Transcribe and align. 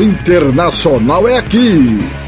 Internacional 0.00 1.28
é 1.28 1.38
aqui. 1.38 2.27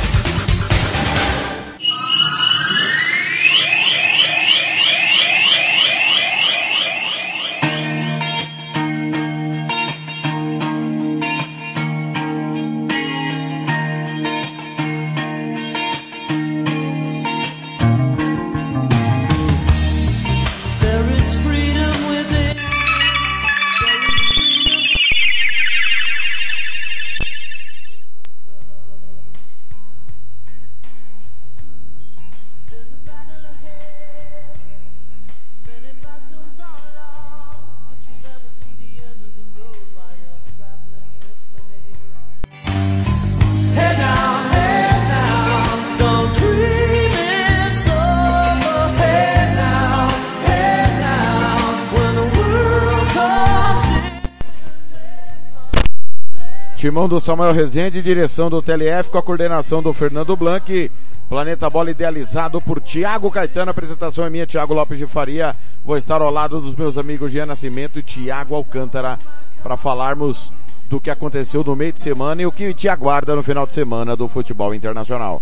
Timão 57.01 57.09
do 57.09 57.19
Samuel 57.19 57.51
Rezende, 57.51 57.99
direção 57.99 58.47
do 58.47 58.61
TLF 58.61 59.09
com 59.09 59.17
a 59.17 59.23
coordenação 59.23 59.81
do 59.81 59.91
Fernando 59.91 60.35
Blanc. 60.35 60.91
Planeta 61.27 61.67
Bola 61.67 61.89
idealizado 61.89 62.61
por 62.61 62.79
Tiago 62.79 63.31
Caetano. 63.31 63.69
A 63.69 63.71
apresentação 63.71 64.23
é 64.23 64.29
minha, 64.29 64.45
Tiago 64.45 64.75
Lopes 64.75 64.99
de 64.99 65.07
Faria. 65.07 65.55
Vou 65.83 65.97
estar 65.97 66.21
ao 66.21 66.29
lado 66.29 66.61
dos 66.61 66.75
meus 66.75 66.99
amigos 66.99 67.31
Jean 67.31 67.47
Nascimento 67.47 67.97
e 67.97 68.03
Tiago 68.03 68.53
Alcântara 68.53 69.17
para 69.63 69.75
falarmos 69.77 70.53
do 70.87 71.01
que 71.01 71.09
aconteceu 71.09 71.63
no 71.63 71.75
meio 71.75 71.91
de 71.91 71.99
semana 71.99 72.43
e 72.43 72.45
o 72.45 72.51
que 72.51 72.71
te 72.71 72.87
aguarda 72.87 73.35
no 73.35 73.41
final 73.41 73.65
de 73.65 73.73
semana 73.73 74.15
do 74.15 74.27
futebol 74.27 74.71
internacional. 74.75 75.41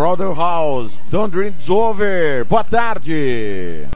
Crowder 0.00 0.32
House, 0.32 0.98
Don't 1.10 1.30
Dreams 1.30 1.68
Over. 1.68 2.46
Boa 2.46 2.64
tarde. 2.64 3.86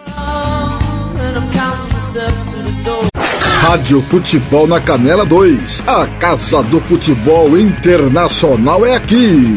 Rádio 3.62 4.02
Futebol 4.02 4.66
na 4.66 4.82
Canela 4.82 5.24
2. 5.24 5.82
A 5.86 6.06
Casa 6.18 6.62
do 6.64 6.78
Futebol 6.82 7.58
Internacional 7.58 8.84
é 8.84 8.96
aqui. 8.96 9.56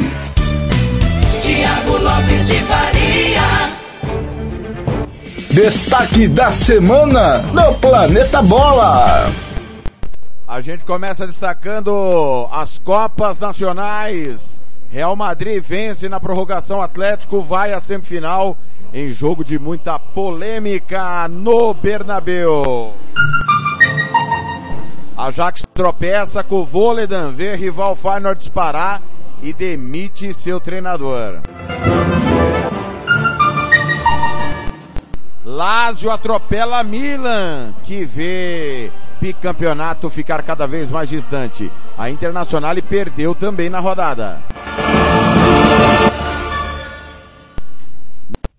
Tiago 1.42 1.98
Lopes 1.98 2.48
de 2.48 2.60
Faria. 2.60 3.42
Destaque 5.52 6.30
da 6.30 6.50
semana 6.54 7.40
no 7.52 7.74
Planeta 7.74 8.42
Bola. 8.42 9.30
A 10.48 10.62
gente 10.62 10.86
começa 10.86 11.28
destacando 11.28 12.48
as 12.54 12.80
Copas 12.80 13.38
Nacionais 13.38 14.62
Real 14.90 15.16
Madrid 15.16 15.62
vence 15.62 16.08
na 16.08 16.20
prorrogação, 16.20 16.82
Atlético 16.82 17.42
vai 17.42 17.74
à 17.74 17.80
semifinal 17.80 18.58
em 18.94 19.10
jogo 19.10 19.44
de 19.44 19.60
muita 19.60 20.00
polêmica 20.00 21.28
no 21.28 21.74
Bernabeu. 21.74 22.94
Ajax 25.18 25.64
tropeça 25.74 26.44
com 26.44 26.62
o 26.62 26.66
Voledan, 26.66 27.32
vê 27.32 27.56
rival 27.56 27.96
Feyenoord 27.96 28.40
disparar 28.40 29.02
e 29.42 29.52
demite 29.52 30.34
seu 30.34 30.60
treinador. 30.60 31.42
Lazio 35.44 36.12
atropela 36.12 36.84
Milan, 36.84 37.74
que 37.84 38.06
vê 38.06 38.92
bicampeonato 39.20 40.10
ficar 40.10 40.42
cada 40.44 40.68
vez 40.68 40.92
mais 40.92 41.10
distante. 41.10 41.72
A 41.98 42.10
Internacional 42.10 42.76
perdeu 42.88 43.34
também 43.36 43.70
na 43.70 43.80
rodada. 43.80 44.40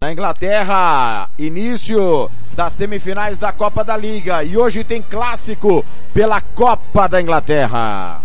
Na 0.01 0.13
Inglaterra, 0.13 1.29
início 1.39 2.31
das 2.53 2.73
semifinais 2.73 3.37
da 3.37 3.53
Copa 3.53 3.85
da 3.85 3.97
Liga 3.97 4.45
e 4.45 4.57
hoje 4.57 4.85
tem 4.85 5.03
clássico 5.03 5.85
pela 6.15 6.41
Copa 6.41 7.09
da 7.09 7.21
Inglaterra. 7.21 8.21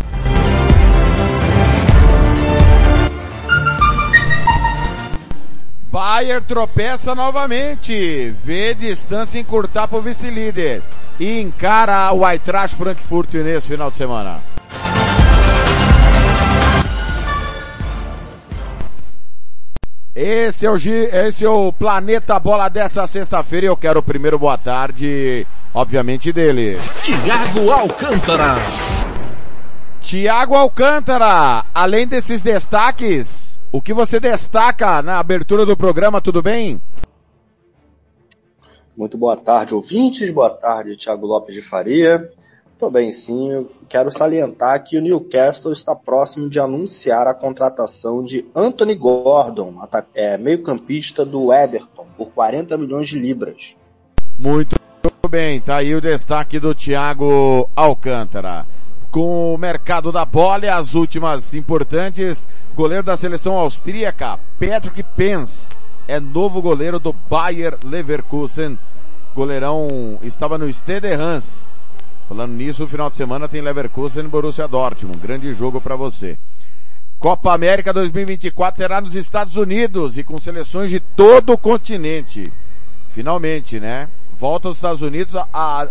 Bayer 5.91 6.41
tropeça 6.41 7.13
novamente, 7.13 8.33
vê 8.44 8.74
distância 8.74 9.39
encurtar 9.39 9.88
para 9.88 10.00
o 10.00 10.01
vice-líder 10.01 10.81
e 11.19 11.42
encara 11.42 12.12
o 12.13 12.27
Eintracht 12.27 12.75
Frankfurt 12.75 13.33
nesse 13.36 13.68
final 13.68 13.89
de 13.92 13.98
semana. 13.98 14.42
Esse 20.15 20.68
é 20.68 20.69
o, 20.69 20.75
esse 20.75 21.44
é 21.44 21.50
o 21.50 21.74
Planeta 21.74 22.39
Bola 22.39 22.69
dessa 22.69 23.07
sexta-feira 23.07 23.65
e 23.65 23.69
eu 23.69 23.75
quero 23.75 24.00
o 24.00 24.04
primeiro 24.04 24.38
boa 24.38 24.57
tarde, 24.57 25.48
obviamente 25.74 26.31
dele. 26.31 26.80
Tiago 27.01 27.71
Alcântara. 27.71 28.56
Tiago 30.00 30.54
Alcântara, 30.54 31.65
além 31.74 32.06
desses 32.06 32.44
destaques, 32.44 33.60
o 33.71 33.81
que 33.81 33.92
você 33.92 34.19
destaca 34.19 35.01
na 35.01 35.18
abertura 35.18 35.65
do 35.65 35.75
programa, 35.75 36.21
tudo 36.21 36.44
bem? 36.44 36.80
Muito 38.95 39.18
boa 39.18 39.36
tarde, 39.36 39.74
ouvintes. 39.74 40.31
Boa 40.31 40.51
tarde, 40.51 40.95
Tiago 40.95 41.25
Lopes 41.25 41.56
de 41.56 41.62
Faria. 41.62 42.31
Tô 42.78 42.92
bem, 42.92 43.12
sim. 43.12 43.68
Quero 43.90 44.12
salientar 44.12 44.84
que 44.84 44.98
o 44.98 45.01
Newcastle 45.01 45.72
está 45.72 45.95
próximo 45.95 46.50
de 46.50 46.60
anunciar 46.60 47.28
a 47.28 47.34
contratação 47.34 48.24
de 48.24 48.45
Anthony 48.56 48.94
Gordon, 48.95 49.75
é, 50.13 50.38
meio-campista 50.38 51.25
do 51.25 51.51
Everton, 51.51 52.06
por 52.18 52.31
40 52.31 52.78
milhões 52.78 53.07
de 53.07 53.18
libras. 53.18 53.75
Muito 54.38 54.75
bem, 55.30 55.60
tá 55.60 55.78
aí 55.78 55.96
o 55.96 56.01
destaque 56.01 56.60
do 56.60 56.75
Thiago 56.75 57.68
Alcântara. 57.75 58.68
Com 59.10 59.54
o 59.54 59.57
mercado 59.57 60.12
da 60.12 60.25
bola 60.25 60.75
as 60.75 60.94
últimas 60.94 61.56
importantes, 61.56 62.50
goleiro 62.75 63.04
da 63.04 63.16
seleção 63.16 63.57
austríaca, 63.57 64.39
Patrick 64.60 65.04
Pence, 65.16 65.69
é 66.07 66.19
novo 66.19 66.61
goleiro 66.61 67.00
do 67.00 67.13
Bayer 67.13 67.77
Leverkusen. 67.83 68.77
Goleirão 69.35 70.19
estava 70.21 70.57
no 70.57 70.67
Stade 70.67 71.07
Hans. 71.07 71.67
Falando 72.27 72.53
nisso, 72.53 72.88
final 72.88 73.09
de 73.09 73.17
semana 73.17 73.47
tem 73.47 73.61
Leverkusen 73.61 74.25
e 74.25 74.27
Borussia 74.27 74.67
Dortmund. 74.67 75.17
Grande 75.19 75.51
jogo 75.53 75.81
para 75.81 75.95
você. 75.95 76.38
Copa 77.19 77.53
América 77.53 77.94
2024 77.94 78.77
terá 78.77 79.00
nos 79.00 79.15
Estados 79.15 79.55
Unidos 79.55 80.17
e 80.17 80.23
com 80.23 80.38
seleções 80.38 80.89
de 80.89 81.00
todo 81.00 81.53
o 81.53 81.57
continente. 81.57 82.51
Finalmente, 83.09 83.79
né? 83.79 84.09
Volta 84.35 84.67
aos 84.67 84.77
Estados 84.77 85.01
Unidos. 85.01 85.35
A, 85.35 85.88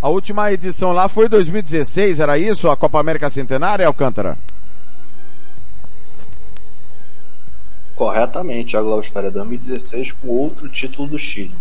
a 0.00 0.08
última 0.08 0.52
edição 0.52 0.92
lá 0.92 1.08
foi 1.08 1.28
2016, 1.28 2.20
era 2.20 2.38
isso? 2.38 2.70
A 2.70 2.76
Copa 2.76 3.00
América 3.00 3.28
Centenária, 3.28 3.86
Alcântara? 3.86 4.38
Corretamente, 7.98 8.76
a 8.76 8.80
Globo 8.80 9.02
2016 9.32 10.12
com 10.12 10.28
outro 10.28 10.68
título 10.68 11.08
do 11.08 11.18
Chile. 11.18 11.52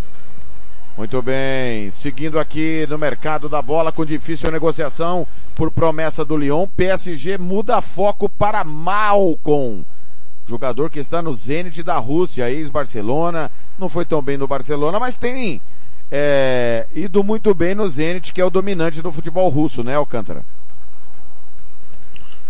Muito 0.95 1.19
bem, 1.19 1.89
seguindo 1.89 2.37
aqui 2.37 2.85
no 2.87 2.95
mercado 2.95 3.49
da 3.49 3.59
bola 3.59 3.91
com 3.91 4.05
difícil 4.05 4.51
negociação 4.51 5.25
por 5.55 5.71
promessa 5.71 6.23
do 6.23 6.37
Lyon, 6.37 6.67
PSG 6.77 7.39
muda 7.39 7.81
foco 7.81 8.29
para 8.29 8.63
Malcom. 8.63 9.83
Jogador 10.45 10.91
que 10.91 10.99
está 10.99 11.23
no 11.23 11.33
Zenit 11.33 11.81
da 11.81 11.97
Rússia, 11.97 12.51
ex-Barcelona, 12.51 13.49
não 13.75 13.89
foi 13.89 14.05
tão 14.05 14.21
bem 14.21 14.37
no 14.37 14.47
Barcelona, 14.47 14.99
mas 14.99 15.17
tem 15.17 15.59
é, 16.11 16.85
ido 16.93 17.23
muito 17.23 17.51
bem 17.55 17.73
no 17.73 17.89
Zenit, 17.89 18.31
que 18.31 18.39
é 18.39 18.45
o 18.45 18.51
dominante 18.51 19.01
do 19.01 19.11
futebol 19.11 19.49
russo, 19.49 19.83
né, 19.83 19.95
Alcântara? 19.95 20.45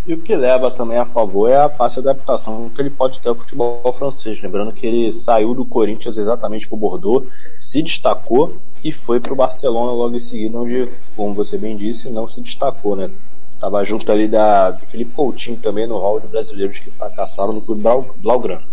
E 0.07 0.13
o 0.13 0.21
que 0.21 0.33
leva 0.37 0.71
também 0.71 0.97
a 0.97 1.05
favor 1.05 1.49
é 1.49 1.57
a 1.57 1.67
fácil 1.67 1.99
adaptação 1.99 2.69
que 2.69 2.81
ele 2.81 2.89
pode 2.89 3.19
ter 3.19 3.27
ao 3.27 3.35
futebol 3.35 3.93
francês. 3.93 4.41
Lembrando 4.41 4.71
que 4.71 4.87
ele 4.87 5.11
saiu 5.11 5.53
do 5.53 5.65
Corinthians 5.65 6.17
exatamente 6.17 6.65
para 6.65 6.75
o 6.75 6.79
Bordeaux, 6.79 7.27
se 7.59 7.83
destacou 7.83 8.55
e 8.81 8.89
foi 8.93 9.19
para 9.19 9.33
o 9.33 9.35
Barcelona 9.35 9.91
logo 9.91 10.15
em 10.15 10.19
seguida, 10.19 10.57
onde, 10.57 10.89
como 11.13 11.33
você 11.33 11.57
bem 11.57 11.75
disse, 11.75 12.09
não 12.09 12.25
se 12.25 12.39
destacou, 12.39 12.95
né? 12.95 13.11
Tava 13.59 13.83
junto 13.83 14.09
ali 14.09 14.29
da, 14.29 14.71
do 14.71 14.85
Felipe 14.85 15.11
Coutinho 15.11 15.57
também 15.57 15.85
no 15.85 15.97
hall 15.97 16.21
de 16.21 16.27
brasileiros 16.27 16.79
que 16.79 16.89
fracassaram 16.89 17.51
no 17.51 17.61
clube 17.61 17.83
Blaugrana. 18.21 18.63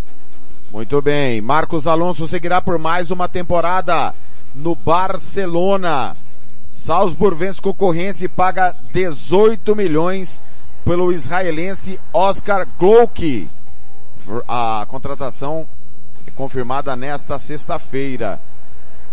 Muito 0.73 1.03
bem. 1.03 1.41
Marcos 1.41 1.89
Alonso 1.89 2.29
seguirá 2.29 2.63
por 2.63 2.79
mais 2.79 3.11
uma 3.11 3.27
temporada 3.27 4.15
no 4.55 4.77
Barcelona. 4.77 6.17
Salzburg 6.69 7.37
vence 7.37 7.61
concorrência 7.61 8.27
e 8.27 8.29
paga 8.29 8.77
18 8.93 9.75
milhões 9.75 10.45
pelo 10.85 11.13
israelense 11.13 11.99
Oscar 12.13 12.67
Glock. 12.79 13.49
A 14.47 14.87
contratação 14.89 15.67
é 16.27 16.31
confirmada 16.31 16.95
nesta 16.95 17.39
sexta-feira. 17.39 18.41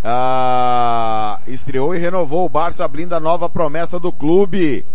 Ah, 0.04 1.40
estreou 1.48 1.94
e 1.94 2.00
renovou 2.00 2.46
o 2.46 2.50
Barça 2.50 2.88
blinda 2.88 3.18
a 3.18 3.20
nova 3.20 3.50
promessa 3.50 4.00
do 4.00 4.12
clube. 4.12 4.86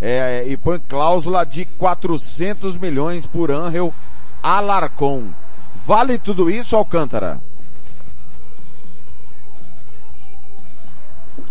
É, 0.00 0.44
e 0.46 0.56
põe 0.56 0.78
cláusula 0.80 1.46
de 1.46 1.64
400 1.64 2.76
milhões 2.76 3.26
por 3.26 3.50
Angel 3.50 3.94
Alarcon. 4.42 5.30
Vale 5.74 6.18
tudo 6.18 6.50
isso, 6.50 6.76
Alcântara? 6.76 7.40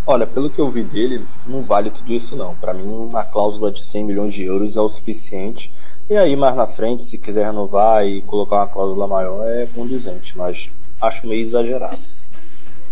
Olha, 0.05 0.27
pelo 0.27 0.50
que 0.50 0.59
eu 0.59 0.69
vi 0.69 0.83
dele, 0.83 1.25
não 1.47 1.61
vale 1.61 1.89
tudo 1.89 2.13
isso 2.13 2.35
não. 2.35 2.55
Para 2.55 2.73
mim, 2.73 2.83
uma 2.83 3.23
cláusula 3.23 3.71
de 3.71 3.83
100 3.83 4.03
milhões 4.05 4.33
de 4.33 4.44
euros 4.44 4.75
é 4.75 4.81
o 4.81 4.89
suficiente. 4.89 5.71
E 6.09 6.17
aí, 6.17 6.35
mais 6.35 6.55
na 6.55 6.67
frente, 6.67 7.05
se 7.05 7.17
quiser 7.17 7.45
renovar 7.45 8.05
e 8.05 8.21
colocar 8.23 8.57
uma 8.57 8.67
cláusula 8.67 9.07
maior, 9.07 9.47
é 9.47 9.65
condizente, 9.67 10.38
mas 10.38 10.69
acho 11.01 11.25
meio 11.25 11.41
exagerado. 11.41 11.97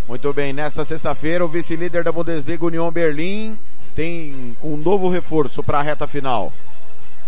Muito 0.08 0.34
bem, 0.34 0.54
nesta 0.54 0.86
sexta-feira, 0.86 1.44
o 1.44 1.50
vice-líder 1.50 2.04
da 2.04 2.12
Bundesliga, 2.14 2.66
União 2.66 2.90
Berlim, 2.90 3.60
tem 3.94 4.56
um 4.64 4.78
novo 4.78 5.10
reforço 5.10 5.62
para 5.62 5.80
a 5.80 5.82
reta 5.82 6.08
final. 6.08 6.54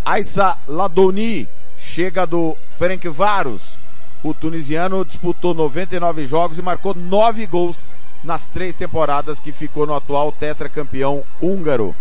Aissa 0.06 0.58
Ladoni 0.66 1.48
chega 1.78 2.26
do 2.26 2.56
Ferencváros. 2.70 3.78
O 4.24 4.34
tunisiano 4.34 5.04
disputou 5.04 5.54
99 5.54 6.26
jogos 6.26 6.58
e 6.58 6.62
marcou 6.62 6.96
9 6.96 7.46
gols 7.48 7.86
nas 8.24 8.48
três 8.48 8.76
temporadas 8.76 9.40
que 9.40 9.52
ficou 9.52 9.86
no 9.86 9.94
atual 9.94 10.32
tetracampeão 10.32 11.24
húngaro. 11.42 11.94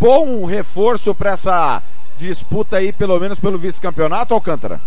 Bom 0.00 0.44
reforço 0.44 1.14
para 1.14 1.30
essa 1.30 1.82
disputa 2.16 2.76
aí, 2.76 2.92
pelo 2.92 3.18
menos 3.18 3.38
pelo 3.38 3.58
vice-campeonato, 3.58 4.34
Alcântara? 4.34 4.80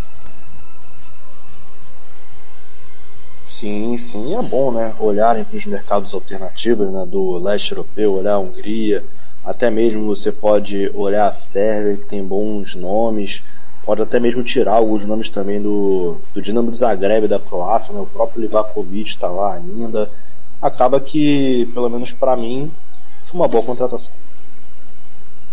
Sim, 3.45 3.95
sim, 3.97 4.35
é 4.35 4.41
bom, 4.41 4.71
né? 4.71 4.95
Olharem 4.99 5.43
para 5.43 5.57
os 5.57 5.65
mercados 5.65 6.13
alternativos, 6.13 6.91
né? 6.91 7.05
Do 7.05 7.37
leste 7.37 7.71
europeu, 7.71 8.13
olhar 8.13 8.33
a 8.33 8.39
Hungria, 8.39 9.03
até 9.45 9.69
mesmo 9.69 10.07
você 10.07 10.31
pode 10.31 10.89
olhar 10.93 11.27
a 11.27 11.31
Sérvia, 11.31 11.97
que 11.97 12.05
tem 12.05 12.23
bons 12.23 12.75
nomes, 12.75 13.43
pode 13.85 14.01
até 14.01 14.19
mesmo 14.19 14.43
tirar 14.43 14.75
alguns 14.75 15.05
nomes 15.05 15.29
também 15.29 15.61
do, 15.61 16.17
do 16.33 16.41
Dinamo 16.41 16.71
de 16.71 16.77
Zagreb 16.77 17.27
da 17.27 17.39
Croácia, 17.39 17.93
né? 17.93 17.99
O 17.99 18.05
próprio 18.05 18.41
Livakovic 18.41 19.09
está 19.09 19.27
lá 19.27 19.53
ainda 19.55 20.09
acaba 20.61 20.99
que, 20.99 21.69
pelo 21.73 21.89
menos 21.89 22.11
para 22.11 22.37
mim, 22.37 22.71
foi 23.23 23.39
uma 23.39 23.47
boa 23.47 23.63
contratação. 23.63 24.13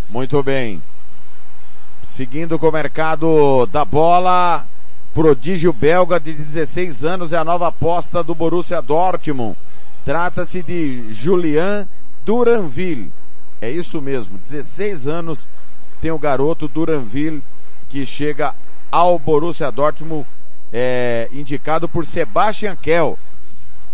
Muito 0.08 0.42
bem. 0.42 0.82
Seguindo 2.02 2.58
com 2.58 2.68
o 2.68 2.72
mercado 2.72 3.66
da 3.66 3.84
bola, 3.84 4.66
prodígio 5.14 5.72
belga 5.72 6.18
de 6.18 6.32
16 6.32 7.04
anos 7.04 7.32
é 7.32 7.36
a 7.36 7.44
nova 7.44 7.68
aposta 7.68 8.22
do 8.22 8.34
Borussia 8.34 8.80
Dortmund. 8.80 9.56
Trata-se 10.04 10.62
de 10.62 11.12
Julian 11.12 11.86
Duranville. 12.24 13.12
É 13.60 13.70
isso 13.70 14.00
mesmo, 14.00 14.38
16 14.38 15.06
anos 15.06 15.48
tem 16.00 16.10
o 16.10 16.18
garoto 16.18 16.68
Duranville 16.68 17.42
que 17.88 18.06
chega 18.06 18.54
ao 18.90 19.18
Borussia 19.18 19.70
Dortmund, 19.70 20.26
é, 20.72 21.28
indicado 21.32 21.88
por 21.88 22.06
Sebastian 22.06 22.76
Kell 22.76 23.18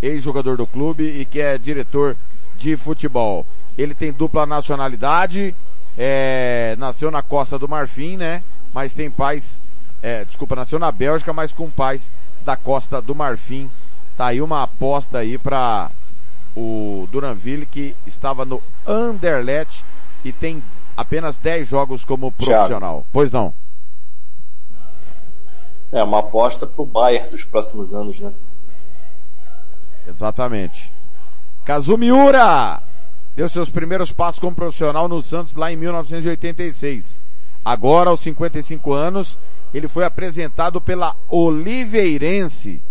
ex-jogador 0.03 0.57
do 0.57 0.67
clube 0.67 1.05
e 1.05 1.25
que 1.25 1.41
é 1.41 1.59
diretor 1.59 2.17
de 2.57 2.77
futebol. 2.77 3.47
Ele 3.77 3.95
tem 3.95 4.13
dupla 4.13 4.47
nacionalidade, 4.47 5.55
é, 5.97 6.77
nasceu 6.79 7.11
na 7.11 7.23
Costa 7.23 7.59
do 7.59 7.69
Marfim, 7.69 8.17
né? 8.17 8.43
Mas 8.73 8.95
tem 8.95 9.11
pais, 9.11 9.61
é, 10.03 10.25
desculpa, 10.25 10.57
nasceu 10.57 10.79
na 10.79 10.91
Bélgica, 10.93 11.33
mas 11.33 11.53
com 11.53 11.71
pais 11.71 12.13
da 12.45 12.57
Costa 12.57 13.01
do 13.01 13.15
Marfim. 13.15 13.71
Tá 14.17 14.27
aí 14.27 14.41
uma 14.41 14.63
aposta 14.63 15.19
aí 15.19 15.39
para 15.39 15.91
o 16.57 17.09
Duranville 17.11 17.67
que 17.67 17.97
estava 18.07 18.45
no 18.45 18.63
Anderlecht 18.87 19.85
e 20.25 20.33
tem 20.33 20.63
apenas 20.97 21.39
10 21.39 21.67
jogos 21.67 22.05
como 22.05 22.31
profissional. 22.33 22.99
Thiago. 22.99 23.07
Pois 23.13 23.33
não? 23.33 23.53
É 25.91 26.03
uma 26.03 26.21
aposta 26.21 26.67
pro 26.67 26.85
Bayern 26.85 27.31
dos 27.31 27.45
próximos 27.45 27.95
anos, 27.95 28.19
né? 28.19 28.33
Exatamente. 30.07 30.93
Kazumiura 31.65 32.83
deu 33.35 33.49
seus 33.49 33.69
primeiros 33.69 34.13
passos 34.13 34.41
como 34.41 34.55
profissional 34.55 35.09
no 35.09 35.21
Santos 35.23 35.57
lá 35.57 35.73
em 35.73 35.77
1986. 35.77 37.23
Agora, 37.65 38.11
aos 38.11 38.21
55 38.21 38.93
anos, 38.93 39.39
ele 39.73 39.89
foi 39.89 40.05
apresentado 40.05 40.81
pela 40.81 41.17
Oliveirense, 41.29 42.83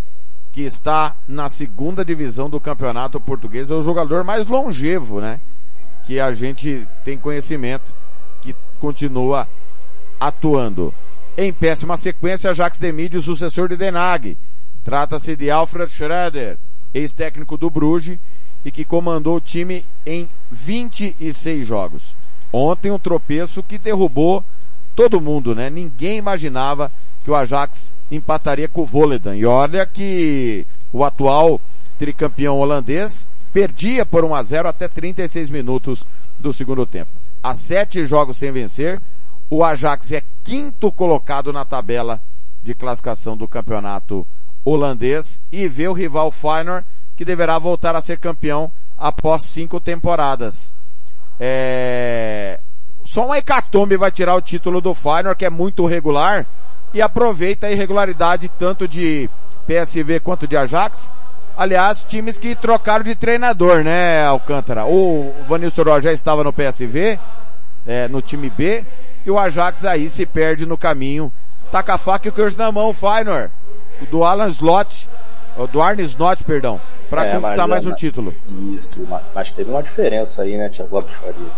que 0.51 0.62
está 0.62 1.15
na 1.27 1.48
segunda 1.48 2.03
divisão 2.03 2.50
do 2.50 2.60
campeonato 2.60 3.22
português. 3.22 3.70
É 3.70 3.75
o 3.75 3.82
jogador 3.82 4.24
mais 4.24 4.46
longevo, 4.48 5.22
né? 5.22 5.39
Que 6.03 6.20
a 6.20 6.32
gente 6.34 6.88
tem 7.05 7.17
conhecimento, 7.17 7.93
que 8.41 8.55
continua 8.79 9.48
atuando. 10.20 10.93
Em 11.38 11.53
péssima 11.53 11.96
sequência, 11.96 12.53
Jacques 12.53 12.79
Demide, 12.79 13.17
o 13.17 13.22
sucessor 13.22 13.67
de 13.67 13.77
Denag. 13.77 14.38
Trata-se 14.84 15.36
de 15.36 15.50
Alfred 15.50 15.91
Schroeder, 15.91 16.58
ex-técnico 16.94 17.58
do 17.58 17.70
Bruges 17.70 18.20
e 18.64 18.72
que 18.72 18.86
comandou 18.86 19.38
o 19.38 19.42
time 19.42 19.86
em 20.06 20.28
26 20.52 21.68
jogos. 21.68 22.16
Ontem 22.52 22.92
um 22.92 23.00
tropeço 23.00 23.64
que 23.64 23.78
derrubou 23.78 24.44
todo 24.96 25.20
mundo, 25.20 25.56
né? 25.56 25.70
Ninguém 25.70 26.18
imaginava 26.18 26.92
que 27.24 27.32
o 27.32 27.36
Ajax 27.36 27.98
empataria 28.12 28.68
com 28.68 28.82
o 28.82 28.86
Volendam. 28.86 29.36
E 29.36 29.46
olha 29.46 29.86
que 29.86 30.66
o 30.92 31.04
atual 31.04 31.60
tricampeão 31.98 32.58
holandês 32.58 33.28
perdia 33.52 34.06
por 34.06 34.24
1 34.24 34.36
a 34.36 34.44
0 34.44 34.68
até 34.68 34.88
36 34.88 35.50
minutos 35.50 36.06
do 36.40 36.54
segundo 36.54 36.86
tempo. 36.86 37.12
Há 37.42 37.54
sete 37.54 38.06
jogos 38.06 38.38
sem 38.38 38.52
vencer, 38.52 39.02
o 39.50 39.64
Ajax 39.64 40.12
é 40.12 40.24
quinto 40.44 40.92
colocado 40.92 41.52
na 41.52 41.66
tabela 41.66 42.22
de 42.62 42.74
classificação 42.74 43.36
do 43.36 43.48
campeonato 43.48 44.26
holandês 44.65 45.41
e 45.51 45.67
vê 45.67 45.88
o 45.88 45.93
rival 45.93 46.32
Feyenoord 46.32 46.86
que 47.15 47.25
deverá 47.25 47.60
voltar 47.60 47.96
a 47.96 48.01
ser 48.01 48.17
campeão 48.17 48.72
após 48.98 49.43
cinco 49.43 49.79
temporadas. 49.79 50.74
É... 51.39 52.60
Só 53.03 53.25
uma 53.25 53.38
hecatombe 53.38 53.98
vai 53.98 54.12
tirar 54.12 54.36
o 54.36 54.41
título 54.41 54.79
do 54.79 54.96
Feyenoord, 54.96 55.36
que 55.38 55.46
é 55.46 55.50
muito 55.50 55.86
regular, 55.86 56.46
e 56.93 57.01
aproveita 57.01 57.67
a 57.67 57.72
irregularidade 57.72 58.50
tanto 58.58 58.88
de 58.88 59.29
PSV 59.67 60.20
quanto 60.22 60.48
de 60.48 60.55
Ajax. 60.55 61.13
Aliás, 61.55 62.03
times 62.03 62.39
que 62.39 62.55
trocaram 62.55 63.03
de 63.03 63.13
treinador, 63.13 63.84
né, 63.84 64.24
Alcântara? 64.25 64.86
O 64.86 65.34
Van 65.48 65.60
Nistelrooy 65.60 66.01
já 66.01 66.12
estava 66.12 66.43
no 66.43 66.53
PSV, 66.53 67.20
é, 67.86 68.08
no 68.08 68.22
time 68.22 68.50
B, 68.50 68.86
e 69.25 69.29
o 69.29 69.38
Ajax 69.38 69.86
aí 69.86 70.10
se 70.10 70.25
perde 70.25 70.65
no 70.65 70.77
caminho. 70.77 71.32
Taca 71.72 71.96
a 71.96 71.98
faca 71.98 72.27
e 72.27 72.29
o 72.29 72.34
queijo 72.34 72.58
na 72.58 72.72
mão, 72.72 72.93
Feyenoord. 72.93 73.51
Do 74.10 74.24
Alan 74.24 74.48
Slot, 74.48 75.10
do 75.72 75.82
Arne 75.82 76.04
Slot, 76.04 76.44
perdão, 76.44 76.80
para 77.10 77.26
é, 77.26 77.36
conquistar 77.36 77.68
mais 77.68 77.86
um 77.86 77.94
título. 77.94 78.34
Isso, 78.76 79.06
mas 79.34 79.52
teve 79.52 79.70
uma 79.70 79.84
diferença 79.84 80.42
aí, 80.42 80.58
né, 80.58 80.70
Thiago 80.70 81.02
Faria? 81.02 81.52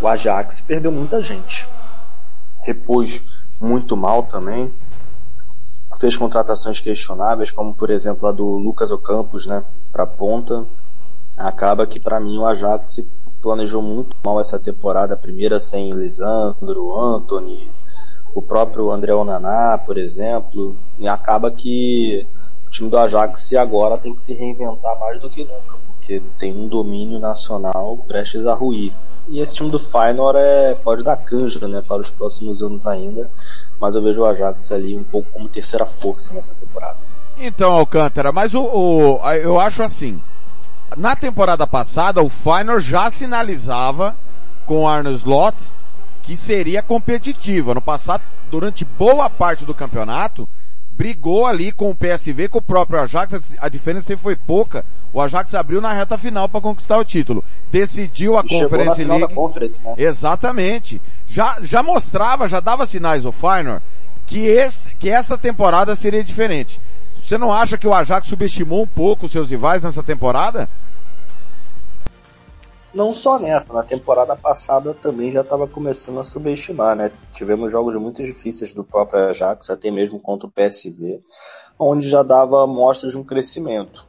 O 0.00 0.08
Ajax 0.08 0.60
perdeu 0.62 0.90
muita 0.90 1.22
gente. 1.22 1.68
Repôs 2.64 3.20
muito 3.60 3.96
mal 3.96 4.22
também. 4.22 4.72
Fez 5.98 6.16
contratações 6.16 6.80
questionáveis, 6.80 7.50
como 7.50 7.74
por 7.74 7.90
exemplo 7.90 8.26
a 8.26 8.32
do 8.32 8.44
Lucas 8.44 8.90
Ocampos, 8.90 9.46
né, 9.46 9.62
para 9.92 10.06
ponta. 10.06 10.66
Acaba 11.36 11.86
que 11.86 12.00
para 12.00 12.20
mim 12.20 12.38
o 12.38 12.46
Ajax 12.46 13.02
planejou 13.42 13.82
muito 13.82 14.16
mal 14.24 14.40
essa 14.40 14.58
temporada, 14.58 15.16
primeira 15.16 15.58
sem 15.58 15.90
Lisandro, 15.90 16.98
Anthony, 16.98 17.70
o 18.34 18.42
próprio 18.42 18.90
André 18.90 19.12
Onaná, 19.12 19.78
por 19.78 19.98
exemplo, 19.98 20.76
e 20.98 21.08
acaba 21.08 21.50
que 21.50 22.26
o 22.66 22.70
time 22.70 22.88
do 22.88 22.98
Ajax 22.98 23.52
agora 23.54 23.98
tem 23.98 24.14
que 24.14 24.22
se 24.22 24.32
reinventar 24.32 24.98
mais 25.00 25.18
do 25.18 25.28
que 25.28 25.44
nunca, 25.44 25.76
porque 25.86 26.22
tem 26.38 26.56
um 26.56 26.68
domínio 26.68 27.18
nacional 27.18 27.98
prestes 28.06 28.46
a 28.46 28.54
ruir. 28.54 28.92
E 29.28 29.40
esse 29.40 29.54
time 29.54 29.70
do 29.70 29.78
Feyenoord 29.78 30.38
é, 30.38 30.74
pode 30.74 31.04
dar 31.04 31.16
canja 31.16 31.66
né, 31.68 31.82
para 31.86 32.00
os 32.00 32.10
próximos 32.10 32.62
anos 32.62 32.86
ainda, 32.86 33.30
mas 33.80 33.94
eu 33.94 34.02
vejo 34.02 34.22
o 34.22 34.26
Ajax 34.26 34.72
ali 34.72 34.96
um 34.96 35.04
pouco 35.04 35.30
como 35.32 35.48
terceira 35.48 35.86
força 35.86 36.34
nessa 36.34 36.54
temporada. 36.54 36.98
Então, 37.36 37.72
Alcântara, 37.72 38.32
mas 38.32 38.54
o, 38.54 38.62
o 38.62 39.30
eu 39.32 39.58
acho 39.58 39.82
assim, 39.82 40.20
na 40.96 41.16
temporada 41.16 41.66
passada 41.66 42.22
o 42.22 42.28
Feyenoord 42.28 42.84
já 42.84 43.10
sinalizava 43.10 44.16
com 44.66 44.82
o 44.82 44.88
Arne 44.88 45.12
Slot 45.12 45.74
que 46.30 46.36
seria 46.36 46.80
competitiva. 46.80 47.74
No 47.74 47.82
passado, 47.82 48.22
durante 48.52 48.84
boa 48.84 49.28
parte 49.28 49.64
do 49.64 49.74
campeonato, 49.74 50.48
brigou 50.92 51.44
ali 51.44 51.72
com 51.72 51.90
o 51.90 51.94
PSV, 51.94 52.46
com 52.48 52.58
o 52.58 52.62
próprio 52.62 53.00
Ajax, 53.00 53.56
a 53.58 53.68
diferença 53.68 54.16
foi 54.16 54.36
pouca. 54.36 54.84
O 55.12 55.20
Ajax 55.20 55.52
abriu 55.56 55.80
na 55.80 55.92
reta 55.92 56.16
final 56.16 56.48
para 56.48 56.60
conquistar 56.60 56.98
o 56.98 57.04
título. 57.04 57.42
Decidiu 57.72 58.38
a 58.38 58.44
e 58.46 58.48
Conference 58.48 59.02
League. 59.02 59.34
Conference, 59.34 59.82
né? 59.82 59.94
Exatamente. 59.98 61.02
Já, 61.26 61.58
já 61.62 61.82
mostrava, 61.82 62.46
já 62.46 62.60
dava 62.60 62.86
sinais 62.86 63.26
o 63.26 63.32
Feyenoord 63.32 63.82
que 64.24 64.46
esse, 64.46 64.94
que 64.94 65.10
essa 65.10 65.36
temporada 65.36 65.96
seria 65.96 66.22
diferente. 66.22 66.80
Você 67.20 67.36
não 67.36 67.52
acha 67.52 67.76
que 67.76 67.88
o 67.88 67.92
Ajax 67.92 68.28
subestimou 68.28 68.84
um 68.84 68.86
pouco 68.86 69.26
os 69.26 69.32
seus 69.32 69.50
rivais 69.50 69.82
nessa 69.82 70.04
temporada? 70.04 70.68
Não 72.92 73.14
só 73.14 73.38
nessa, 73.38 73.72
na 73.72 73.82
temporada 73.82 74.34
passada 74.36 74.92
também 74.94 75.30
já 75.30 75.42
estava 75.42 75.66
começando 75.66 76.18
a 76.18 76.24
subestimar, 76.24 76.96
né? 76.96 77.12
Tivemos 77.32 77.70
jogos 77.70 77.96
muito 77.96 78.22
difíceis 78.22 78.74
do 78.74 78.82
próprio 78.82 79.28
Ajax, 79.28 79.70
até 79.70 79.90
mesmo 79.90 80.18
contra 80.18 80.46
o 80.46 80.50
PSV, 80.50 81.20
onde 81.78 82.08
já 82.08 82.22
dava 82.22 82.66
mostras 82.66 83.12
de 83.12 83.18
um 83.18 83.24
crescimento. 83.24 84.06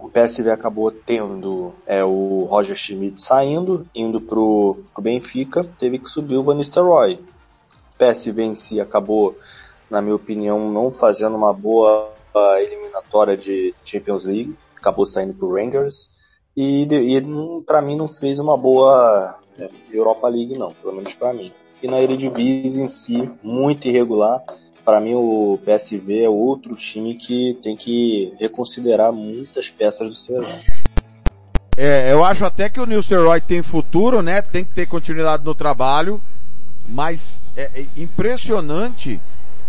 O 0.00 0.10
PSV 0.10 0.50
acabou 0.50 0.92
tendo 0.92 1.74
é, 1.86 2.04
o 2.04 2.44
Roger 2.44 2.76
Schmidt 2.76 3.20
saindo, 3.20 3.86
indo 3.94 4.20
pro, 4.20 4.84
pro 4.92 5.02
Benfica, 5.02 5.64
teve 5.78 5.98
que 5.98 6.08
subir 6.08 6.36
o 6.36 6.44
Van 6.44 6.54
Nistelrooy. 6.54 7.14
O 7.14 7.98
PSV 7.98 8.42
em 8.42 8.54
si 8.54 8.80
acabou, 8.80 9.36
na 9.90 10.00
minha 10.00 10.14
opinião, 10.14 10.70
não 10.70 10.92
fazendo 10.92 11.36
uma 11.36 11.52
boa 11.52 12.12
eliminatória 12.60 13.36
de 13.36 13.74
Champions 13.84 14.26
League, 14.26 14.56
acabou 14.76 15.04
saindo 15.04 15.34
pro 15.34 15.52
Rangers 15.52 16.08
e, 16.60 16.82
e 16.82 17.62
para 17.64 17.80
mim 17.80 17.96
não 17.96 18.08
fez 18.08 18.40
uma 18.40 18.56
boa 18.56 19.38
é, 19.56 19.70
Europa 19.92 20.26
League 20.26 20.58
não, 20.58 20.72
pelo 20.72 20.96
menos 20.96 21.14
para 21.14 21.32
mim. 21.32 21.52
E 21.80 21.86
na 21.86 22.00
Eredivisie 22.00 22.82
em 22.82 22.88
si, 22.88 23.30
muito 23.44 23.86
irregular. 23.86 24.42
Para 24.84 25.00
mim 25.00 25.14
o 25.14 25.60
PSV 25.64 26.24
é 26.24 26.28
outro 26.28 26.74
time 26.74 27.14
que 27.14 27.56
tem 27.62 27.76
que 27.76 28.34
reconsiderar 28.40 29.12
muitas 29.12 29.68
peças 29.68 30.08
do 30.08 30.14
seu 30.16 30.42
elenco. 30.42 30.64
É, 31.76 32.12
eu 32.12 32.24
acho 32.24 32.44
até 32.44 32.68
que 32.68 32.80
o 32.80 32.86
Nilson 32.86 33.38
tem 33.46 33.62
futuro, 33.62 34.20
né? 34.20 34.42
Tem 34.42 34.64
que 34.64 34.74
ter 34.74 34.86
continuidade 34.88 35.44
no 35.44 35.54
trabalho, 35.54 36.20
mas 36.88 37.44
é, 37.56 37.70
é 37.82 37.86
impressionante 37.96 39.20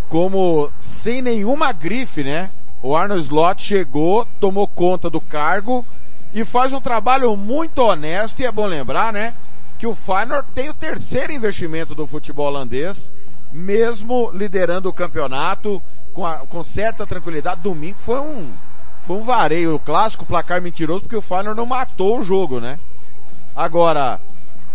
como 0.07 0.71
sem 0.79 1.21
nenhuma 1.21 1.71
grife, 1.71 2.23
né? 2.23 2.49
O 2.81 2.95
Arnold 2.95 3.21
Slot 3.21 3.61
chegou, 3.61 4.25
tomou 4.39 4.67
conta 4.67 5.07
do 5.07 5.21
cargo 5.21 5.85
e 6.33 6.45
faz 6.45 6.73
um 6.73 6.81
trabalho 6.81 7.35
muito 7.35 7.79
honesto 7.79 8.39
e 8.39 8.45
é 8.45 8.51
bom 8.51 8.65
lembrar, 8.65 9.11
né, 9.11 9.33
que 9.77 9.87
o 9.87 9.95
Feyenoord 9.95 10.47
tem 10.53 10.69
o 10.69 10.73
terceiro 10.73 11.31
investimento 11.33 11.95
do 11.95 12.05
futebol 12.05 12.47
holandês, 12.47 13.11
mesmo 13.51 14.29
liderando 14.33 14.89
o 14.89 14.93
campeonato 14.93 15.81
com, 16.13 16.25
a, 16.25 16.39
com 16.39 16.61
certa 16.61 17.07
tranquilidade. 17.07 17.61
Domingo 17.61 17.97
foi 17.99 18.19
um 18.19 18.51
foi 19.01 19.15
um 19.15 19.23
vareio, 19.23 19.73
o 19.73 19.79
clássico 19.79 20.25
placar 20.25 20.61
mentiroso, 20.61 21.01
porque 21.01 21.15
o 21.15 21.21
Feyenoord 21.21 21.57
não 21.57 21.65
matou 21.65 22.19
o 22.19 22.23
jogo, 22.23 22.59
né? 22.59 22.77
Agora, 23.55 24.19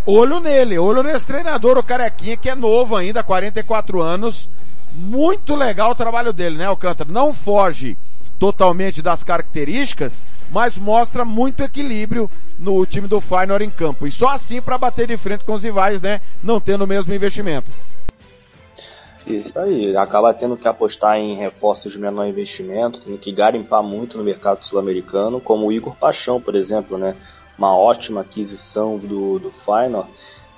olho 0.04 0.40
nele, 0.40 0.76
olho 0.76 1.02
nesse 1.02 1.24
treinador, 1.24 1.78
o 1.78 1.84
Carequinha, 1.84 2.36
que 2.36 2.48
é 2.48 2.54
novo 2.54 2.96
ainda, 2.96 3.22
44 3.22 4.00
anos. 4.02 4.50
Muito 4.92 5.54
legal 5.54 5.92
o 5.92 5.94
trabalho 5.94 6.32
dele, 6.32 6.56
né, 6.56 6.64
Alcântara? 6.64 7.12
Não 7.12 7.32
foge 7.32 7.96
totalmente 8.44 9.00
das 9.00 9.24
características, 9.24 10.22
mas 10.50 10.76
mostra 10.76 11.24
muito 11.24 11.62
equilíbrio 11.62 12.30
no 12.58 12.84
time 12.84 13.08
do 13.08 13.18
Feyenoord 13.18 13.64
em 13.64 13.70
campo. 13.70 14.06
E 14.06 14.10
só 14.10 14.28
assim 14.28 14.60
para 14.60 14.76
bater 14.76 15.06
de 15.06 15.16
frente 15.16 15.46
com 15.46 15.54
os 15.54 15.62
rivais, 15.62 16.02
né? 16.02 16.20
Não 16.42 16.60
tendo 16.60 16.84
o 16.84 16.86
mesmo 16.86 17.14
investimento. 17.14 17.72
Isso 19.26 19.58
aí, 19.58 19.96
acaba 19.96 20.34
tendo 20.34 20.58
que 20.58 20.68
apostar 20.68 21.16
em 21.16 21.36
reforços 21.36 21.92
de 21.92 21.98
menor 21.98 22.26
investimento, 22.26 23.00
tendo 23.00 23.16
que 23.16 23.32
garimpar 23.32 23.82
muito 23.82 24.18
no 24.18 24.24
mercado 24.24 24.62
sul-americano, 24.62 25.40
como 25.40 25.64
o 25.64 25.72
Igor 25.72 25.96
Paixão, 25.96 26.38
por 26.38 26.54
exemplo, 26.54 26.98
né? 26.98 27.16
Uma 27.56 27.74
ótima 27.74 28.20
aquisição 28.20 28.98
do, 28.98 29.38
do 29.38 29.50
Feyenoord. 29.50 30.10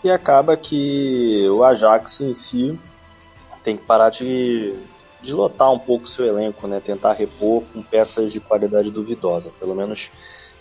E 0.02 0.10
acaba 0.10 0.56
que 0.56 1.48
o 1.50 1.62
Ajax 1.62 2.20
em 2.20 2.32
si 2.32 2.76
tem 3.62 3.76
que 3.76 3.84
parar 3.84 4.10
de 4.10 4.74
de 5.26 5.34
lotar 5.34 5.72
um 5.72 5.78
pouco 5.78 6.08
seu 6.08 6.26
elenco, 6.26 6.66
né? 6.66 6.80
Tentar 6.80 7.12
repor 7.12 7.62
com 7.72 7.82
peças 7.82 8.32
de 8.32 8.40
qualidade 8.40 8.90
duvidosa. 8.90 9.50
Pelo 9.58 9.74
menos 9.74 10.10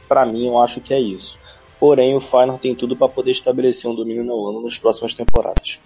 para 0.07 0.25
mim 0.25 0.47
eu 0.47 0.59
acho 0.59 0.81
que 0.81 0.93
é 0.93 0.99
isso. 0.99 1.37
Porém, 1.79 2.15
o 2.15 2.21
Feyenoord 2.21 2.61
tem 2.61 2.73
tudo 2.73 2.95
para 2.95 3.09
poder 3.09 3.31
estabelecer 3.31 3.89
um 3.89 3.95
domínio 3.95 4.23
no 4.23 4.47
ano 4.47 4.63
nas 4.63 4.77
próximas 4.77 5.13
temporadas. 5.13 5.79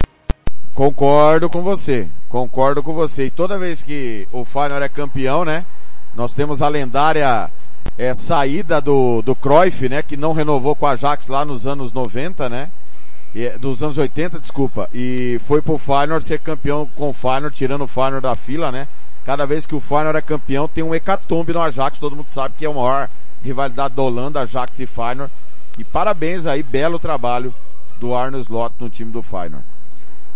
Concordo 0.74 1.50
com 1.50 1.62
você, 1.62 2.08
concordo 2.28 2.82
com 2.82 2.94
você. 2.94 3.26
E 3.26 3.30
toda 3.30 3.58
vez 3.58 3.82
que 3.82 4.26
o 4.32 4.44
Feyenoord 4.44 4.84
é 4.84 4.88
campeão, 4.88 5.44
né? 5.44 5.66
Nós 6.14 6.32
temos 6.32 6.62
a 6.62 6.68
lendária 6.68 7.50
é, 7.98 8.14
saída 8.14 8.80
do, 8.80 9.20
do 9.22 9.34
Cruyff, 9.34 9.88
né? 9.88 10.02
Que 10.02 10.16
não 10.16 10.32
renovou 10.32 10.74
com 10.74 10.86
a 10.86 10.92
Ajax 10.92 11.28
lá 11.28 11.44
nos 11.44 11.66
anos 11.66 11.92
90, 11.92 12.48
né? 12.48 12.70
Dos 13.60 13.82
anos 13.82 13.96
80, 13.96 14.40
desculpa, 14.40 14.88
e 14.92 15.38
foi 15.42 15.62
pro 15.62 15.78
Feyenoord 15.78 16.24
ser 16.24 16.40
campeão 16.40 16.88
com 16.96 17.10
o 17.10 17.12
Feyenoord, 17.12 17.56
tirando 17.56 17.82
o 17.82 17.86
Feyenoord 17.86 18.22
da 18.22 18.34
fila, 18.34 18.72
né? 18.72 18.88
Cada 19.24 19.46
vez 19.46 19.64
que 19.64 19.74
o 19.74 19.80
Feyenoord 19.80 20.18
é 20.18 20.22
campeão, 20.22 20.66
tem 20.66 20.82
um 20.82 20.94
hecatombe 20.94 21.52
no 21.52 21.60
Ajax, 21.60 21.98
todo 21.98 22.16
mundo 22.16 22.28
sabe 22.28 22.54
que 22.58 22.64
é 22.64 22.68
a 22.68 22.72
maior 22.72 23.08
rivalidade 23.42 23.94
da 23.94 24.02
Holanda, 24.02 24.40
Ajax 24.40 24.78
e 24.80 24.86
Feyenoord. 24.86 25.32
E 25.78 25.84
parabéns 25.84 26.46
aí, 26.46 26.62
belo 26.62 26.98
trabalho 26.98 27.54
do 28.00 28.14
Arne 28.14 28.40
Slot 28.40 28.74
no 28.80 28.90
time 28.90 29.12
do 29.12 29.22
Feyenoord. 29.22 29.64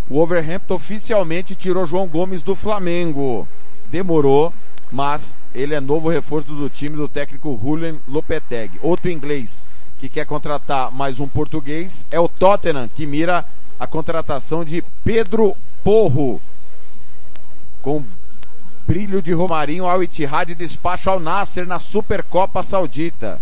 O 0.08 0.20
Overhampton 0.20 0.74
oficialmente 0.74 1.54
tirou 1.54 1.86
João 1.86 2.06
Gomes 2.06 2.42
do 2.42 2.54
Flamengo. 2.54 3.48
Demorou, 3.90 4.52
mas 4.92 5.38
ele 5.54 5.74
é 5.74 5.80
novo 5.80 6.10
reforço 6.10 6.46
do 6.46 6.68
time 6.68 6.96
do 6.96 7.08
técnico 7.08 7.58
Julian 7.60 7.96
Lopetegui. 8.06 8.78
Outro 8.82 9.10
inglês 9.10 9.62
que 10.04 10.08
quer 10.11 10.26
contratar 10.26 10.92
mais 10.92 11.18
um 11.18 11.26
português 11.26 12.06
é 12.11 12.20
o 12.20 12.28
Tottenham, 12.28 12.88
que 12.88 13.06
mira 13.06 13.42
a 13.80 13.87
contratação 13.87 14.62
de 14.62 14.84
Pedro 15.02 15.56
Porro. 15.82 16.40
Com 17.80 18.04
brilho 18.87 19.23
de 19.23 19.32
Romarinho, 19.32 19.87
ao 19.87 20.02
Ittihad 20.02 20.54
despacha 20.54 21.11
ao 21.11 21.18
Nasser 21.18 21.66
na 21.66 21.78
Supercopa 21.78 22.62
Saudita. 22.62 23.40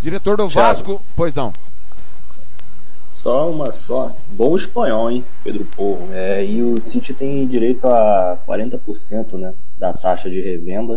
Diretor 0.00 0.36
do 0.36 0.46
Thiago. 0.46 0.68
Vasco, 0.68 1.02
pois 1.16 1.34
não. 1.34 1.52
Só 3.12 3.50
uma 3.50 3.72
só. 3.72 4.14
Bom 4.28 4.54
espanhol, 4.54 5.10
hein, 5.10 5.24
Pedro 5.42 5.64
Porro. 5.64 6.08
É, 6.12 6.44
e 6.44 6.62
o 6.62 6.80
City 6.80 7.12
tem 7.12 7.44
direito 7.48 7.88
a 7.88 8.38
40% 8.46 9.32
né, 9.32 9.52
da 9.76 9.92
taxa 9.92 10.30
de 10.30 10.40
revenda 10.40 10.94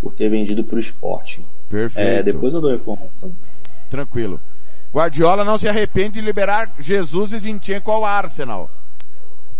por 0.00 0.12
ter 0.14 0.28
vendido 0.28 0.62
para 0.62 0.76
o 0.76 0.80
esporte. 0.80 1.44
Perfeito. 1.68 2.08
É, 2.08 2.22
depois 2.22 2.54
eu 2.54 2.60
dou 2.60 2.70
a 2.70 2.74
informação. 2.74 3.32
Tranquilo. 3.90 4.40
Guardiola 4.94 5.44
não 5.44 5.58
se 5.58 5.68
arrepende 5.68 6.12
de 6.12 6.20
liberar 6.20 6.72
Jesus 6.78 7.32
e 7.32 7.38
Zinchenko 7.38 7.90
ao 7.90 8.04
Arsenal. 8.04 8.70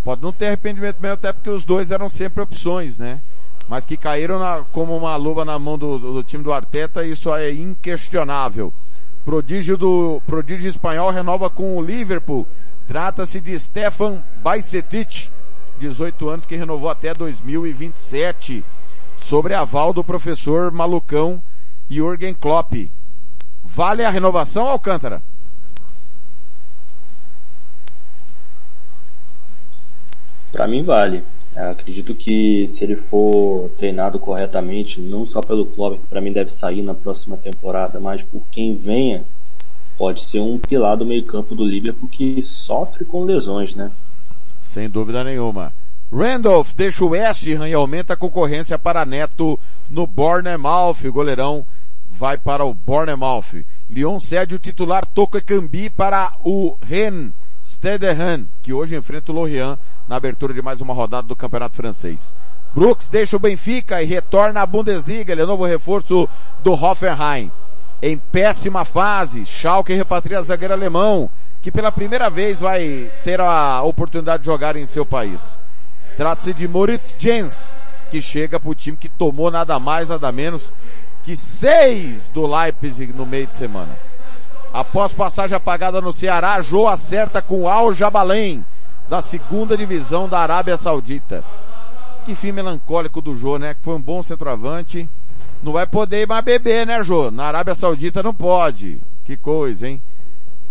Pode 0.02 0.22
não 0.22 0.32
ter 0.32 0.46
arrependimento 0.46 0.98
mesmo, 1.00 1.14
até 1.14 1.32
porque 1.32 1.50
os 1.50 1.64
dois 1.64 1.90
eram 1.90 2.08
sempre 2.08 2.42
opções, 2.42 2.96
né? 2.96 3.20
Mas 3.68 3.84
que 3.84 3.96
caíram 3.96 4.38
na- 4.38 4.64
como 4.72 4.96
uma 4.96 5.14
luva 5.16 5.44
na 5.44 5.58
mão 5.58 5.76
do, 5.78 5.98
do 5.98 6.22
time 6.24 6.42
do 6.42 6.52
Arteta, 6.52 7.04
isso 7.04 7.32
é 7.34 7.52
inquestionável. 7.52 8.72
Prodígio 9.24 9.76
do, 9.76 10.22
prodígio 10.26 10.68
espanhol 10.68 11.10
renova 11.10 11.50
com 11.50 11.76
o 11.76 11.82
Liverpool. 11.82 12.48
Trata-se 12.86 13.40
de 13.40 13.56
Stefan 13.58 14.24
Bajcetic, 14.42 15.30
18 15.78 16.28
anos, 16.28 16.46
que 16.46 16.56
renovou 16.56 16.88
até 16.88 17.12
2027. 17.12 18.64
Sobre 19.16 19.54
aval 19.54 19.92
do 19.92 20.02
professor 20.02 20.72
malucão 20.72 21.40
Jürgen 21.88 22.34
Klopp. 22.34 22.72
Vale 23.72 24.04
a 24.04 24.10
renovação, 24.10 24.66
Alcântara? 24.66 25.22
Para 30.50 30.66
mim 30.66 30.82
vale. 30.82 31.22
É, 31.54 31.70
acredito 31.70 32.12
que 32.14 32.66
se 32.66 32.84
ele 32.84 32.96
for 32.96 33.70
treinado 33.78 34.18
corretamente, 34.18 35.00
não 35.00 35.24
só 35.24 35.40
pelo 35.40 35.66
Klopp, 35.66 36.00
que 36.00 36.06
para 36.08 36.20
mim 36.20 36.32
deve 36.32 36.50
sair 36.52 36.82
na 36.82 36.94
próxima 36.94 37.36
temporada, 37.36 38.00
mas 38.00 38.24
por 38.24 38.42
quem 38.50 38.74
venha, 38.74 39.24
pode 39.96 40.24
ser 40.24 40.40
um 40.40 40.58
pilar 40.58 40.96
do 40.96 41.06
meio-campo 41.06 41.54
do 41.54 41.64
Liverpool 41.64 42.08
que 42.08 42.42
sofre 42.42 43.04
com 43.04 43.22
lesões, 43.22 43.76
né? 43.76 43.92
Sem 44.60 44.90
dúvida 44.90 45.22
nenhuma. 45.22 45.72
Randolph 46.12 46.74
deixa 46.74 47.04
o 47.04 47.10
West 47.10 47.46
Ham 47.46 47.68
e 47.68 47.72
aumenta 47.72 48.14
a 48.14 48.16
concorrência 48.16 48.76
para 48.76 49.06
Neto 49.06 49.58
no 49.88 50.08
Bournemouth. 50.08 51.04
O 51.04 51.12
goleirão 51.12 51.64
vai 52.20 52.36
para 52.36 52.66
o 52.66 52.74
Bournemouth. 52.74 53.64
Lyon 53.88 54.18
cede 54.18 54.54
o 54.54 54.58
titular 54.58 55.06
Toko 55.06 55.38
Ekambi 55.38 55.88
para 55.88 56.30
o 56.44 56.76
Rennes 56.82 57.32
Stederhan, 57.64 58.44
que 58.62 58.74
hoje 58.74 58.94
enfrenta 58.94 59.32
o 59.32 59.34
Lorient 59.34 59.78
na 60.06 60.16
abertura 60.16 60.52
de 60.52 60.60
mais 60.60 60.82
uma 60.82 60.92
rodada 60.92 61.26
do 61.26 61.34
Campeonato 61.34 61.76
Francês. 61.76 62.34
Brooks 62.74 63.08
deixa 63.08 63.38
o 63.38 63.40
Benfica 63.40 64.02
e 64.02 64.04
retorna 64.04 64.60
à 64.60 64.66
Bundesliga. 64.66 65.32
Ele 65.32 65.40
é 65.40 65.46
novo 65.46 65.64
reforço 65.64 66.28
do 66.62 66.72
Hoffenheim. 66.72 67.50
Em 68.02 68.18
péssima 68.18 68.84
fase, 68.84 69.46
Schalke 69.46 69.94
repatria 69.94 70.42
zagueiro 70.42 70.74
alemão, 70.74 71.30
que 71.62 71.72
pela 71.72 71.90
primeira 71.90 72.28
vez 72.28 72.60
vai 72.60 73.10
ter 73.24 73.40
a 73.40 73.82
oportunidade 73.82 74.42
de 74.42 74.46
jogar 74.46 74.76
em 74.76 74.84
seu 74.84 75.06
país. 75.06 75.58
Trata-se 76.18 76.52
de 76.52 76.68
Moritz 76.68 77.16
Jens, 77.18 77.74
que 78.10 78.20
chega 78.20 78.60
para 78.60 78.70
o 78.70 78.74
time 78.74 78.96
que 78.96 79.08
tomou 79.08 79.50
nada 79.50 79.78
mais, 79.78 80.10
nada 80.10 80.30
menos 80.30 80.70
que 81.22 81.36
seis 81.36 82.30
do 82.30 82.46
Leipzig 82.46 83.12
no 83.12 83.26
meio 83.26 83.46
de 83.46 83.54
semana. 83.54 83.96
Após 84.72 85.12
passagem 85.12 85.56
apagada 85.56 86.00
no 86.00 86.12
Ceará, 86.12 86.60
Jô 86.60 86.86
acerta 86.86 87.42
com 87.42 87.68
Al 87.68 87.92
Jabalém, 87.92 88.64
da 89.08 89.20
segunda 89.20 89.76
divisão 89.76 90.28
da 90.28 90.38
Arábia 90.38 90.76
Saudita. 90.76 91.44
Que 92.24 92.34
fim 92.34 92.52
melancólico 92.52 93.20
do 93.20 93.34
Jô, 93.34 93.58
né? 93.58 93.74
Que 93.74 93.82
foi 93.82 93.94
um 93.94 94.00
bom 94.00 94.22
centroavante. 94.22 95.08
Não 95.62 95.72
vai 95.72 95.86
poder 95.86 96.26
mais 96.26 96.44
beber, 96.44 96.86
né, 96.86 97.02
Jô? 97.02 97.30
Na 97.30 97.46
Arábia 97.46 97.74
Saudita 97.74 98.22
não 98.22 98.32
pode. 98.32 99.00
Que 99.24 99.36
coisa, 99.36 99.88
hein? 99.88 100.00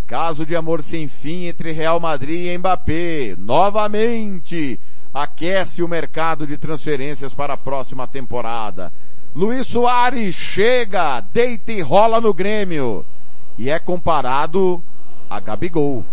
Caso 0.07 0.45
de 0.45 0.55
amor 0.55 0.81
sem 0.81 1.07
fim 1.07 1.45
entre 1.45 1.71
Real 1.71 1.99
Madrid 1.99 2.47
e 2.47 2.57
Mbappé. 2.57 3.35
Novamente 3.37 4.79
aquece 5.13 5.83
o 5.83 5.87
mercado 5.87 6.47
de 6.47 6.57
transferências 6.57 7.33
para 7.33 7.53
a 7.53 7.57
próxima 7.57 8.07
temporada. 8.07 8.91
Luiz 9.35 9.67
Soares 9.67 10.33
chega, 10.33 11.21
deita 11.21 11.71
e 11.71 11.81
rola 11.81 12.19
no 12.19 12.33
Grêmio. 12.33 13.05
E 13.57 13.69
é 13.69 13.77
comparado 13.79 14.81
a 15.29 15.39
Gabigol. 15.39 16.03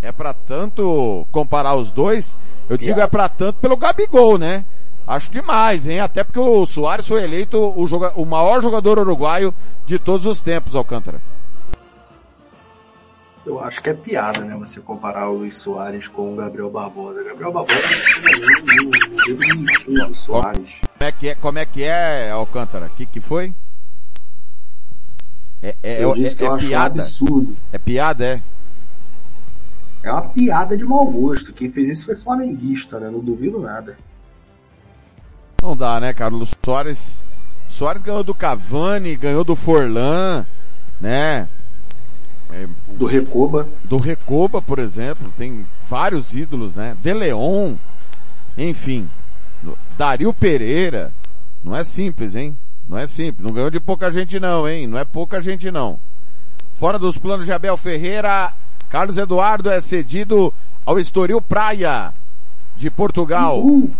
É 0.00 0.10
para 0.10 0.32
tanto 0.32 1.26
comparar 1.30 1.74
os 1.74 1.92
dois, 1.92 2.38
eu 2.68 2.78
digo 2.78 3.00
é 3.00 3.06
para 3.06 3.28
tanto 3.28 3.58
pelo 3.58 3.76
Gabigol, 3.76 4.38
né? 4.38 4.64
Acho 5.06 5.30
demais, 5.30 5.86
hein? 5.86 6.00
Até 6.00 6.24
porque 6.24 6.38
o 6.38 6.64
Soares 6.64 7.06
foi 7.06 7.22
eleito 7.22 7.58
o, 7.76 7.86
joga 7.86 8.12
o 8.14 8.24
maior 8.24 8.62
jogador 8.62 8.98
uruguaio 8.98 9.52
de 9.84 9.98
todos 9.98 10.24
os 10.24 10.40
tempos, 10.40 10.74
Alcântara. 10.74 11.20
Eu 13.44 13.58
acho 13.58 13.82
que 13.82 13.88
é 13.88 13.94
piada, 13.94 14.40
né? 14.40 14.54
Você 14.56 14.80
comparar 14.80 15.30
o 15.30 15.38
Luiz 15.38 15.54
Soares 15.54 16.06
com 16.06 16.34
o 16.34 16.36
Gabriel 16.36 16.70
Barbosa. 16.70 17.22
Gabriel 17.24 17.52
Barbosa 17.52 17.80
não 18.22 18.84
não 18.84 19.26
devo 19.26 19.62
mentir 19.62 20.08
o 20.08 20.14
Soares. 20.14 20.80
Como 20.82 21.08
é 21.08 21.12
que 21.12 21.28
é, 21.28 21.34
como 21.34 21.58
é, 21.58 21.64
que 21.64 21.82
é 21.82 22.30
Alcântara? 22.30 22.86
O 22.86 22.90
que, 22.90 23.06
que 23.06 23.20
foi? 23.20 23.54
É, 25.62 25.74
é, 25.82 26.04
eu 26.04 26.12
é, 26.12 26.14
disse 26.16 26.36
que 26.36 26.44
é 26.44 26.48
eu 26.48 26.54
acho 26.54 26.66
um 26.66 26.68
piada? 26.68 27.00
absurdo. 27.00 27.56
É 27.72 27.78
piada, 27.78 28.24
é? 28.26 28.42
É 30.02 30.12
uma 30.12 30.28
piada 30.28 30.76
de 30.76 30.84
mau 30.84 31.06
gosto. 31.06 31.52
Quem 31.52 31.70
fez 31.70 31.88
isso 31.88 32.06
foi 32.06 32.16
flamenguista, 32.16 33.00
né? 33.00 33.08
Não 33.10 33.20
duvido 33.20 33.58
nada. 33.58 33.98
Não 35.62 35.74
dá, 35.74 35.98
né, 35.98 36.12
Carlos 36.12 36.54
Soares? 36.62 37.24
Soares 37.68 38.02
ganhou 38.02 38.24
do 38.24 38.34
Cavani, 38.34 39.16
ganhou 39.16 39.44
do 39.44 39.54
Forlan, 39.54 40.44
né? 41.00 41.48
É, 42.52 42.66
Do 42.88 43.06
Recoba. 43.06 43.68
do 43.84 43.96
Recoba, 43.96 44.60
por 44.60 44.78
exemplo, 44.78 45.32
tem 45.36 45.66
vários 45.88 46.34
ídolos, 46.34 46.74
né? 46.74 46.96
De 47.02 47.12
Leon, 47.14 47.76
enfim. 48.56 49.08
Dario 49.96 50.32
Pereira, 50.32 51.12
não 51.62 51.76
é 51.76 51.84
simples, 51.84 52.34
hein? 52.34 52.56
Não 52.88 52.98
é 52.98 53.06
simples, 53.06 53.46
não 53.46 53.54
ganhou 53.54 53.70
de 53.70 53.78
pouca 53.78 54.10
gente 54.10 54.40
não, 54.40 54.68
hein? 54.68 54.86
Não 54.86 54.98
é 54.98 55.04
pouca 55.04 55.40
gente 55.40 55.70
não. 55.70 55.98
Fora 56.74 56.98
dos 56.98 57.16
planos 57.16 57.44
de 57.46 57.52
Abel 57.52 57.76
Ferreira, 57.76 58.52
Carlos 58.88 59.16
Eduardo 59.16 59.70
é 59.70 59.80
cedido 59.80 60.52
ao 60.84 60.98
Estoril 60.98 61.40
Praia, 61.40 62.12
de 62.76 62.90
Portugal. 62.90 63.60
Uh, 63.60 63.90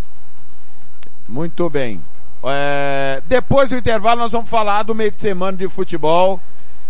Muito 1.29 1.69
bem. 1.71 2.03
É, 2.43 3.23
depois 3.29 3.69
do 3.69 3.77
intervalo 3.77 4.23
nós 4.23 4.33
vamos 4.33 4.49
falar 4.49 4.83
do 4.83 4.95
meio 4.95 5.11
de 5.11 5.19
semana 5.19 5.57
de 5.57 5.69
futebol. 5.69 6.41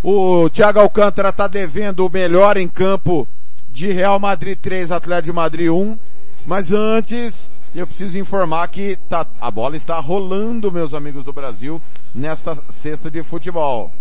O 0.02 0.48
Thiago 0.48 0.80
Alcântara 0.80 1.28
está 1.28 1.46
devendo 1.46 2.06
o 2.06 2.10
melhor 2.10 2.56
em 2.56 2.66
campo 2.68 3.28
de 3.70 3.92
Real 3.92 4.18
Madrid 4.18 4.58
3, 4.60 4.90
Atlético 4.92 5.26
de 5.26 5.32
Madrid 5.32 5.68
1. 5.70 5.98
Mas 6.46 6.72
antes, 6.72 7.52
eu 7.74 7.86
preciso 7.86 8.16
informar 8.16 8.66
que 8.68 8.96
tá, 9.08 9.26
a 9.40 9.50
bola 9.50 9.76
está 9.76 10.00
rolando, 10.00 10.72
meus 10.72 10.94
amigos 10.94 11.22
do 11.22 11.32
Brasil, 11.34 11.80
nesta 12.14 12.54
sexta 12.70 13.10
de 13.10 13.22
futebol. 13.22 13.92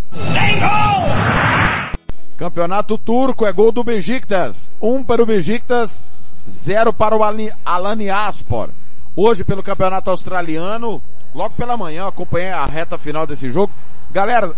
Campeonato 2.37 2.97
Turco 2.97 3.45
é 3.45 3.51
gol 3.51 3.71
do 3.71 3.83
Besiktas. 3.83 4.71
Um 4.81 5.03
para 5.03 5.21
o 5.21 5.25
Besiktas, 5.25 6.03
zero 6.49 6.93
para 6.93 7.15
o 7.15 7.21
Al- 7.23 7.35
Alaniaspor. 7.65 8.69
Hoje 9.17 9.43
pelo 9.43 9.61
Campeonato 9.61 10.09
Australiano, 10.09 11.01
logo 11.35 11.55
pela 11.55 11.75
manhã, 11.75 12.07
acompanhei 12.07 12.51
a 12.51 12.65
reta 12.65 12.97
final 12.97 13.27
desse 13.27 13.51
jogo. 13.51 13.73
Galera, 14.11 14.55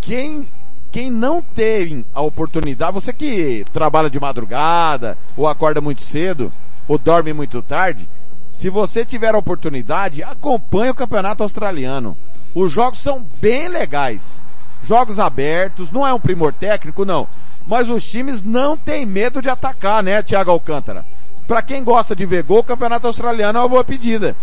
quem, 0.00 0.48
quem 0.92 1.10
não 1.10 1.40
teve 1.40 2.04
a 2.14 2.20
oportunidade, 2.20 2.92
você 2.92 3.14
que 3.14 3.64
trabalha 3.72 4.10
de 4.10 4.20
madrugada, 4.20 5.16
ou 5.34 5.48
acorda 5.48 5.80
muito 5.80 6.02
cedo, 6.02 6.52
ou 6.86 6.98
dorme 6.98 7.32
muito 7.32 7.62
tarde, 7.62 8.06
se 8.46 8.68
você 8.68 9.02
tiver 9.02 9.34
a 9.34 9.38
oportunidade, 9.38 10.22
acompanhe 10.22 10.90
o 10.90 10.94
Campeonato 10.94 11.42
Australiano. 11.42 12.14
Os 12.54 12.70
jogos 12.70 13.00
são 13.00 13.26
bem 13.40 13.68
legais. 13.68 14.42
Jogos 14.82 15.18
abertos, 15.18 15.90
não 15.90 16.06
é 16.06 16.12
um 16.12 16.20
primor 16.20 16.52
técnico, 16.52 17.06
não. 17.06 17.26
Mas 17.66 17.88
os 17.88 18.04
times 18.04 18.42
não 18.42 18.76
têm 18.76 19.06
medo 19.06 19.40
de 19.40 19.48
atacar, 19.48 20.02
né, 20.02 20.22
Thiago 20.22 20.50
Alcântara? 20.50 21.06
Pra 21.48 21.62
quem 21.62 21.82
gosta 21.82 22.14
de 22.14 22.26
ver 22.26 22.42
gol, 22.42 22.58
o 22.58 22.64
Campeonato 22.64 23.06
Australiano 23.06 23.58
é 23.58 23.62
uma 23.62 23.68
boa 23.68 23.84
pedida. 23.84 24.36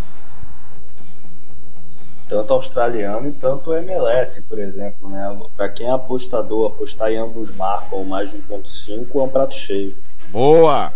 Tanto 2.30 2.54
australiano 2.54 3.28
e 3.28 3.32
tanto 3.32 3.74
MLS, 3.74 4.42
por 4.44 4.60
exemplo, 4.60 5.10
né? 5.10 5.36
Para 5.58 5.68
quem 5.70 5.88
é 5.88 5.92
apostador, 5.92 6.72
apostar 6.72 7.12
em 7.12 7.18
ambos 7.18 7.54
marcam 7.56 8.04
mais 8.04 8.30
de 8.30 8.38
1.5 8.38 9.08
é 9.16 9.22
um 9.24 9.28
prato 9.28 9.56
cheio. 9.56 9.98
Boa! 10.28 10.94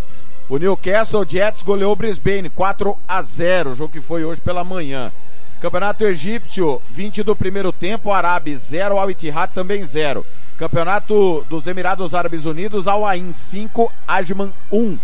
O 0.47 0.57
Newcastle 0.57 1.25
Jets 1.27 1.63
goleou 1.63 1.93
o 1.93 1.95
Brisbane 1.95 2.49
4 2.49 2.95
a 3.07 3.21
0, 3.21 3.71
o 3.71 3.75
jogo 3.75 3.93
que 3.93 4.01
foi 4.01 4.23
hoje 4.23 4.39
pela 4.41 4.63
manhã. 4.63 5.11
Campeonato 5.59 6.03
Egípcio, 6.03 6.81
20 6.89 7.23
do 7.23 7.35
primeiro 7.35 7.71
tempo, 7.71 8.11
Arabi 8.11 8.55
0, 8.55 8.99
Al 8.99 9.09
Ittihad 9.09 9.53
também 9.53 9.83
0. 9.83 10.25
Campeonato 10.57 11.43
dos 11.49 11.65
Emirados 11.65 12.13
Árabes 12.13 12.45
Unidos, 12.45 12.87
Al 12.87 13.05
Ain 13.07 13.31
5, 13.31 13.91
Ajman 14.07 14.53
1. 14.71 14.99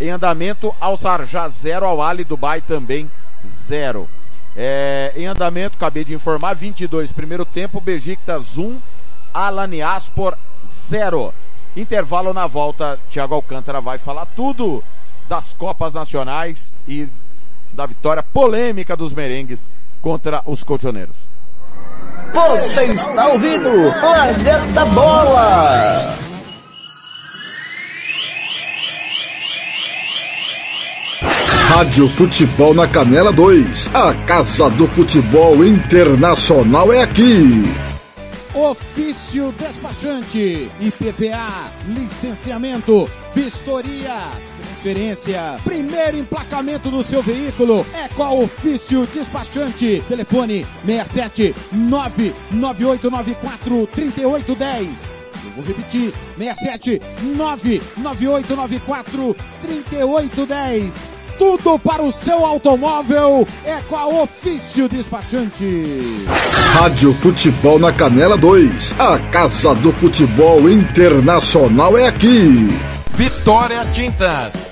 Em 0.00 0.10
andamento, 0.10 0.74
Al 0.80 0.98
Sarjah 0.98 1.48
0, 1.48 1.86
Al 1.86 2.02
Ali 2.02 2.24
Dubai 2.24 2.60
também 2.60 3.08
0. 3.46 4.08
É, 4.56 5.12
em 5.16 5.26
andamento, 5.26 5.76
acabei 5.76 6.04
de 6.04 6.14
informar, 6.14 6.54
22 6.54 7.12
primeiro 7.12 7.44
tempo, 7.44 7.80
Besiktas 7.80 8.58
1, 8.58 8.78
Alaniaspor 9.32 10.36
0. 10.64 11.32
Intervalo 11.74 12.34
na 12.34 12.46
volta, 12.46 12.98
Thiago 13.08 13.34
Alcântara 13.34 13.80
vai 13.80 13.98
falar 13.98 14.26
tudo 14.26 14.84
das 15.28 15.54
Copas 15.54 15.94
Nacionais 15.94 16.74
e 16.86 17.08
da 17.72 17.86
vitória 17.86 18.22
polêmica 18.22 18.94
dos 18.94 19.14
merengues 19.14 19.70
contra 20.02 20.42
os 20.44 20.62
colchoneiros. 20.62 21.16
Você 22.34 22.92
está 22.92 23.28
ouvindo 23.28 23.70
Planeta 24.00 24.84
Bola! 24.86 26.31
Rádio 31.74 32.06
Futebol 32.10 32.74
na 32.74 32.86
Canela 32.86 33.32
2. 33.32 33.88
A 33.94 34.12
Casa 34.26 34.68
do 34.68 34.86
Futebol 34.88 35.64
Internacional 35.64 36.92
é 36.92 37.00
aqui. 37.00 37.62
Ofício 38.52 39.50
despachante, 39.52 40.70
IPVA, 40.78 41.72
licenciamento, 41.88 43.08
vistoria, 43.34 44.32
transferência, 44.58 45.56
primeiro 45.64 46.18
emplacamento 46.18 46.90
do 46.90 47.02
seu 47.02 47.22
veículo 47.22 47.86
é 47.94 48.06
com 48.08 48.22
a 48.22 48.34
Ofício 48.34 49.06
Despachante. 49.06 50.04
Telefone 50.06 50.66
67 50.84 51.56
99894 51.72 53.86
3810. 53.86 55.14
Eu 55.42 55.50
vou 55.52 55.64
repetir, 55.64 56.12
67 56.36 57.00
99894 57.34 59.34
3810 59.62 61.11
tudo 61.38 61.78
para 61.78 62.02
o 62.02 62.12
seu 62.12 62.44
automóvel 62.44 63.46
é 63.64 63.80
com 63.88 63.96
a 63.96 64.06
Ofício 64.06 64.88
Despachante. 64.88 66.26
Rádio 66.74 67.12
Futebol 67.14 67.78
na 67.78 67.92
Canela 67.92 68.36
2. 68.36 68.94
A 68.98 69.18
Casa 69.30 69.74
do 69.76 69.92
Futebol 69.92 70.68
Internacional 70.68 71.96
é 71.96 72.06
aqui. 72.06 72.68
Vitória 73.14 73.84
Tintas. 73.92 74.71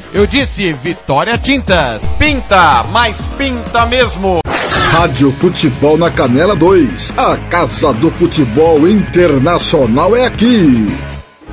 Eu 0.13 0.27
disse 0.27 0.73
Vitória 0.73 1.37
Tintas. 1.37 2.03
Pinta, 2.19 2.83
mas 2.91 3.17
pinta 3.37 3.85
mesmo. 3.85 4.39
Rádio 4.91 5.31
Futebol 5.31 5.97
na 5.97 6.11
Canela 6.11 6.53
2. 6.53 7.13
A 7.15 7.37
Casa 7.49 7.93
do 7.93 8.11
Futebol 8.11 8.85
Internacional 8.89 10.13
é 10.13 10.25
aqui. 10.25 10.93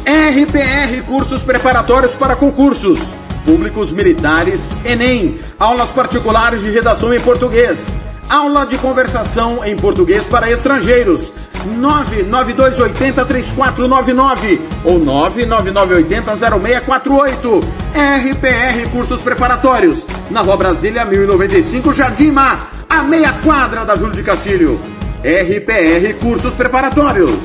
RPR 0.05 1.03
Cursos 1.07 1.42
Preparatórios 1.42 2.16
para 2.16 2.35
Concursos. 2.35 2.99
Públicos 3.44 3.92
Militares, 3.92 4.73
Enem. 4.85 5.38
Aulas 5.57 5.90
particulares 5.90 6.61
de 6.61 6.71
redação 6.71 7.14
em 7.14 7.21
português. 7.21 7.97
Aula 8.29 8.67
de 8.67 8.77
conversação 8.77 9.64
em 9.64 9.75
português 9.75 10.27
para 10.27 10.51
estrangeiros. 10.51 11.33
992803499 11.81 14.61
ou 14.85 15.01
999800648. 15.01 17.64
RPR 17.95 18.91
Cursos 18.91 19.23
Preparatórios. 19.23 20.07
Na 20.31 20.43
Rua 20.43 20.59
Brasília 20.59 21.07
1095, 21.07 21.93
Jardim 21.93 22.31
Mar, 22.31 22.71
a 22.88 23.03
meia 23.03 23.33
quadra 23.33 23.85
da 23.85 23.97
Júlio 23.97 24.14
de 24.14 24.23
Castilho. 24.23 24.79
RPR 25.23 26.14
Cursos 26.21 26.55
Preparatórios. 26.55 27.43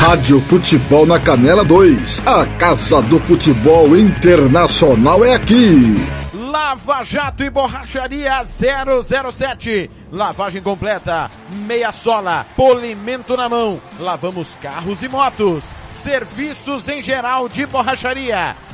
Rádio 0.00 0.40
Futebol 0.40 1.06
na 1.06 1.18
Canela 1.20 1.64
2. 1.64 2.20
A 2.26 2.44
Casa 2.58 3.00
do 3.02 3.20
Futebol 3.20 3.96
Internacional 3.96 5.24
é 5.24 5.34
aqui. 5.34 5.96
Lava 6.52 7.02
Jato 7.02 7.42
e 7.42 7.48
Borracharia 7.48 8.44
007. 8.44 9.90
Lavagem 10.12 10.60
completa, 10.60 11.30
meia 11.64 11.90
sola, 11.90 12.44
polimento 12.54 13.34
na 13.38 13.48
mão. 13.48 13.80
Lavamos 13.98 14.54
carros 14.60 15.02
e 15.02 15.08
motos. 15.08 15.64
Serviços 15.94 16.88
em 16.88 17.00
geral 17.02 17.48
de 17.48 17.64
borracharia. 17.64 18.54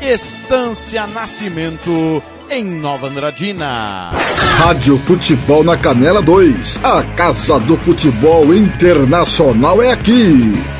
Estância 0.00 1.06
Nascimento 1.06 2.22
em 2.50 2.64
Nova 2.64 3.08
Andradina. 3.08 4.10
Rádio 4.56 4.96
Futebol 4.98 5.62
na 5.62 5.76
Canela 5.76 6.22
2. 6.22 6.78
A 6.82 7.02
Casa 7.14 7.60
do 7.60 7.76
Futebol 7.76 8.54
Internacional 8.54 9.82
é 9.82 9.92
aqui. 9.92 10.79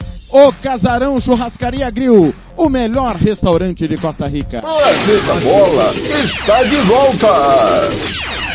O 0.31 0.53
Casarão 0.53 1.19
Churrascaria 1.19 1.89
Grill, 1.89 2.33
o 2.55 2.69
melhor 2.69 3.17
restaurante 3.17 3.85
de 3.85 3.97
Costa 3.97 4.27
Rica. 4.27 4.61
Planeta 4.61 5.33
Bola 5.43 5.93
está 6.23 6.63
de 6.63 6.77
volta. 6.77 8.50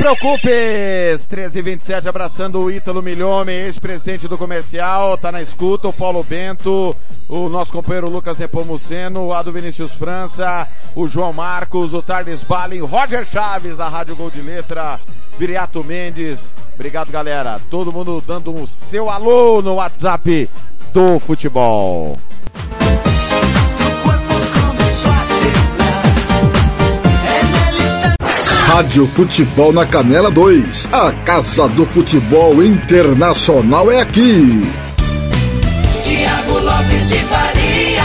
Preocupes! 0.00 1.28
1327 1.28 2.08
abraçando 2.08 2.58
o 2.58 2.70
Ítalo 2.70 3.02
Milhome, 3.02 3.52
ex-presidente 3.52 4.26
do 4.26 4.38
comercial, 4.38 5.18
tá 5.18 5.30
na 5.30 5.42
escuta, 5.42 5.88
o 5.88 5.92
Paulo 5.92 6.24
Bento, 6.24 6.96
o 7.28 7.50
nosso 7.50 7.70
companheiro 7.70 8.08
Lucas 8.08 8.38
Nepomuceno, 8.38 9.26
o 9.26 9.32
Ado 9.34 9.52
Vinícius 9.52 9.94
França, 9.94 10.66
o 10.96 11.06
João 11.06 11.34
Marcos, 11.34 11.92
o 11.92 12.00
Tardes 12.00 12.42
Balin, 12.42 12.80
Roger 12.80 13.26
Chaves, 13.26 13.76
da 13.76 13.90
Rádio 13.90 14.16
Gol 14.16 14.30
de 14.30 14.40
Letra, 14.40 14.98
Viriato 15.38 15.84
Mendes. 15.84 16.50
Obrigado 16.74 17.12
galera, 17.12 17.60
todo 17.68 17.92
mundo 17.92 18.24
dando 18.26 18.54
o 18.54 18.66
seu 18.66 19.10
alô 19.10 19.60
no 19.60 19.74
WhatsApp 19.74 20.48
do 20.94 21.18
futebol. 21.18 22.16
Rádio 28.72 29.04
Futebol 29.08 29.72
na 29.72 29.84
Canela 29.84 30.30
2. 30.30 30.86
A 30.92 31.10
Casa 31.24 31.68
do 31.70 31.84
Futebol 31.86 32.62
Internacional 32.62 33.90
é 33.90 34.00
aqui. 34.00 34.62
Tiago 36.04 36.58
Lopes 36.60 37.08
de 37.08 37.16
Faria. 37.16 38.02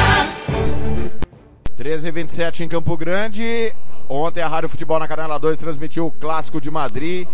13 1.77 2.09
27 2.09 2.63
em 2.63 2.67
Campo 2.67 2.97
Grande. 2.97 3.71
Ontem 4.09 4.41
a 4.41 4.47
Rádio 4.47 4.67
Futebol 4.67 4.97
na 4.97 5.07
Canela 5.07 5.37
2 5.37 5.55
transmitiu 5.55 6.07
o 6.07 6.11
Clássico 6.11 6.59
de 6.59 6.71
Madrid. 6.71 7.27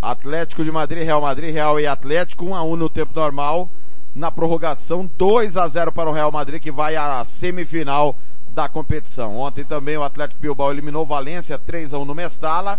Atlético 0.00 0.64
de 0.64 0.72
Madrid, 0.72 1.04
Real 1.04 1.20
Madrid, 1.20 1.52
Real 1.52 1.78
e 1.78 1.86
Atlético, 1.86 2.46
1 2.46 2.54
a 2.54 2.62
1 2.62 2.76
no 2.76 2.88
tempo 2.88 3.12
normal. 3.14 3.68
Na 4.14 4.30
prorrogação, 4.30 5.08
2 5.18 5.58
a 5.58 5.68
0 5.68 5.92
para 5.92 6.08
o 6.08 6.14
Real 6.14 6.32
Madrid 6.32 6.62
que 6.62 6.72
vai 6.72 6.96
à 6.96 7.22
semifinal 7.26 8.16
da 8.54 8.68
competição. 8.68 9.36
Ontem 9.36 9.64
também 9.64 9.96
o 9.96 10.02
Atlético 10.02 10.40
Bilbao 10.40 10.70
eliminou 10.70 11.06
Valência 11.06 11.58
3 11.58 11.94
a 11.94 11.98
1 11.98 12.04
no 12.04 12.14
Mestala. 12.14 12.78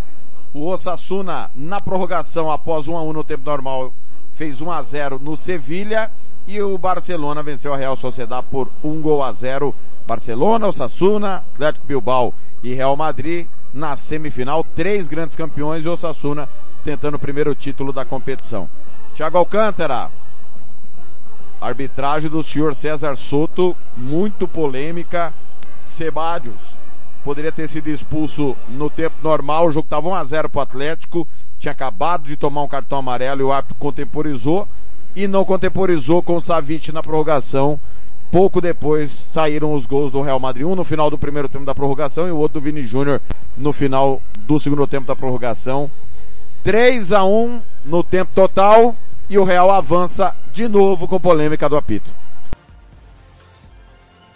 O 0.54 0.68
Osasuna 0.68 1.50
na 1.56 1.80
prorrogação 1.80 2.52
após 2.52 2.88
1 2.88 2.98
a 2.98 3.04
1 3.04 3.14
no 3.14 3.24
tempo 3.24 3.46
normal 3.46 3.94
fez 4.34 4.62
1 4.62 4.72
a 4.72 4.82
0 4.82 5.20
no 5.20 5.38
Sevilha 5.38 6.12
e 6.48 6.62
o 6.62 6.78
Barcelona 6.78 7.44
venceu 7.44 7.74
a 7.74 7.78
Real 7.78 7.96
Sociedade 7.96 8.48
por 8.50 8.70
1 8.84 9.02
gol 9.02 9.24
a 9.24 9.32
0. 9.32 9.74
Barcelona, 10.08 10.68
Osasuna, 10.68 11.46
Atlético 11.54 11.88
Bilbao 11.88 12.34
e 12.62 12.74
Real 12.74 12.98
Madrid 12.98 13.48
na 13.74 13.96
semifinal, 13.96 14.64
três 14.76 15.08
grandes 15.08 15.36
campeões 15.36 15.86
e 15.86 15.90
Osasuna 15.90 16.50
tentando 16.84 17.16
o 17.16 17.20
primeiro 17.20 17.56
título 17.56 17.94
da 17.94 18.04
competição. 18.04 18.70
Thiago 19.14 19.38
Alcântara, 19.38 20.12
arbitragem 21.62 22.30
do 22.30 22.42
senhor 22.42 22.74
César 22.74 23.16
Soto, 23.16 23.76
muito 23.96 24.48
polêmica, 24.48 25.34
Sebadios 26.02 26.76
poderia 27.24 27.52
ter 27.52 27.68
sido 27.68 27.88
expulso 27.88 28.58
no 28.68 28.90
tempo 28.90 29.18
normal, 29.22 29.68
o 29.68 29.72
jogo 29.72 29.86
estava 29.86 30.10
1 30.10 30.16
a 30.16 30.24
0 30.24 30.50
para 30.50 30.58
o 30.58 30.62
Atlético, 30.64 31.28
tinha 31.60 31.72
acabado 31.72 32.24
de 32.24 32.36
tomar 32.36 32.64
um 32.64 32.68
cartão 32.68 32.98
amarelo 32.98 33.42
e 33.42 33.44
o 33.44 33.52
árbitro 33.52 33.76
contemporizou 33.78 34.68
e 35.16 35.28
não 35.28 35.46
contemporizou 35.46 36.24
com 36.24 36.36
o 36.38 36.42
Savic 36.42 36.92
na 36.92 37.04
prorrogação. 37.04 37.80
Pouco 38.32 38.60
depois 38.60 39.12
saíram 39.12 39.76
os 39.76 39.86
gols 39.86 40.12
do 40.12 40.24
Real 40.24 40.40
Madrid, 40.40 40.66
um 40.66 40.74
no 40.74 40.84
final 40.84 41.12
do 41.12 41.20
primeiro 41.20 41.48
tempo 41.48 41.66
da 41.66 41.76
prorrogação 41.76 42.28
e 42.28 42.32
o 42.32 42.38
outro 42.38 42.60
do 42.60 42.64
Vini 42.64 42.82
Júnior 42.82 43.22
no 43.56 43.72
final 43.72 44.20
do 44.40 44.58
segundo 44.58 44.88
tempo 44.88 45.06
da 45.06 45.16
prorrogação. 45.16 45.92
3 46.64 47.12
a 47.12 47.24
1 47.24 47.62
no 47.86 48.04
tempo 48.04 48.32
total 48.34 48.96
e 49.30 49.38
o 49.38 49.44
Real 49.44 49.70
avança 49.70 50.36
de 50.52 50.68
novo 50.68 51.08
com 51.08 51.20
polêmica 51.20 51.70
do 51.70 51.78
apito. 51.78 52.12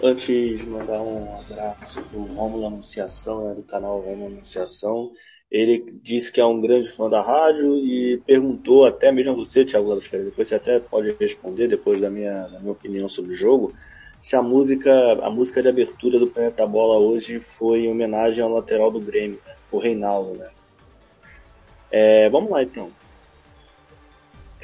Antes 0.01 0.60
de 0.60 0.65
mandar 0.67 1.01
um 1.01 1.39
abraço 1.39 2.01
pro 2.03 2.23
Romulo 2.23 2.67
Anunciação, 2.67 3.47
né, 3.47 3.55
do 3.55 3.63
canal 3.63 4.01
Romulo 4.01 4.34
Anunciação. 4.34 5.12
Ele 5.49 5.86
disse 6.01 6.31
que 6.31 6.41
é 6.41 6.45
um 6.45 6.60
grande 6.60 6.89
fã 6.89 7.10
da 7.10 7.21
rádio 7.21 7.77
e 7.77 8.21
perguntou 8.25 8.86
até 8.86 9.12
mesmo 9.12 9.31
a 9.31 9.36
você, 9.36 9.63
Thiago 9.63 9.89
Lalfeira, 9.89 10.25
depois 10.25 10.47
você 10.47 10.55
até 10.55 10.79
pode 10.79 11.15
responder 11.19 11.67
depois 11.67 12.01
da 12.01 12.10
minha, 12.10 12.47
da 12.47 12.60
minha 12.60 12.71
opinião 12.71 13.08
sobre 13.08 13.31
o 13.31 13.36
jogo, 13.36 13.73
se 14.19 14.36
a 14.36 14.41
música, 14.41 14.91
a 15.23 15.29
música 15.29 15.62
de 15.62 15.69
abertura 15.69 16.17
do 16.19 16.27
Planeta 16.27 16.65
Bola 16.65 16.97
hoje 16.97 17.39
foi 17.39 17.81
em 17.81 17.91
homenagem 17.91 18.43
ao 18.43 18.49
lateral 18.49 18.89
do 18.91 18.99
Grêmio, 18.99 19.39
né, 19.45 19.55
o 19.71 19.77
Reinaldo, 19.77 20.34
né? 20.39 20.49
É, 21.91 22.29
vamos 22.29 22.49
lá 22.49 22.63
então. 22.63 22.91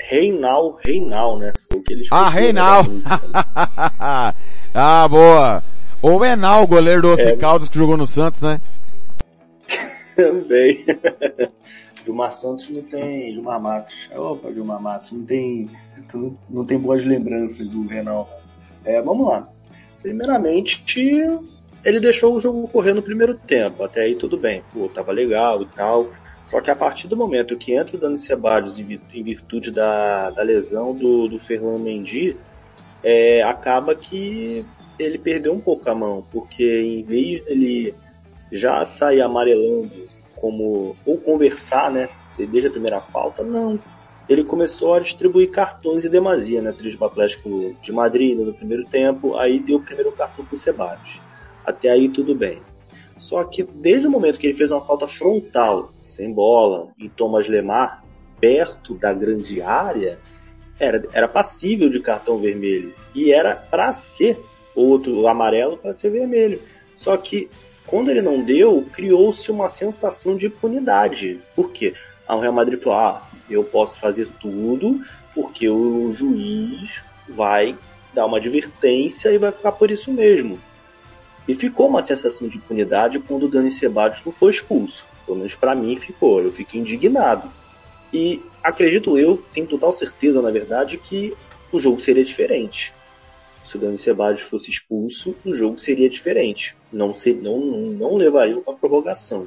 Reinal, 0.09 0.79
Reinal, 0.83 1.37
né? 1.37 1.53
Foi 1.69 1.79
o 1.79 1.83
que 1.83 1.93
ele 1.93 2.07
Ah, 2.11 2.29
Reinal! 2.29 2.83
Né, 2.83 3.01
Ah, 4.73 5.07
boa. 5.07 5.63
Ou 6.01 6.25
Enal, 6.25 6.65
goleiro 6.65 7.01
do 7.01 7.09
Ossi 7.09 7.27
é. 7.27 7.35
Caldas 7.35 7.69
que 7.69 7.77
jogou 7.77 7.95
no 7.97 8.07
Santos, 8.07 8.41
né? 8.41 8.59
Também. 10.15 10.85
Gilmar 12.03 12.31
Santos 12.31 12.69
não 12.69 12.81
tem. 12.81 13.33
Gilmar 13.33 13.61
Matos. 13.61 14.09
Opa, 14.15 14.51
Gilmar 14.51 14.81
Matos. 14.81 15.11
Não 15.11 15.25
tem. 15.25 15.69
Não, 16.13 16.37
não 16.49 16.65
tem 16.65 16.79
boas 16.79 17.05
lembranças 17.05 17.67
do 17.67 17.85
Renal. 17.85 18.29
É, 18.83 19.01
vamos 19.01 19.27
lá. 19.27 19.47
Primeiramente, 20.01 20.83
ele 21.85 21.99
deixou 21.99 22.35
o 22.35 22.39
jogo 22.39 22.67
correr 22.67 22.93
no 22.95 23.03
primeiro 23.03 23.35
tempo. 23.35 23.83
Até 23.83 24.01
aí 24.01 24.15
tudo 24.15 24.37
bem. 24.37 24.63
Pô, 24.73 24.89
tava 24.89 25.11
legal 25.11 25.61
e 25.61 25.65
tal. 25.67 26.07
Só 26.45 26.59
que 26.59 26.69
a 26.69 26.75
partir 26.75 27.07
do 27.07 27.15
momento 27.15 27.57
que 27.57 27.73
entra 27.73 27.95
o 27.95 27.99
Dani 27.99 28.17
Ceballos 28.17 28.77
em 28.79 29.23
virtude 29.23 29.71
da, 29.71 30.31
da 30.31 30.43
lesão 30.43 30.93
do, 30.93 31.27
do 31.27 31.39
Fernando 31.39 31.79
Mendy, 31.79 32.37
é, 33.03 33.41
acaba 33.43 33.95
que 33.95 34.65
ele 34.99 35.17
perdeu 35.17 35.53
um 35.53 35.59
pouco 35.59 35.89
a 35.89 35.95
mão, 35.95 36.25
porque 36.31 36.63
em 36.63 37.03
vez 37.03 37.43
dele 37.45 37.93
já 38.51 38.83
sair 38.85 39.21
amarelando 39.21 40.09
como 40.35 40.95
ou 41.05 41.17
conversar, 41.17 41.91
né, 41.91 42.09
desde 42.37 42.67
a 42.67 42.71
primeira 42.71 42.99
falta, 42.99 43.43
não. 43.43 43.79
Ele 44.27 44.43
começou 44.43 44.93
a 44.93 44.99
distribuir 44.99 45.51
cartões 45.51 46.05
em 46.05 46.09
demasia, 46.09 46.61
né, 46.61 46.71
trilho 46.71 47.03
Atlético 47.03 47.75
de 47.81 47.91
Madrid 47.91 48.37
no 48.37 48.53
primeiro 48.53 48.85
tempo, 48.85 49.35
aí 49.37 49.59
deu 49.59 49.77
o 49.77 49.83
primeiro 49.83 50.11
cartão 50.11 50.45
pro 50.45 50.57
Ceballos. 50.57 51.21
Até 51.65 51.89
aí 51.89 52.09
tudo 52.09 52.33
bem. 52.33 52.61
Só 53.21 53.43
que 53.43 53.61
desde 53.61 54.07
o 54.07 54.09
momento 54.09 54.39
que 54.39 54.47
ele 54.47 54.57
fez 54.57 54.71
uma 54.71 54.81
falta 54.81 55.07
frontal, 55.07 55.93
sem 56.01 56.33
bola, 56.33 56.87
em 56.97 57.07
Thomas 57.07 57.47
Lemar, 57.47 58.03
perto 58.39 58.95
da 58.95 59.13
grande 59.13 59.61
área, 59.61 60.17
era, 60.79 61.03
era 61.13 61.27
passível 61.27 61.87
de 61.87 61.99
cartão 61.99 62.39
vermelho. 62.39 62.95
E 63.13 63.31
era 63.31 63.55
para 63.55 63.93
ser 63.93 64.39
outro 64.75 65.27
amarelo 65.27 65.77
para 65.77 65.93
ser 65.93 66.09
vermelho. 66.09 66.59
Só 66.95 67.15
que 67.15 67.47
quando 67.85 68.09
ele 68.09 68.23
não 68.23 68.43
deu, 68.43 68.83
criou-se 68.91 69.51
uma 69.51 69.69
sensação 69.69 70.35
de 70.35 70.47
impunidade. 70.47 71.39
Por 71.55 71.71
quê? 71.71 71.93
A 72.27 72.35
Real 72.35 72.51
Madrid 72.51 72.81
falou: 72.81 72.97
ah, 72.97 73.29
eu 73.47 73.63
posso 73.63 73.99
fazer 73.99 74.29
tudo 74.39 74.99
porque 75.35 75.69
o 75.69 76.11
juiz 76.11 77.03
vai 77.29 77.77
dar 78.15 78.25
uma 78.25 78.37
advertência 78.37 79.31
e 79.31 79.37
vai 79.37 79.51
ficar 79.51 79.73
por 79.73 79.91
isso 79.91 80.11
mesmo. 80.11 80.59
E 81.51 81.55
ficou 81.55 81.89
uma 81.89 82.01
sensação 82.01 82.47
de 82.47 82.57
impunidade 82.57 83.19
quando 83.19 83.43
o 83.43 83.49
Dani 83.49 83.69
Ceballos 83.69 84.21
não 84.25 84.31
foi 84.31 84.51
expulso. 84.51 85.05
Pelo 85.25 85.35
menos 85.35 85.53
para 85.53 85.75
mim 85.75 85.97
ficou. 85.97 86.41
Eu 86.41 86.49
fiquei 86.49 86.79
indignado. 86.79 87.51
E 88.13 88.41
acredito 88.63 89.17
eu, 89.17 89.43
tenho 89.53 89.67
total 89.67 89.91
certeza, 89.91 90.41
na 90.41 90.49
verdade, 90.49 90.97
que 90.97 91.35
o 91.69 91.77
jogo 91.77 91.99
seria 91.99 92.23
diferente. 92.23 92.93
se 93.65 93.75
o 93.75 93.79
Dani 93.81 93.97
Ceballos 93.97 94.39
fosse 94.43 94.71
expulso, 94.71 95.35
o 95.45 95.53
jogo 95.53 95.77
seria 95.77 96.09
diferente. 96.09 96.73
Não, 96.89 97.17
ser, 97.17 97.35
não, 97.35 97.59
não, 97.59 98.15
levaria 98.15 98.55
para 98.61 98.73
prorrogação. 98.73 99.45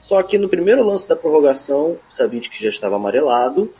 Só 0.00 0.22
que 0.22 0.36
no 0.36 0.50
primeiro 0.50 0.84
lance 0.84 1.08
da 1.08 1.16
prorrogação, 1.16 1.96
o 1.96 2.40
que 2.40 2.62
já 2.62 2.68
estava 2.68 2.96
amarelado, 2.96 3.72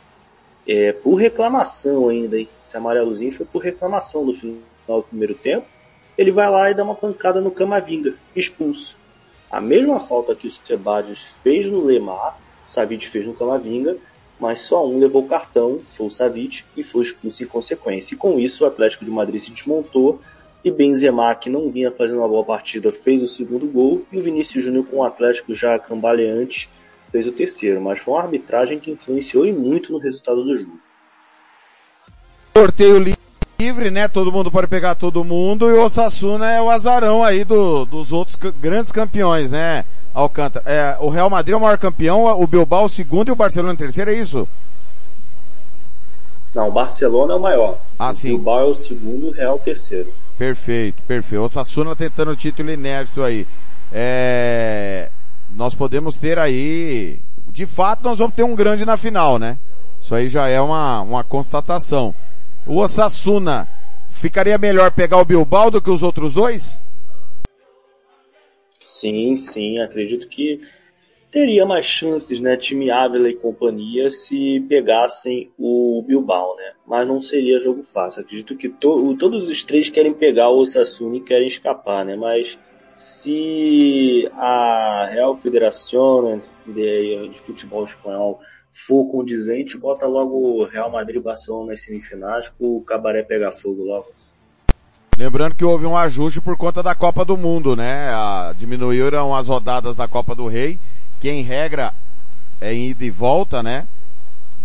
é, 0.67 0.91
por 0.91 1.17
reclamação 1.17 2.09
ainda, 2.09 2.39
hein? 2.39 2.49
Esse 2.65 2.75
amarelozinho 2.77 3.31
foi 3.31 3.45
por 3.45 3.61
reclamação 3.61 4.25
no 4.25 4.33
final 4.33 4.57
do 4.87 5.03
primeiro 5.03 5.35
tempo. 5.35 5.67
Ele 6.17 6.31
vai 6.31 6.49
lá 6.49 6.69
e 6.69 6.73
dá 6.73 6.83
uma 6.83 6.95
pancada 6.95 7.41
no 7.41 7.51
Camavinga, 7.51 8.13
expulso. 8.35 8.97
A 9.49 9.61
mesma 9.61 9.99
falta 9.99 10.35
que 10.35 10.47
o 10.47 10.51
Ceballos 10.51 11.23
fez 11.41 11.65
no 11.67 11.83
Lemar, 11.83 12.37
o 12.67 12.71
Savic 12.71 13.07
fez 13.07 13.25
no 13.25 13.33
Camavinga, 13.33 13.97
mas 14.39 14.61
só 14.61 14.87
um 14.87 14.99
levou 14.99 15.27
cartão, 15.27 15.79
foi 15.89 16.07
o 16.07 16.11
Savic, 16.11 16.63
e 16.75 16.83
foi 16.83 17.03
expulso 17.03 17.43
em 17.43 17.47
consequência. 17.47 18.15
E 18.15 18.17
com 18.17 18.39
isso 18.39 18.63
o 18.63 18.67
Atlético 18.67 19.05
de 19.05 19.11
Madrid 19.11 19.41
se 19.41 19.51
desmontou 19.51 20.19
e 20.63 20.71
Benzema, 20.71 21.35
que 21.35 21.49
não 21.49 21.69
vinha 21.69 21.91
fazendo 21.91 22.19
uma 22.19 22.27
boa 22.27 22.43
partida, 22.43 22.91
fez 22.91 23.21
o 23.21 23.27
segundo 23.27 23.67
gol 23.67 24.05
e 24.11 24.17
o 24.17 24.21
Vinícius 24.21 24.63
Júnior 24.63 24.85
com 24.85 24.97
o 24.97 25.03
Atlético 25.03 25.53
já 25.53 25.77
cambaleante 25.77 26.69
fez 27.13 27.27
o 27.27 27.31
terceiro, 27.31 27.79
mas 27.79 27.99
foi 27.99 28.15
uma 28.15 28.23
arbitragem 28.23 28.79
que 28.79 28.89
influenciou 28.89 29.45
e 29.45 29.53
muito 29.53 29.93
no 29.93 29.99
resultado 29.99 30.43
do 30.43 30.57
jogo. 30.57 30.79
Sorteio 32.57 32.97
livre, 33.59 33.89
né? 33.89 34.07
Todo 34.07 34.31
mundo 34.31 34.51
pode 34.51 34.67
pegar 34.67 34.95
todo 34.95 35.23
mundo 35.23 35.69
e 35.69 35.73
o 35.73 35.83
Osasuna 35.83 36.51
é 36.51 36.61
o 36.61 36.69
azarão 36.69 37.23
aí 37.23 37.43
do, 37.43 37.85
dos 37.85 38.11
outros 38.11 38.35
grandes 38.59 38.91
campeões, 38.91 39.51
né? 39.51 39.85
Alcântara. 40.13 40.69
É, 40.69 40.97
o 40.99 41.09
Real 41.09 41.29
Madrid 41.29 41.53
é 41.53 41.57
o 41.57 41.61
maior 41.61 41.77
campeão, 41.77 42.25
o 42.25 42.47
Bilbao 42.47 42.85
o 42.85 42.89
segundo 42.89 43.29
e 43.29 43.31
o 43.31 43.35
Barcelona 43.35 43.73
o 43.73 43.77
terceiro, 43.77 44.11
é 44.11 44.15
isso? 44.15 44.47
Não, 46.53 46.67
o 46.67 46.71
Barcelona 46.71 47.33
é 47.33 47.35
o 47.37 47.41
maior. 47.41 47.79
Ah, 47.97 48.11
o 48.11 48.13
sim. 48.13 48.29
Bilbao 48.29 48.59
é 48.59 48.65
o 48.65 48.75
segundo, 48.75 49.27
o 49.27 49.31
Real 49.31 49.53
é 49.53 49.55
o 49.55 49.59
terceiro. 49.59 50.13
Perfeito, 50.37 51.01
perfeito. 51.03 51.43
O 51.43 51.47
Sassuna 51.47 51.95
tentando 51.95 52.31
o 52.31 52.35
título 52.35 52.69
inédito 52.69 53.23
aí. 53.23 53.47
É, 53.91 55.09
nós 55.55 55.73
podemos 55.73 56.17
ter 56.17 56.37
aí, 56.37 57.19
de 57.51 57.65
fato 57.65 58.03
nós 58.03 58.19
vamos 58.19 58.35
ter 58.35 58.43
um 58.43 58.55
grande 58.55 58.85
na 58.85 58.97
final, 58.97 59.39
né? 59.39 59.57
Isso 59.99 60.13
aí 60.13 60.27
já 60.27 60.47
é 60.47 60.59
uma, 60.59 61.01
uma 61.01 61.23
constatação. 61.23 62.13
O 62.65 62.77
Osasuna 62.77 63.67
ficaria 64.09 64.57
melhor 64.57 64.91
pegar 64.91 65.19
o 65.19 65.25
Bilbao 65.25 65.69
do 65.69 65.81
que 65.81 65.89
os 65.89 66.01
outros 66.01 66.33
dois? 66.33 66.81
Sim, 68.79 69.35
sim, 69.35 69.79
acredito 69.79 70.29
que 70.29 70.61
teria 71.29 71.65
mais 71.65 71.85
chances, 71.85 72.39
né, 72.39 72.55
time 72.55 72.89
Ávila 72.89 73.27
e 73.27 73.35
companhia 73.35 74.09
se 74.11 74.61
pegassem 74.69 75.51
o 75.57 76.01
Bilbao, 76.07 76.55
né? 76.55 76.73
Mas 76.85 77.07
não 77.07 77.19
seria 77.19 77.59
jogo 77.59 77.83
fácil. 77.83 78.21
Acredito 78.21 78.55
que 78.55 78.69
to 78.69 79.15
todos 79.17 79.49
os 79.49 79.63
três 79.63 79.89
querem 79.89 80.13
pegar 80.13 80.49
o 80.49 80.59
Osasuna 80.59 81.17
e 81.17 81.21
querem 81.21 81.47
escapar, 81.47 82.05
né? 82.05 82.15
Mas 82.15 82.57
se 82.95 84.29
a 84.33 85.09
Real 85.11 85.35
Federação 85.37 86.41
de, 86.65 87.29
de 87.29 87.39
Futebol 87.39 87.83
Espanhol 87.83 88.39
for 88.73 89.05
condizente, 89.05 89.77
bota 89.77 90.07
logo 90.07 90.65
Real 90.65 90.91
Madrid 90.91 91.17
e 91.17 91.23
Barcelona 91.23 91.71
nas 91.71 91.81
semifinais, 91.81 92.51
o 92.59 92.81
Cabaré 92.81 93.21
pega 93.21 93.51
fogo 93.51 93.83
logo. 93.83 94.07
Lembrando 95.15 95.53
que 95.53 95.63
houve 95.63 95.85
um 95.85 95.95
ajuste 95.95 96.41
por 96.41 96.57
conta 96.57 96.81
da 96.81 96.95
Copa 96.95 97.23
do 97.23 97.37
Mundo, 97.37 97.75
né? 97.75 98.09
A, 98.09 98.51
diminuíram 98.57 99.35
as 99.35 99.47
rodadas 99.47 99.95
da 99.95 100.07
Copa 100.07 100.33
do 100.33 100.47
Rei, 100.47 100.79
que 101.19 101.29
em 101.29 101.43
regra 101.43 101.93
é 102.59 102.73
em 102.73 102.89
ida 102.89 103.05
e 103.05 103.11
volta, 103.11 103.61
né? 103.61 103.87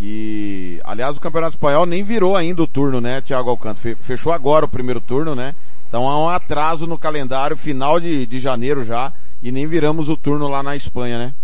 E, 0.00 0.80
aliás, 0.84 1.16
o 1.16 1.20
Campeonato 1.20 1.54
Espanhol 1.56 1.84
nem 1.84 2.02
virou 2.02 2.34
ainda 2.34 2.62
o 2.62 2.66
turno, 2.66 3.00
né, 3.00 3.20
Thiago 3.20 3.50
Alcântara? 3.50 3.96
Fechou 4.00 4.32
agora 4.32 4.64
o 4.64 4.68
primeiro 4.68 5.00
turno, 5.00 5.34
né? 5.34 5.54
Então 5.88 6.08
há 6.08 6.18
um 6.22 6.28
atraso 6.28 6.86
no 6.86 6.96
calendário, 6.96 7.56
final 7.56 7.98
de, 8.00 8.24
de 8.24 8.40
janeiro 8.40 8.84
já, 8.84 9.12
e 9.42 9.52
nem 9.52 9.66
viramos 9.66 10.08
o 10.08 10.16
turno 10.16 10.48
lá 10.48 10.62
na 10.62 10.76
Espanha, 10.76 11.18
né? 11.18 11.34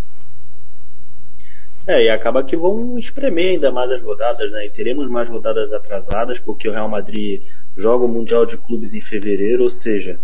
É, 1.86 2.04
e 2.04 2.10
acaba 2.10 2.42
que 2.42 2.56
vão 2.56 2.98
espremer 2.98 3.52
ainda 3.52 3.70
mais 3.70 3.90
as 3.90 4.02
rodadas, 4.02 4.50
né? 4.52 4.66
E 4.66 4.70
teremos 4.70 5.08
mais 5.08 5.28
rodadas 5.28 5.72
atrasadas, 5.72 6.40
porque 6.40 6.68
o 6.68 6.72
Real 6.72 6.88
Madrid 6.88 7.42
joga 7.76 8.06
o 8.06 8.08
Mundial 8.08 8.46
de 8.46 8.56
Clubes 8.56 8.94
em 8.94 9.02
fevereiro, 9.02 9.64
ou 9.64 9.70
seja, 9.70 10.18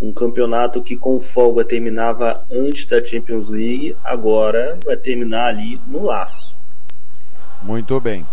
um 0.00 0.12
campeonato 0.12 0.82
que 0.82 0.96
com 0.96 1.18
folga 1.18 1.64
terminava 1.64 2.44
antes 2.50 2.84
da 2.86 3.02
Champions 3.02 3.48
League, 3.48 3.96
agora 4.04 4.78
vai 4.84 4.96
terminar 4.96 5.48
ali 5.48 5.80
no 5.86 6.04
laço. 6.04 6.56
Muito 7.62 7.98
bem. 7.98 8.26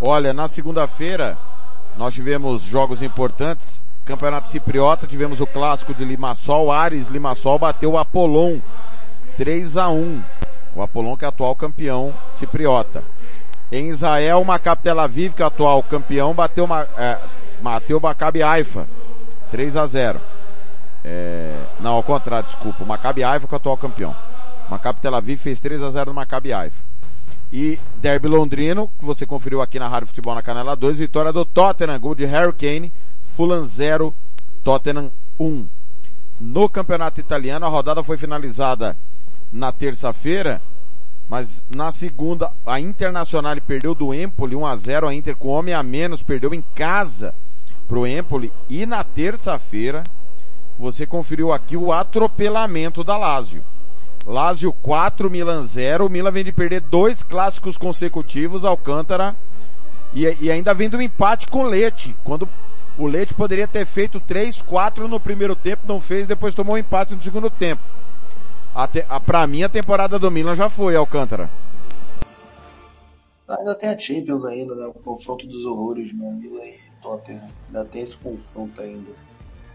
Olha, 0.00 0.32
na 0.32 0.48
segunda-feira 0.48 1.36
nós 1.96 2.14
tivemos 2.14 2.62
jogos 2.62 3.02
importantes. 3.02 3.84
Campeonato 4.04 4.48
Cipriota, 4.48 5.06
tivemos 5.06 5.40
o 5.40 5.46
clássico 5.46 5.94
de 5.94 6.04
Limassol, 6.04 6.70
Ares 6.70 7.08
Limassol 7.08 7.58
bateu 7.58 7.92
o 7.92 7.98
Apolon 7.98 8.60
3 9.36 9.76
a 9.76 9.88
1. 9.88 10.22
O 10.74 10.82
Apolon 10.82 11.16
que 11.16 11.24
é 11.24 11.28
atual 11.28 11.54
campeão 11.54 12.12
cipriota. 12.30 13.04
Em 13.70 13.88
Israel, 13.88 14.40
o 14.40 14.44
Maccabi 14.44 14.82
Tel 14.82 15.00
Aviv, 15.00 15.34
que 15.34 15.42
é 15.42 15.46
atual 15.46 15.82
campeão, 15.82 16.34
bateu, 16.34 16.64
uma, 16.64 16.82
é, 16.82 17.18
o 17.62 18.46
Haifa 18.46 18.86
3 19.50 19.76
a 19.76 19.86
0. 19.86 20.20
É, 21.04 21.54
não, 21.80 21.94
ao 21.94 22.02
contrário, 22.02 22.46
desculpa. 22.46 22.82
O 22.82 22.86
Maccabi 22.86 23.22
Haifa 23.22 23.46
que 23.46 23.54
é 23.54 23.56
o 23.56 23.58
atual 23.58 23.76
campeão. 23.76 24.14
O 24.66 24.70
Maccabi 24.70 25.00
Tel 25.00 25.14
Aviv 25.14 25.38
fez 25.38 25.60
3 25.60 25.82
a 25.82 25.90
0 25.90 26.10
no 26.10 26.14
Maccabi 26.14 26.52
Haifa. 26.52 26.82
E 27.52 27.78
Derby 27.98 28.26
Londrino, 28.26 28.90
que 28.98 29.04
você 29.04 29.24
conferiu 29.24 29.62
aqui 29.62 29.78
na 29.78 29.88
Rádio 29.88 30.08
Futebol 30.08 30.34
na 30.34 30.42
Canela 30.42 30.74
2, 30.74 30.98
vitória 30.98 31.32
do 31.32 31.44
Tottenham, 31.44 32.00
gol 32.00 32.14
de 32.14 32.24
Harry 32.24 32.52
Kane, 32.52 32.92
Fulham 33.22 33.62
0, 33.62 34.12
Tottenham 34.64 35.10
1. 35.38 35.66
No 36.40 36.68
Campeonato 36.68 37.20
Italiano, 37.20 37.64
a 37.64 37.68
rodada 37.68 38.02
foi 38.02 38.16
finalizada 38.16 38.96
na 39.54 39.70
terça-feira, 39.70 40.60
mas 41.28 41.64
na 41.70 41.92
segunda, 41.92 42.50
a 42.66 42.80
Internacional 42.80 43.56
perdeu 43.64 43.94
do 43.94 44.12
Empoli 44.12 44.56
1 44.56 44.66
a 44.66 44.74
0 44.74 45.06
a 45.06 45.14
Inter 45.14 45.36
com 45.36 45.48
homem 45.48 45.72
a 45.72 45.80
menos, 45.80 46.24
perdeu 46.24 46.52
em 46.52 46.60
casa 46.60 47.32
pro 47.86 48.04
Empoli 48.04 48.52
e 48.68 48.84
na 48.84 49.04
terça-feira 49.04 50.02
você 50.76 51.06
conferiu 51.06 51.52
aqui 51.52 51.76
o 51.76 51.92
atropelamento 51.92 53.04
da 53.04 53.16
Lazio. 53.16 53.62
Lazio 54.26 54.72
4, 54.72 55.30
Milan 55.30 55.62
0. 55.62 56.06
O 56.06 56.10
Milan 56.10 56.32
vem 56.32 56.42
de 56.42 56.50
perder 56.50 56.80
dois 56.80 57.22
clássicos 57.22 57.78
consecutivos, 57.78 58.64
Alcântara, 58.64 59.36
e, 60.12 60.24
e 60.40 60.50
ainda 60.50 60.74
vem 60.74 60.88
do 60.88 61.00
empate 61.00 61.46
com 61.46 61.60
o 61.60 61.68
Leite, 61.68 62.16
quando 62.24 62.48
o 62.98 63.06
Leite 63.06 63.34
poderia 63.34 63.68
ter 63.68 63.86
feito 63.86 64.18
3, 64.18 64.62
4 64.62 65.06
no 65.06 65.20
primeiro 65.20 65.54
tempo, 65.54 65.84
não 65.86 66.00
fez, 66.00 66.26
depois 66.26 66.54
tomou 66.54 66.74
um 66.74 66.78
empate 66.78 67.14
no 67.14 67.22
segundo 67.22 67.48
tempo. 67.48 67.82
Até, 68.74 69.06
a, 69.08 69.20
pra 69.20 69.46
mim 69.46 69.62
a 69.62 69.68
temporada 69.68 70.18
do 70.18 70.30
Milan 70.30 70.54
já 70.54 70.68
foi, 70.68 70.96
Alcântara. 70.96 71.48
Ainda 73.46 73.74
tem 73.74 73.88
a 73.88 73.98
Champions 73.98 74.44
ainda, 74.44 74.74
né? 74.74 74.86
O 74.86 74.94
confronto 74.94 75.46
dos 75.46 75.64
horrores, 75.64 76.12
né? 76.12 76.28
Milan 76.32 76.64
e 76.64 76.78
Tottenham. 77.00 77.48
Ainda 77.68 77.84
tem 77.84 78.02
esse 78.02 78.16
confronto 78.16 78.80
ainda. 78.80 79.12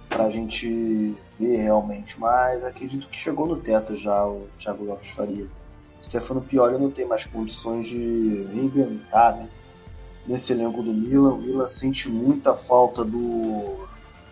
Pra 0.09 0.29
gente 0.29 1.15
ver 1.39 1.57
realmente. 1.57 2.19
Mas 2.19 2.65
acredito 2.65 3.07
que 3.07 3.17
chegou 3.17 3.47
no 3.47 3.57
teto 3.57 3.95
já 3.95 4.27
o 4.27 4.47
Thiago 4.57 4.83
Lopes 4.83 5.11
Faria. 5.11 5.45
O 6.01 6.05
Stefano 6.05 6.41
Pioli 6.41 6.77
não 6.77 6.91
tem 6.91 7.05
mais 7.05 7.25
condições 7.25 7.87
de 7.87 8.47
reinventar, 8.53 9.37
né? 9.37 9.47
Nesse 10.27 10.51
elenco 10.51 10.83
do 10.83 10.93
Milan. 10.93 11.35
O 11.35 11.37
Milan 11.37 11.67
sente 11.67 12.09
muita 12.09 12.53
falta 12.55 13.05
do, 13.05 13.87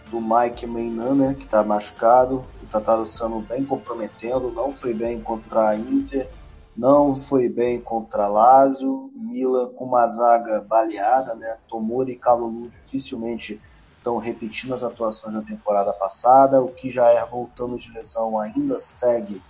do 0.10 0.20
Mike 0.22 0.66
Meinan, 0.66 1.16
né? 1.16 1.36
Que 1.38 1.46
tá 1.46 1.64
machucado. 1.64 2.46
O 2.64 2.66
Tataru 2.68 3.06
Sano 3.06 3.40
vem 3.40 3.66
comprometendo. 3.66 4.52
Não 4.52 4.72
foi 4.72 4.94
bem 4.94 5.22
contra 5.22 5.70
a 5.70 5.76
Inter 5.76 6.30
não 6.78 7.16
foi 7.16 7.50
bem 7.50 7.82
contra 7.82 8.26
a 8.26 8.28
Lazio, 8.28 9.10
Milan 9.16 9.70
com 9.70 9.86
uma 9.86 10.08
zaga 10.08 10.62
baleada, 10.62 11.34
né? 11.34 11.58
Tomori 11.68 12.12
e 12.12 12.16
Calulu 12.16 12.70
dificilmente 12.70 13.60
estão 13.98 14.20
repetindo 14.20 14.76
as 14.76 14.84
atuações 14.84 15.34
da 15.34 15.42
temporada 15.42 15.92
passada, 15.92 16.62
o 16.62 16.68
que 16.68 16.92
já 16.92 17.08
é 17.08 17.26
voltando 17.26 17.80
de 17.80 17.92
lesão 17.92 18.40
ainda 18.40 18.78
segue 18.78 19.42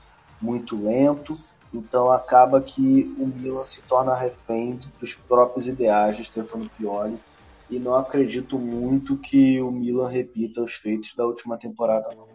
muito 0.41 0.81
lento, 0.81 1.35
então 1.73 2.10
acaba 2.10 2.62
que 2.62 3.13
o 3.19 3.27
Milan 3.27 3.65
se 3.65 3.81
torna 3.81 4.15
refém 4.15 4.79
dos 4.97 5.13
próprios 5.13 5.67
ideais 5.67 6.15
de 6.15 6.23
Stefano 6.23 6.69
Pioli 6.69 7.19
e 7.69 7.79
não 7.79 7.95
acredito 7.95 8.57
muito 8.57 9.17
que 9.17 9.61
o 9.61 9.71
Milan 9.71 10.09
repita 10.09 10.63
os 10.63 10.73
feitos 10.73 11.13
da 11.15 11.25
última 11.25 11.57
temporada 11.57 12.09
não. 12.15 12.27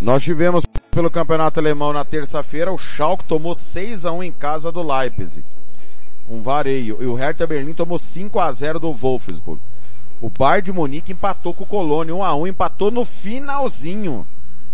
Nós 0.00 0.22
tivemos 0.22 0.64
pelo 0.90 1.10
campeonato 1.10 1.60
alemão 1.60 1.92
na 1.92 2.04
terça-feira, 2.04 2.72
o 2.72 2.78
Schalke 2.78 3.24
tomou 3.24 3.54
6 3.54 4.06
a 4.06 4.12
1 4.12 4.22
em 4.22 4.32
casa 4.32 4.72
do 4.72 4.82
Leipzig. 4.82 5.46
Um 6.28 6.40
vareio. 6.40 6.98
E 7.00 7.06
o 7.06 7.14
Hertha 7.14 7.46
Berlim 7.46 7.74
tomou 7.74 7.98
5 7.98 8.38
a 8.38 8.50
0 8.50 8.80
do 8.80 8.92
Wolfsburg. 8.92 9.60
O 10.20 10.28
Bayern 10.30 10.62
de 10.62 10.72
Munique 10.72 11.12
empatou 11.12 11.54
com 11.54 11.64
o 11.64 11.66
Colônia 11.66 12.14
1 12.14 12.22
a 12.22 12.34
1, 12.34 12.46
empatou 12.48 12.90
no 12.90 13.04
finalzinho. 13.04 14.26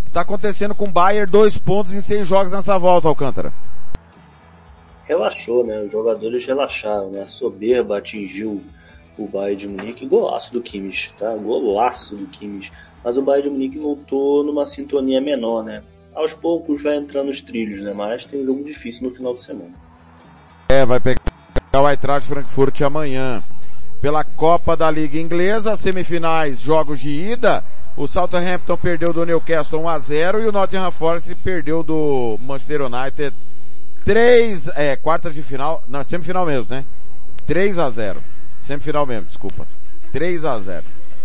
Está 0.06 0.22
acontecendo 0.22 0.74
com 0.74 0.86
o 0.86 0.92
Bayern? 0.92 1.30
Dois 1.30 1.58
pontos 1.58 1.94
em 1.94 2.00
seis 2.00 2.26
jogos 2.26 2.52
nessa 2.52 2.78
volta, 2.78 3.08
Alcântara. 3.08 3.52
Relaxou, 5.06 5.64
né? 5.64 5.80
Os 5.82 5.92
jogadores 5.92 6.44
relaxaram, 6.44 7.10
né? 7.10 7.22
A 7.22 7.26
soberba 7.26 7.98
atingiu 7.98 8.62
o 9.16 9.26
Bayern 9.26 9.56
de 9.56 9.68
Munique. 9.68 10.06
Golaço 10.06 10.52
do 10.52 10.60
Kimmich, 10.60 11.14
tá? 11.18 11.34
Golaço 11.34 12.16
do 12.16 12.26
Kimmich. 12.26 12.72
Mas 13.04 13.16
o 13.16 13.22
Bayern 13.22 13.48
de 13.48 13.54
Munique 13.54 13.78
voltou 13.78 14.42
numa 14.42 14.66
sintonia 14.66 15.20
menor, 15.20 15.62
né? 15.62 15.82
Aos 16.14 16.34
poucos 16.34 16.82
vai 16.82 16.96
entrando 16.96 17.26
nos 17.28 17.40
trilhos, 17.40 17.82
né? 17.82 17.92
Mas 17.94 18.24
tem 18.24 18.42
um 18.42 18.46
jogo 18.46 18.64
difícil 18.64 19.08
no 19.08 19.14
final 19.14 19.34
de 19.34 19.42
semana. 19.42 19.72
É, 20.68 20.84
vai 20.84 20.98
pegar 20.98 21.20
o 21.74 21.88
Eintracht 21.88 22.28
Frankfurt 22.28 22.80
amanhã. 22.80 23.42
Pela 24.00 24.24
Copa 24.24 24.76
da 24.76 24.90
Liga 24.90 25.18
Inglesa, 25.18 25.76
semifinais, 25.76 26.60
jogos 26.60 27.00
de 27.00 27.10
ida, 27.10 27.64
o 27.96 28.06
Southampton 28.06 28.76
perdeu 28.76 29.12
do 29.12 29.24
Newcastle 29.24 29.80
1 29.80 29.88
a 29.88 29.98
0 29.98 30.42
e 30.42 30.46
o 30.46 30.52
Nottingham 30.52 30.90
Forest 30.90 31.34
perdeu 31.36 31.82
do 31.82 32.38
Manchester 32.40 32.82
United 32.82 33.34
3, 34.06 34.68
é, 34.76 34.94
quartas 34.94 35.34
de 35.34 35.42
final, 35.42 35.82
não, 35.88 36.00
semifinal 36.04 36.46
mesmo, 36.46 36.72
né? 36.72 36.84
3 37.44 37.76
a 37.76 37.90
0. 37.90 38.22
Semifinal 38.60 39.04
mesmo, 39.04 39.26
desculpa. 39.26 39.66
3 40.12 40.44
a 40.44 40.60
0. 40.60 40.84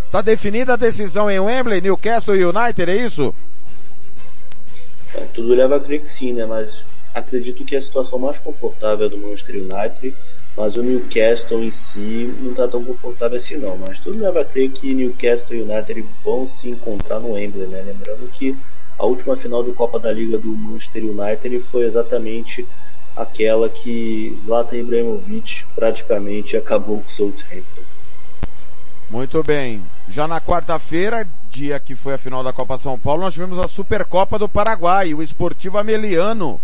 Tá 0.10 0.20
definida 0.20 0.74
a 0.74 0.76
decisão 0.76 1.30
em 1.30 1.40
Wembley, 1.40 1.80
Newcastle 1.80 2.36
e 2.36 2.44
United, 2.44 2.90
é 2.90 2.96
isso? 2.96 3.36
É, 5.14 5.20
tudo 5.32 5.54
leva 5.54 5.76
a 5.76 5.80
crer 5.80 6.02
que 6.02 6.10
sim, 6.10 6.34
né? 6.34 6.48
Mas 6.48 6.88
acredito 7.14 7.64
que 7.64 7.76
a 7.76 7.82
situação 7.82 8.18
mais 8.18 8.40
confortável 8.40 9.06
é 9.06 9.10
do 9.10 9.18
Manchester 9.20 9.58
United, 9.58 10.18
mas 10.58 10.76
o 10.76 10.82
Newcastle 10.82 11.64
em 11.64 11.70
si 11.70 12.34
não 12.42 12.50
está 12.50 12.68
tão 12.68 12.84
confortável 12.84 13.38
assim 13.38 13.58
não. 13.58 13.78
Mas 13.78 14.00
tudo 14.00 14.18
leva 14.18 14.42
a 14.42 14.46
crer 14.46 14.72
que 14.72 14.92
Newcastle 14.92 15.56
e 15.56 15.62
United 15.62 16.04
vão 16.26 16.48
se 16.48 16.68
encontrar 16.68 17.20
no 17.20 17.34
Wembley, 17.34 17.68
né? 17.68 17.84
Lembrando 17.86 18.28
que 18.32 18.58
a 18.98 19.06
última 19.06 19.36
final 19.36 19.64
de 19.64 19.72
Copa 19.72 20.00
da 20.00 20.12
Liga 20.12 20.38
do 20.38 20.50
Manchester 20.50 21.04
United 21.04 21.60
foi 21.60 21.86
exatamente 21.86 22.68
aquela 23.16 23.68
que 23.68 24.36
Zlatan 24.40 24.78
Ibrahimovic 24.78 25.66
praticamente 25.76 26.56
acabou 26.56 27.00
com 27.00 27.08
o 27.08 27.12
Southampton. 27.12 27.82
Muito 29.10 29.44
bem. 29.44 29.84
Já 30.08 30.28
na 30.28 30.40
quarta-feira, 30.40 31.28
dia 31.50 31.80
que 31.80 31.96
foi 31.96 32.14
a 32.14 32.18
final 32.18 32.44
da 32.44 32.54
Copa 32.54 32.78
São 32.78 32.98
Paulo, 32.98 33.24
nós 33.24 33.34
tivemos 33.34 33.60
a 33.60 33.68
Supercopa 33.68 34.40
do 34.40 34.48
Paraguai. 34.48 35.14
O 35.14 35.22
Esportivo 35.22 35.78
Ameliano, 35.78 36.60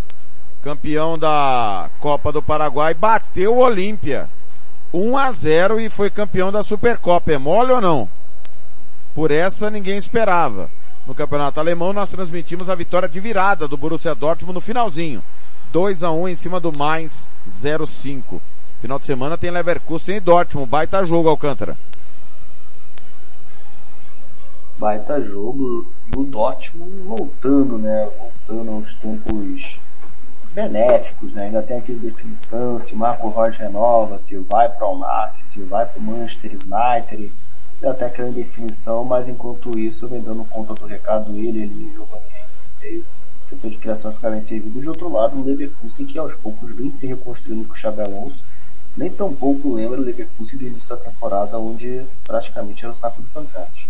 campeão 0.63 1.17
da 1.17 1.89
Copa 1.99 2.31
do 2.31 2.41
Paraguai, 2.41 2.93
bateu 2.93 3.53
o 3.53 3.59
Olímpia. 3.59 4.29
1 4.93 5.17
a 5.17 5.31
0 5.31 5.79
e 5.81 5.89
foi 5.89 6.09
campeão 6.09 6.49
da 6.49 6.63
Supercopa. 6.63 7.33
É 7.33 7.37
mole 7.37 7.73
ou 7.73 7.81
não? 7.81 8.07
Por 9.13 9.29
essa 9.29 9.69
ninguém 9.69 9.97
esperava. 9.97 10.69
No 11.07 11.15
Campeonato 11.15 11.59
Alemão 11.59 11.93
nós 11.93 12.11
transmitimos 12.11 12.69
a 12.69 12.75
vitória 12.75 13.07
de 13.07 13.19
virada 13.19 13.67
do 13.67 13.77
Borussia 13.77 14.13
Dortmund 14.13 14.53
no 14.53 14.61
finalzinho. 14.61 15.23
2 15.71 16.03
a 16.03 16.11
1 16.11 16.27
em 16.27 16.35
cima 16.35 16.59
do 16.59 16.77
Mainz 16.77 17.29
0-5. 17.47 18.41
Final 18.81 18.99
de 18.99 19.05
semana 19.05 19.37
tem 19.37 19.49
Leverkusen 19.49 20.17
e 20.17 20.19
Dortmund. 20.19 20.69
Baita 20.69 21.03
jogo, 21.05 21.29
Alcântara 21.29 21.77
baita 24.77 25.19
jogo 25.19 25.87
e 26.13 26.19
o 26.19 26.23
Dortmund 26.23 27.01
voltando, 27.01 27.77
né? 27.77 28.09
Voltando 28.17 28.71
aos 28.71 28.95
tempos 28.95 29.81
benéficos, 30.53 31.33
né? 31.33 31.45
Ainda 31.45 31.63
tem 31.63 31.77
aquele 31.77 31.99
definição 31.99 32.79
se 32.79 32.95
Marco 32.95 33.27
Rocha 33.29 33.63
renova, 33.63 34.17
se 34.17 34.37
vai 34.37 34.69
para 34.69 34.87
o 34.87 34.99
Nasce, 34.99 35.43
se 35.43 35.61
vai 35.61 35.85
para 35.85 35.99
o 35.99 36.01
Manchester 36.01 36.51
United, 36.51 37.31
ainda 37.81 37.93
tem 37.93 38.07
aquela 38.07 38.29
indefinição, 38.29 39.03
mas 39.03 39.27
enquanto 39.27 39.77
isso 39.77 40.07
vem 40.07 40.21
dando 40.21 40.43
conta 40.45 40.73
do 40.73 40.85
recado 40.85 41.35
ele, 41.35 41.61
ele 41.61 41.91
jogando 41.91 42.21
o 42.83 43.45
setor 43.45 43.69
de 43.69 43.77
criação 43.77 44.11
ficar 44.11 44.31
bem 44.31 44.39
servido. 44.39 44.81
De 44.81 44.89
outro 44.89 45.11
lado, 45.11 45.37
o 45.37 45.43
Leverkusen 45.43 46.05
que 46.05 46.17
aos 46.17 46.35
poucos 46.35 46.71
vem 46.71 46.89
se 46.89 47.07
reconstruindo 47.07 47.65
com 47.65 47.73
o 47.73 47.77
Xabi 47.77 48.01
Alonso, 48.01 48.43
nem 48.95 49.09
tão 49.09 49.33
pouco 49.33 49.75
lembra 49.75 50.01
o 50.01 50.03
Leverkusen 50.03 50.57
do 50.57 50.67
início 50.67 50.95
da 50.95 51.03
temporada, 51.03 51.57
onde 51.57 52.03
praticamente 52.25 52.83
era 52.83 52.91
o 52.91 52.95
saco 52.95 53.21
do 53.21 53.29
pancarte. 53.29 53.87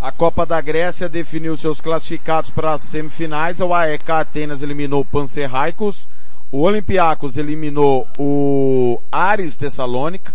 A 0.00 0.12
Copa 0.12 0.44
da 0.44 0.60
Grécia 0.60 1.08
definiu 1.08 1.56
seus 1.56 1.80
classificados 1.80 2.50
para 2.50 2.72
as 2.72 2.82
semifinais. 2.82 3.60
O 3.60 3.72
AEK 3.72 4.10
Atenas 4.10 4.62
eliminou 4.62 5.00
o 5.00 5.04
Panserraicos. 5.04 6.06
O 6.52 6.60
Olympiacos 6.60 7.36
eliminou 7.36 8.06
o 8.18 9.00
Ares 9.10 9.56
Tessalônica. 9.56 10.34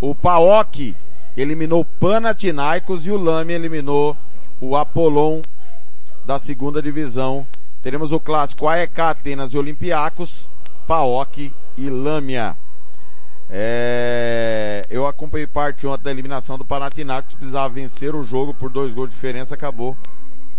O 0.00 0.14
PAOK 0.14 0.94
eliminou 1.36 1.84
Panathinaikos 1.84 3.06
e 3.06 3.10
o 3.10 3.16
Lame 3.16 3.52
eliminou 3.52 4.16
o 4.60 4.76
Apollon 4.76 5.40
da 6.24 6.38
segunda 6.38 6.82
divisão. 6.82 7.46
Teremos 7.82 8.12
o 8.12 8.20
clássico 8.20 8.68
AEK 8.68 9.00
Atenas 9.00 9.52
e 9.52 9.58
Olympiacos, 9.58 10.48
PAOK 10.86 11.52
e 11.76 11.90
Lâmia. 11.90 12.56
É, 13.50 14.86
eu 14.88 15.06
acompanhei 15.06 15.46
parte 15.46 15.86
ontem 15.86 16.04
da 16.04 16.10
eliminação 16.10 16.56
do 16.56 16.64
Panathinaikos, 16.64 17.34
precisava 17.34 17.68
vencer 17.68 18.14
o 18.14 18.22
jogo 18.22 18.54
por 18.54 18.70
dois 18.70 18.94
gols 18.94 19.08
de 19.08 19.14
diferença, 19.14 19.54
acabou 19.54 19.96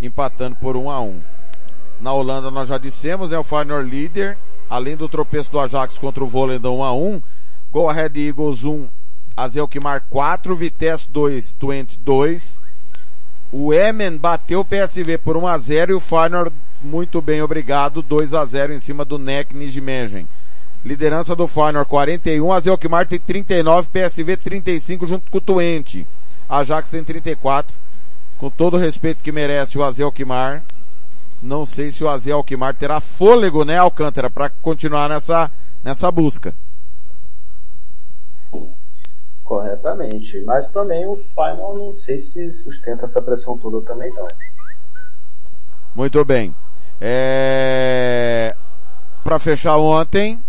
empatando 0.02 0.56
por 0.58 0.76
um 0.76 0.90
a 0.90 1.00
um. 1.02 1.22
Na 2.00 2.14
Holanda 2.14 2.52
nós 2.52 2.68
já 2.68 2.78
dissemos, 2.78 3.32
é 3.32 3.36
né, 3.36 3.40
o 3.40 3.44
Feyenoord 3.44 3.90
líder, 3.90 4.38
além 4.70 4.98
do 4.98 5.08
tropeço 5.08 5.52
do 5.52 5.60
Ajax 5.60 5.98
contra 5.98 6.24
o 6.24 6.28
Volendam 6.28 6.80
1 6.80 6.84
a 6.84 6.94
1, 6.94 7.22
Go 7.72 7.90
Ahead 7.90 8.20
Eagles 8.20 8.64
1, 8.64 8.88
Azelkmar 9.36 10.06
4, 10.10 10.56
Vitesse 10.56 11.10
2, 11.10 11.54
Twente 11.54 12.00
2. 12.00 12.62
O 13.52 13.74
Emen 13.74 14.18
bateu 14.18 14.62
o 14.62 14.66
PSV 14.66 15.18
por 15.18 15.38
1 15.38 15.48
a 15.48 15.58
0 15.58 15.92
e 15.92 15.96
o 15.96 16.00
Feyenoord 16.00 16.52
muito 16.82 17.22
bem, 17.22 17.42
obrigado, 17.42 18.02
2 18.02 18.34
a 18.34 18.44
0 18.44 18.74
em 18.74 18.80
cima 18.80 19.06
do 19.06 19.18
NEC 19.18 19.56
Nijmegen. 19.56 20.28
Liderança 20.84 21.34
do 21.36 21.48
Feyenoord 21.48 21.90
41, 21.90 22.52
a 22.52 22.60
Zelkmar 22.60 23.08
tem 23.08 23.20
39, 23.20 23.88
PSV 23.88 24.36
35 24.36 25.08
junto 25.08 25.32
com 25.32 25.38
o 25.38 25.42
Twente. 25.42 26.06
Ajax 26.50 26.90
tem 26.90 27.04
34. 27.04 27.74
Com 28.38 28.50
todo 28.50 28.74
o 28.76 28.80
respeito 28.80 29.24
que 29.24 29.32
merece 29.32 29.78
o 29.78 29.84
Azelkmar, 29.84 30.64
não 31.42 31.66
sei 31.66 31.90
se 31.90 32.04
o 32.04 32.10
Azelkmar 32.10 32.76
terá 32.76 33.00
fôlego, 33.00 33.64
né, 33.64 33.78
Alcântara, 33.78 34.30
para 34.30 34.50
continuar 34.50 35.08
nessa, 35.08 35.50
nessa 35.82 36.12
busca. 36.12 36.54
Corretamente. 39.44 40.42
Mas 40.46 40.70
também 40.70 41.06
o 41.06 41.16
Feyenoord 41.16 41.80
não 41.80 41.94
sei 41.94 42.20
se 42.20 42.54
sustenta 42.54 43.06
essa 43.06 43.22
pressão 43.22 43.58
toda 43.58 43.82
também 43.82 44.12
não. 44.14 44.28
Muito 45.96 46.24
bem. 46.26 46.56
É... 47.00 48.56
Para 49.24 49.40
fechar 49.40 49.78
ontem, 49.78 50.40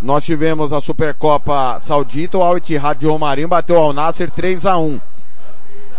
nós 0.00 0.24
tivemos 0.24 0.72
a 0.72 0.80
Supercopa 0.80 1.78
Saudita, 1.78 2.38
o 2.38 2.42
Al-Ittihad 2.42 2.98
de 2.98 3.06
Romarinho 3.06 3.48
bateu 3.48 3.76
ao 3.76 3.92
Nasser 3.92 4.30
3 4.30 4.66
a 4.66 4.78
1 4.78 5.00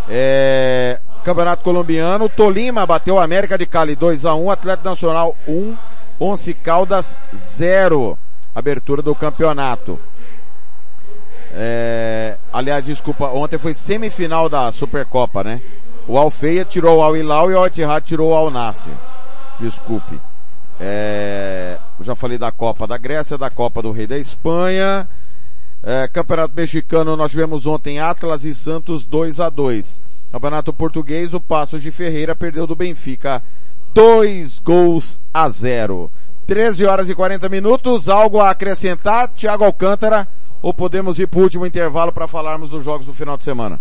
é, 0.10 1.00
Campeonato 1.24 1.64
Colombiano, 1.64 2.28
Tolima 2.28 2.86
bateu 2.86 3.16
o 3.16 3.20
América 3.20 3.58
de 3.58 3.66
Cali 3.66 3.96
2 3.96 4.26
a 4.26 4.36
1 4.36 4.52
Atlético 4.52 4.90
Nacional 4.90 5.36
1, 5.48 5.78
Once 6.20 6.54
Caldas 6.54 7.18
0. 7.34 8.18
Abertura 8.54 9.02
do 9.02 9.16
campeonato. 9.16 10.00
É, 11.54 12.38
aliás, 12.52 12.86
desculpa, 12.86 13.28
ontem 13.28 13.58
foi 13.58 13.74
semifinal 13.74 14.48
da 14.48 14.72
Supercopa, 14.72 15.44
né? 15.44 15.62
O 16.08 16.18
Alfeia 16.18 16.66
tirou 16.66 17.00
o 17.00 17.02
Al-Hilal 17.04 17.52
e 17.52 17.54
o 17.54 17.58
Al-Ittihad 17.58 18.06
tirou 18.06 18.32
o 18.32 18.34
Al-Nasser. 18.34 18.94
Desculpe. 19.60 20.20
É, 20.80 21.78
já 22.00 22.16
falei 22.16 22.38
da 22.38 22.52
Copa 22.52 22.88
da 22.88 22.98
Grécia, 22.98 23.38
da 23.38 23.50
Copa 23.50 23.82
do 23.82 23.92
Rei 23.92 24.08
da 24.08 24.18
Espanha. 24.18 25.08
É, 25.84 26.08
Campeonato 26.08 26.56
Mexicano, 26.56 27.16
nós 27.16 27.32
tivemos 27.32 27.66
ontem 27.66 28.00
Atlas 28.00 28.46
e 28.46 28.54
Santos 28.54 29.04
2 29.04 29.40
a 29.40 29.50
2 29.50 30.02
Campeonato 30.32 30.72
Português, 30.72 31.34
o 31.34 31.42
Passos 31.42 31.82
de 31.82 31.92
Ferreira 31.92 32.36
perdeu 32.36 32.66
do 32.66 32.76
Benfica 32.76 33.44
2 33.94 34.60
gols 34.60 35.20
a 35.34 35.50
0. 35.50 36.10
13 36.52 36.86
horas 36.86 37.10
e 37.10 37.16
40 37.16 37.48
minutos, 37.48 38.10
algo 38.10 38.42
a 38.42 38.50
acrescentar, 38.50 39.30
Thiago 39.30 39.64
Alcântara, 39.64 40.28
ou 40.62 40.74
podemos 40.74 41.18
ir 41.18 41.26
para 41.26 41.40
o 41.40 41.44
último 41.44 41.66
intervalo 41.66 42.12
para 42.12 42.28
falarmos 42.28 42.70
dos 42.70 42.84
jogos 42.84 43.06
do 43.06 43.14
final 43.14 43.38
de 43.38 43.46
semana? 43.46 43.80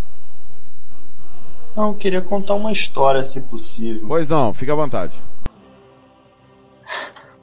Não, 1.77 1.89
eu 1.89 1.95
queria 1.95 2.23
contar 2.23 2.55
uma 2.55 2.71
história, 2.71 3.25
se 3.25 3.41
possível. 3.41 4.07
Pois 4.07 4.29
não, 4.29 4.55
fica 4.55 4.73
à 4.73 4.77
vontade. 4.77 5.21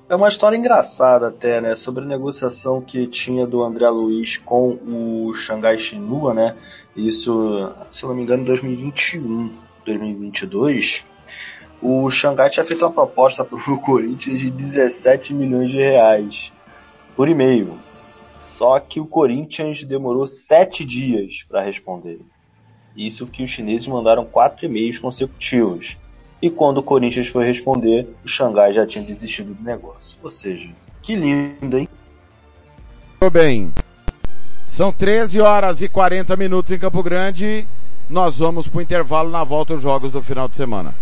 É 0.08 0.16
uma 0.16 0.30
história 0.30 0.56
engraçada 0.56 1.28
até, 1.28 1.60
né? 1.60 1.76
Sobre 1.76 2.06
a 2.06 2.08
negociação 2.08 2.80
que 2.80 3.06
tinha 3.06 3.46
do 3.46 3.62
André 3.66 3.90
Luiz 3.90 4.38
com 4.38 4.80
o 4.88 5.34
Xangai 5.34 5.78
Shenhua, 5.78 6.34
né? 6.34 6.56
Isso, 6.96 7.70
se 7.92 8.06
não 8.06 8.16
me 8.16 8.24
engano, 8.24 8.44
em 8.44 8.46
2021, 8.46 9.52
2022. 9.86 11.04
O 11.82 12.10
Xangai 12.10 12.50
tinha 12.50 12.66
feito 12.66 12.84
uma 12.84 12.92
proposta 12.92 13.46
para 13.46 13.58
o 13.58 13.80
Corinthians 13.82 14.40
de 14.40 14.50
17 14.50 15.34
milhões 15.34 15.72
de 15.72 15.78
reais 15.78 16.52
por 17.16 17.30
e-mail. 17.30 17.78
Só 18.36 18.80
que 18.80 19.00
o 19.00 19.06
Corinthians 19.06 19.84
demorou 19.84 20.28
sete 20.28 20.86
dias 20.86 21.44
para 21.48 21.64
responder. 21.64 22.20
Isso 22.96 23.28
que 23.28 23.44
os 23.44 23.50
chineses 23.50 23.88
mandaram 23.88 24.26
quatro 24.26 24.66
e-mails 24.66 25.00
consecutivos. 25.00 25.98
E 26.42 26.50
quando 26.50 26.80
o 26.80 26.84
Corinthians 26.84 27.28
foi 27.28 27.46
responder, 27.46 28.08
o 28.24 28.28
Xangai 28.28 28.74
já 28.74 28.86
tinha 28.86 29.04
desistido 29.04 29.54
do 29.54 29.64
negócio. 29.64 30.20
Ou 30.22 30.30
seja, 30.30 30.70
que 31.02 31.16
lindo, 31.16 31.78
hein? 31.78 31.90
Muito 33.20 33.34
bem. 33.34 33.74
São 34.64 34.92
13 34.92 35.42
horas 35.42 35.82
e 35.82 35.90
40 35.90 36.36
minutos 36.36 36.72
em 36.72 36.78
Campo 36.78 37.02
Grande. 37.02 37.68
Nós 38.08 38.38
vamos 38.38 38.68
para 38.68 38.80
o 38.80 38.82
intervalo 38.82 39.30
na 39.30 39.44
volta 39.44 39.74
os 39.74 39.82
jogos 39.82 40.12
do 40.12 40.22
final 40.22 40.48
de 40.48 40.56
semana. 40.56 40.94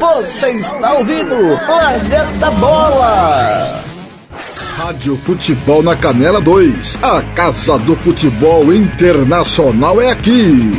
Você 0.00 0.52
está 0.52 0.94
ouvindo 0.94 1.36
Planeta 1.66 2.50
Bola! 2.52 3.84
Rádio 4.78 5.14
Futebol 5.18 5.82
na 5.82 5.94
Canela 5.94 6.40
2. 6.40 6.96
A 7.02 7.22
Casa 7.34 7.78
do 7.80 7.94
Futebol 7.96 8.72
Internacional 8.72 10.00
é 10.00 10.10
aqui. 10.10 10.72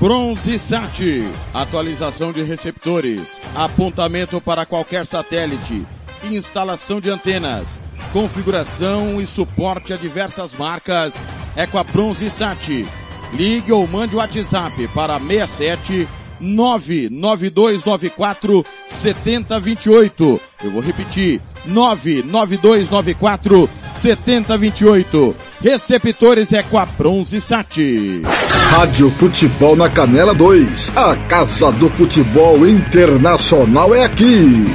Bronze 0.00 0.58
Sat, 0.58 1.30
atualização 1.54 2.32
de 2.32 2.42
receptores, 2.42 3.40
apontamento 3.54 4.40
para 4.40 4.66
qualquer 4.66 5.06
satélite, 5.06 5.86
instalação 6.24 7.00
de 7.00 7.08
antenas, 7.08 7.78
configuração 8.12 9.20
e 9.20 9.26
suporte 9.26 9.92
a 9.92 9.96
diversas 9.96 10.54
marcas 10.54 11.14
é 11.54 11.68
com 11.68 11.78
a 11.78 11.84
Bronze 11.84 12.28
Sat. 12.28 12.84
Ligue 13.32 13.70
ou 13.70 13.86
mande 13.86 14.16
o 14.16 14.18
WhatsApp 14.18 14.88
para 14.88 15.20
67 15.20 16.08
99294 16.40 18.64
7028. 18.86 20.40
Eu 20.64 20.70
vou 20.70 20.82
repetir. 20.82 21.40
99294 21.66 23.68
7028. 23.92 25.36
Receptores 25.62 26.52
é 26.52 26.62
com 26.62 26.78
a 26.78 26.86
Bronze 26.86 27.40
Sat. 27.40 28.22
Rádio 28.70 29.10
Futebol 29.10 29.74
na 29.76 29.90
Canela 29.90 30.34
2. 30.34 30.90
A 30.96 31.14
Casa 31.28 31.70
do 31.72 31.88
Futebol 31.90 32.66
Internacional 32.66 33.94
é 33.94 34.04
aqui. 34.04 34.66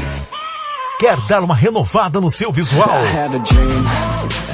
Quer 0.99 1.17
dar 1.27 1.43
uma 1.43 1.55
renovada 1.55 2.21
no 2.21 2.31
seu 2.31 2.51
visual? 2.51 2.87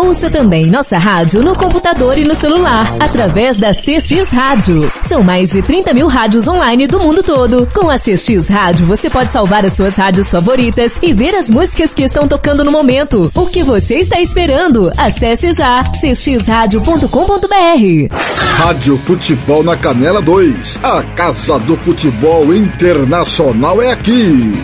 Ouça 0.00 0.30
também 0.30 0.70
nossa 0.70 0.96
rádio 0.96 1.42
no 1.42 1.54
computador 1.54 2.16
e 2.16 2.24
no 2.24 2.34
celular, 2.34 2.86
através 2.98 3.58
da 3.58 3.70
CX 3.70 4.32
Rádio. 4.32 4.90
São 5.06 5.22
mais 5.22 5.50
de 5.50 5.60
30 5.60 5.92
mil 5.92 6.06
rádios 6.06 6.48
online 6.48 6.86
do 6.86 6.98
mundo 6.98 7.22
todo. 7.22 7.68
Com 7.74 7.90
a 7.90 7.98
CX 7.98 8.48
Rádio, 8.48 8.86
você 8.86 9.10
pode 9.10 9.30
salvar 9.30 9.62
as 9.66 9.74
suas 9.74 9.94
rádios 9.94 10.30
favoritas 10.30 10.96
e 11.02 11.12
ver 11.12 11.34
as 11.34 11.50
músicas 11.50 11.92
que 11.92 12.04
estão 12.04 12.26
tocando 12.26 12.64
no 12.64 12.72
momento. 12.72 13.30
O 13.34 13.44
que 13.44 13.62
você 13.62 13.96
está 13.96 14.18
esperando? 14.22 14.90
Acesse 14.96 15.52
já 15.52 15.84
cxradio.com.br. 15.84 18.14
Rádio 18.56 18.96
Futebol 19.04 19.62
na 19.62 19.76
Canela 19.76 20.22
2. 20.22 20.78
A 20.82 21.02
Casa 21.14 21.58
do 21.58 21.76
Futebol 21.76 22.54
Internacional 22.54 23.82
é 23.82 23.92
aqui. 23.92 24.54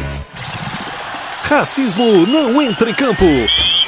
Racismo 1.43 2.27
não 2.27 2.63
entra 2.63 2.89
em 2.89 2.95
campo. 2.95 3.27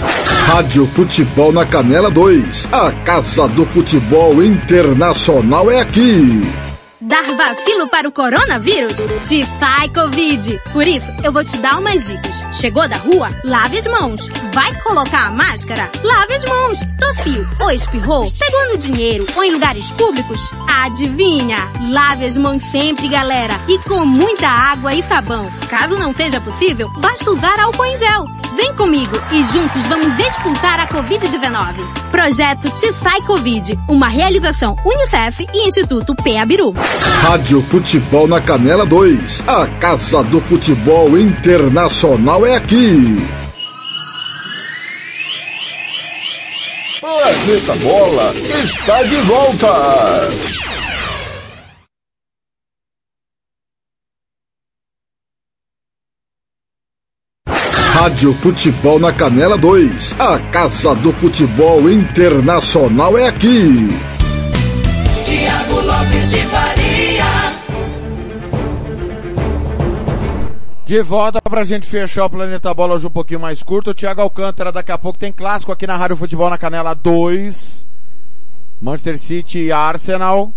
Rádio 0.00 0.86
Futebol 0.86 1.52
na 1.52 1.64
Canela 1.64 2.10
2. 2.10 2.68
A 2.72 2.92
Casa 3.04 3.48
do 3.48 3.64
Futebol 3.66 4.42
Internacional 4.42 5.70
é 5.70 5.80
aqui. 5.80 6.42
Dar 7.00 7.24
vacilo 7.36 7.88
para 7.88 8.08
o 8.08 8.12
coronavírus? 8.12 8.96
Te 9.28 9.46
sai 9.58 9.88
Covid. 9.90 10.60
Por 10.72 10.86
isso, 10.86 11.06
eu 11.22 11.32
vou 11.32 11.44
te 11.44 11.56
dar 11.58 11.78
umas 11.78 12.04
dicas. 12.04 12.42
Chegou 12.54 12.88
da 12.88 12.96
rua? 12.96 13.30
Lave 13.44 13.78
as 13.78 13.86
mãos. 13.86 14.28
Vai 14.52 14.74
colocar 14.80 15.26
a 15.26 15.30
máscara? 15.30 15.90
Lave 16.02 16.34
as 16.34 16.44
mãos. 16.46 16.78
Tossiu 16.98 17.46
ou 17.60 17.70
espirrou? 17.70 18.32
Pegou 18.38 18.72
no 18.72 18.78
dinheiro 18.78 19.26
ou 19.36 19.44
em 19.44 19.52
lugares 19.52 19.90
públicos? 19.90 20.40
Adivinha? 20.84 21.58
Lave 21.90 22.24
as 22.24 22.36
mãos 22.36 22.62
sempre, 22.70 23.08
galera. 23.08 23.54
E 23.68 23.78
com 23.80 24.04
muita 24.04 24.48
água 24.48 24.94
e 24.94 25.02
sabão. 25.02 25.50
Caso 25.68 25.96
não 25.98 26.12
seja 26.12 26.40
possível, 26.40 26.90
basta 26.98 27.30
usar 27.30 27.60
álcool 27.60 27.84
em 27.84 27.98
gel. 27.98 28.35
Vem 28.56 28.72
comigo 28.72 29.14
e 29.32 29.44
juntos 29.44 29.86
vamos 29.86 30.18
expulsar 30.18 30.80
a 30.80 30.88
Covid-19. 30.88 31.74
Projeto 32.10 32.70
Te 32.70 32.90
Sai 32.94 33.20
Covid, 33.22 33.78
uma 33.86 34.08
realização 34.08 34.74
Unicef 34.82 35.46
e 35.52 35.68
Instituto 35.68 36.14
Peabiru. 36.14 36.72
Rádio 37.20 37.60
Futebol 37.60 38.26
na 38.26 38.40
Canela 38.40 38.86
2. 38.86 39.42
A 39.46 39.66
Casa 39.78 40.22
do 40.24 40.40
Futebol 40.40 41.18
Internacional 41.18 42.46
é 42.46 42.56
aqui. 42.56 43.18
Planeta 46.98 47.74
Bola 47.74 48.34
está 48.64 49.02
de 49.02 49.16
volta. 49.16 50.65
Rádio 58.16 58.32
Futebol 58.32 58.98
na 58.98 59.12
Canela 59.12 59.58
2. 59.58 60.18
A 60.18 60.38
Casa 60.50 60.94
do 60.94 61.12
Futebol 61.12 61.90
Internacional 61.90 63.18
é 63.18 63.28
aqui. 63.28 63.90
Tiago 65.22 65.80
Lopes 65.82 66.30
de 66.30 66.38
Faria. 66.38 67.24
De 70.86 71.02
volta 71.02 71.42
pra 71.42 71.62
gente 71.64 71.86
fechar 71.86 72.24
o 72.24 72.30
Planeta 72.30 72.72
Bola 72.72 72.94
hoje 72.94 73.06
um 73.06 73.10
pouquinho 73.10 73.40
mais 73.40 73.62
curto. 73.62 73.90
O 73.90 73.94
Thiago 73.94 74.22
Alcântara, 74.22 74.72
daqui 74.72 74.92
a 74.92 74.96
pouco 74.96 75.18
tem 75.18 75.30
clássico 75.30 75.70
aqui 75.70 75.86
na 75.86 75.98
Rádio 75.98 76.16
Futebol 76.16 76.48
na 76.48 76.56
Canela 76.56 76.94
2. 76.94 77.86
Manchester 78.80 79.18
City 79.18 79.58
e 79.64 79.72
Arsenal. 79.72 80.50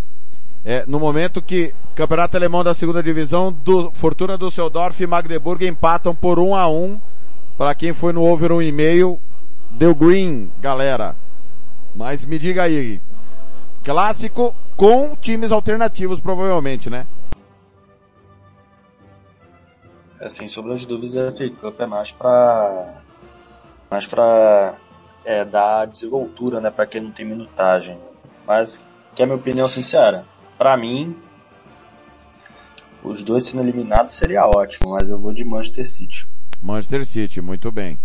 É, 0.63 0.85
no 0.87 0.97
momento 0.97 1.41
que 1.41 1.73
Campeonato 1.93 2.37
Alemão 2.37 2.63
da 2.63 2.73
segunda 2.73 3.03
divisão, 3.03 3.51
do 3.51 3.91
Fortuna 3.91 4.37
Düsseldorf 4.37 5.03
e 5.03 5.07
Magdeburg 5.07 5.67
empatam 5.67 6.15
por 6.15 6.39
1 6.39 6.47
um 6.47 6.55
a 6.55 6.69
1 6.69 6.85
um. 6.85 6.99
Para 7.59 7.75
quem 7.75 7.93
foi 7.93 8.13
no 8.13 8.23
over 8.23 8.51
1,5, 8.51 9.19
deu 9.71 9.93
green, 9.93 10.49
galera. 10.61 11.13
Mas 11.93 12.23
me 12.25 12.39
diga 12.39 12.63
aí, 12.63 13.01
clássico 13.83 14.55
com 14.77 15.13
times 15.17 15.51
alternativos 15.51 16.21
provavelmente, 16.21 16.89
né? 16.89 17.05
É, 20.21 20.29
sem 20.29 20.47
de 20.47 20.87
dúvidas, 20.87 21.17
a 21.17 21.35
FA 21.35 21.49
Cup 21.49 21.81
é 21.81 21.85
mais 21.85 22.13
pra, 22.13 23.01
mais 23.91 24.07
pra 24.07 24.75
é, 25.25 25.43
dar 25.43 25.85
desenvoltura, 25.85 26.61
né, 26.61 26.69
pra 26.69 26.85
quem 26.85 27.01
não 27.01 27.11
tem 27.11 27.25
minutagem. 27.25 27.99
Mas, 28.47 28.81
que 29.13 29.21
é 29.21 29.25
a 29.25 29.27
minha 29.27 29.37
opinião 29.37 29.67
sincera, 29.67 30.23
pra 30.57 30.77
mim, 30.77 31.13
os 33.03 33.21
dois 33.21 33.43
sendo 33.43 33.63
eliminados 33.63 34.13
seria 34.13 34.47
ótimo, 34.47 34.91
mas 34.91 35.09
eu 35.09 35.19
vou 35.19 35.33
de 35.33 35.43
Manchester 35.43 35.85
City. 35.85 36.38
Manchester 36.61 37.05
City, 37.05 37.41
muito 37.41 37.71
bem. 37.71 37.97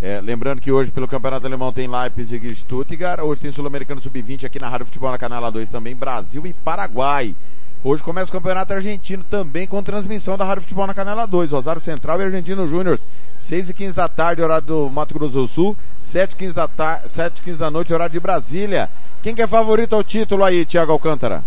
É, 0.00 0.18
lembrando 0.20 0.62
que 0.62 0.72
hoje 0.72 0.90
pelo 0.90 1.06
Campeonato 1.06 1.46
Alemão 1.46 1.72
tem 1.72 1.86
Leipzig 1.86 2.46
e 2.46 2.54
Stuttgart, 2.54 3.20
hoje 3.20 3.40
tem 3.40 3.50
Sul-Americano 3.50 4.00
Sub-20 4.00 4.44
aqui 4.44 4.58
na 4.58 4.68
Rádio 4.68 4.86
Futebol 4.86 5.10
na 5.10 5.18
Canela 5.18 5.52
2 5.52 5.68
também, 5.68 5.94
Brasil 5.94 6.46
e 6.46 6.54
Paraguai. 6.54 7.36
Hoje 7.84 8.02
começa 8.02 8.28
o 8.28 8.32
Campeonato 8.32 8.72
Argentino 8.72 9.24
também 9.24 9.66
com 9.66 9.82
transmissão 9.82 10.38
da 10.38 10.44
Rádio 10.44 10.62
Futebol 10.62 10.86
na 10.86 10.94
Canela 10.94 11.26
2, 11.26 11.52
Rosário 11.52 11.82
Central 11.82 12.20
e 12.20 12.24
Argentino 12.24 12.66
Júnior, 12.66 12.98
6 13.36 13.70
e 13.70 13.74
15 13.74 13.94
da 13.94 14.08
tarde, 14.08 14.42
horário 14.42 14.66
do 14.66 14.90
Mato 14.90 15.14
Grosso 15.14 15.38
do 15.38 15.46
Sul, 15.46 15.76
7 15.98 16.32
e 16.32 16.36
15 16.36 16.54
da, 16.54 16.68
tar 16.68 17.06
7 17.06 17.38
e 17.38 17.42
15 17.42 17.58
da 17.58 17.70
noite, 17.70 17.92
horário 17.92 18.12
de 18.12 18.20
Brasília. 18.20 18.88
Quem 19.22 19.34
que 19.34 19.42
é 19.42 19.46
favorito 19.46 19.94
ao 19.94 20.04
título 20.04 20.44
aí, 20.44 20.64
Thiago 20.64 20.92
Alcântara? 20.92 21.44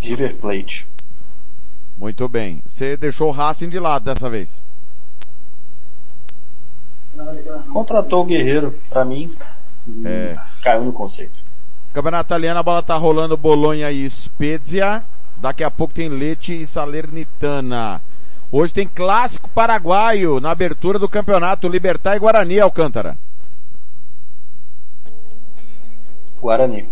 River 0.00 0.36
Plate. 0.36 0.95
Muito 1.96 2.28
bem. 2.28 2.62
Você 2.68 2.96
deixou 2.96 3.28
o 3.28 3.32
Racing 3.32 3.68
de 3.68 3.78
lado 3.78 4.04
dessa 4.04 4.28
vez. 4.28 4.64
Contratou 7.72 8.22
o 8.22 8.26
Guerreiro, 8.26 8.78
pra 8.90 9.04
mim, 9.04 9.30
É. 10.04 10.36
caiu 10.62 10.84
no 10.84 10.92
conceito. 10.92 11.40
Campeonato 11.94 12.28
italiano, 12.28 12.60
a 12.60 12.62
bola 12.62 12.82
tá 12.82 12.94
rolando 12.96 13.36
Bolonha 13.36 13.90
e 13.90 14.08
Spezia. 14.08 15.02
Daqui 15.38 15.64
a 15.64 15.70
pouco 15.70 15.94
tem 15.94 16.08
Leite 16.08 16.52
e 16.60 16.66
Salernitana. 16.66 18.02
Hoje 18.52 18.72
tem 18.72 18.86
clássico 18.86 19.48
paraguaio 19.48 20.40
na 20.40 20.50
abertura 20.50 20.98
do 20.98 21.08
campeonato 21.08 21.68
Libertar 21.68 22.16
e 22.16 22.18
Guarani 22.18 22.60
Alcântara. 22.60 23.16
Guarani. 26.40 26.88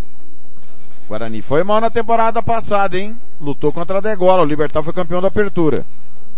Guarani 1.09 1.43
foi 1.43 1.63
mal 1.63 1.81
na 1.81 1.91
temporada 1.91 2.43
passada, 2.43 2.99
hein? 2.99 3.17
Lutou 3.41 3.73
contra 3.73 3.99
a 3.99 4.01
Degola. 4.01 4.43
O 4.43 4.47
Libertar 4.47 4.83
foi 4.83 4.93
campeão 4.93 5.21
da 5.21 5.29
apertura. 5.29 5.85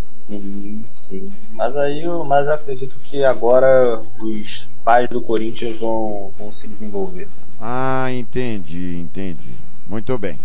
Sim, 0.06 0.82
sim. 0.86 1.32
Mas 1.52 1.76
aí 1.76 2.02
eu, 2.02 2.24
mas 2.24 2.46
eu 2.46 2.54
acredito 2.54 2.98
que 3.02 3.24
agora 3.24 4.00
os 4.20 4.68
pais 4.84 5.08
do 5.08 5.20
Corinthians 5.20 5.78
vão, 5.78 6.30
vão 6.36 6.52
se 6.52 6.68
desenvolver. 6.68 7.28
Ah, 7.60 8.06
entendi, 8.12 8.96
entendi. 8.98 9.54
Muito 9.88 10.16
bem. 10.18 10.38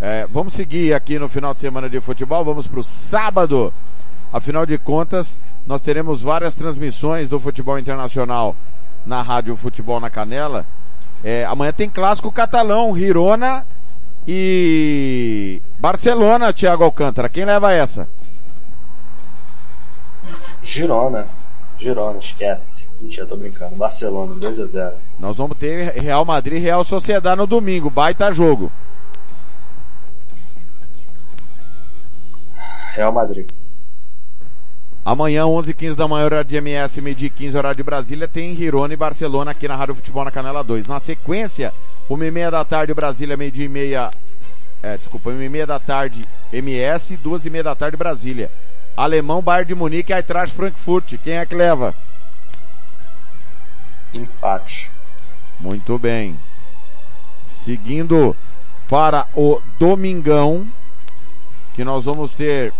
É, 0.00 0.26
vamos 0.28 0.54
seguir 0.54 0.94
aqui 0.94 1.18
no 1.18 1.28
final 1.28 1.54
de 1.54 1.60
semana 1.60 1.88
de 1.88 2.00
futebol. 2.00 2.44
Vamos 2.44 2.66
para 2.66 2.80
o 2.80 2.84
sábado. 2.84 3.72
Afinal 4.32 4.66
de 4.66 4.78
contas, 4.78 5.38
nós 5.66 5.80
teremos 5.80 6.22
várias 6.22 6.54
transmissões 6.54 7.28
do 7.28 7.40
futebol 7.40 7.78
internacional 7.78 8.54
na 9.04 9.22
Rádio 9.22 9.56
Futebol 9.56 9.98
na 9.98 10.10
Canela. 10.10 10.66
É, 11.22 11.44
amanhã 11.44 11.72
tem 11.72 11.88
clássico 11.88 12.30
catalão, 12.30 12.96
Girona 12.96 13.64
e 14.26 15.60
Barcelona, 15.78 16.52
Thiago 16.52 16.84
Alcântara. 16.84 17.28
Quem 17.28 17.44
leva 17.44 17.72
essa? 17.72 18.08
Girona. 20.62 21.26
Girona, 21.78 22.18
esquece. 22.18 22.88
Mentira, 23.00 23.26
tô 23.26 23.36
brincando. 23.36 23.76
Barcelona, 23.76 24.34
2 24.34 24.60
a 24.60 24.66
0 24.66 24.96
Nós 25.18 25.36
vamos 25.36 25.56
ter 25.56 25.92
Real 25.92 26.24
Madrid 26.24 26.58
e 26.58 26.62
Real 26.62 26.82
Sociedade 26.82 27.36
no 27.36 27.46
domingo. 27.46 27.88
Baita 27.88 28.32
jogo. 28.32 28.70
Real 32.94 33.12
Madrid. 33.12 33.48
Amanhã, 35.08 35.46
11 35.46 35.70
h 35.70 35.78
15 35.78 35.96
da 35.96 36.06
manhã, 36.06 36.26
horário 36.26 36.44
de 36.44 36.54
MS, 36.54 37.00
meio-dia 37.00 37.28
e 37.28 37.30
15, 37.30 37.56
horário 37.56 37.78
de 37.78 37.82
Brasília, 37.82 38.28
tem 38.28 38.54
Girona 38.54 38.92
e 38.92 38.96
Barcelona 38.96 39.52
aqui 39.52 39.66
na 39.66 39.74
Rádio 39.74 39.94
Futebol 39.94 40.22
na 40.22 40.30
Canela 40.30 40.62
2. 40.62 40.86
Na 40.86 41.00
sequência, 41.00 41.72
1 42.10 42.24
e 42.24 42.30
meia 42.30 42.50
da 42.50 42.62
tarde, 42.62 42.92
Brasília, 42.92 43.34
meio-dia 43.34 43.64
e 43.64 43.70
meia, 43.70 44.10
é, 44.82 44.98
desculpa, 44.98 45.30
1 45.30 45.40
e 45.40 45.48
meia 45.48 45.66
da 45.66 45.78
tarde, 45.78 46.26
MS, 46.52 47.16
2 47.16 47.46
e 47.46 47.48
meia 47.48 47.64
da 47.64 47.74
tarde, 47.74 47.96
Brasília. 47.96 48.50
Alemão, 48.94 49.40
Bayern 49.40 49.68
de 49.68 49.74
Munique, 49.74 50.12
Eintracht 50.12 50.54
Frankfurt. 50.54 51.16
Quem 51.24 51.38
é 51.38 51.46
que 51.46 51.54
leva? 51.54 51.94
Empate. 54.12 54.90
Muito 55.58 55.98
bem. 55.98 56.38
Seguindo 57.46 58.36
para 58.86 59.26
o 59.34 59.58
domingão, 59.78 60.68
que 61.72 61.82
nós 61.82 62.04
vamos 62.04 62.34
ter 62.34 62.74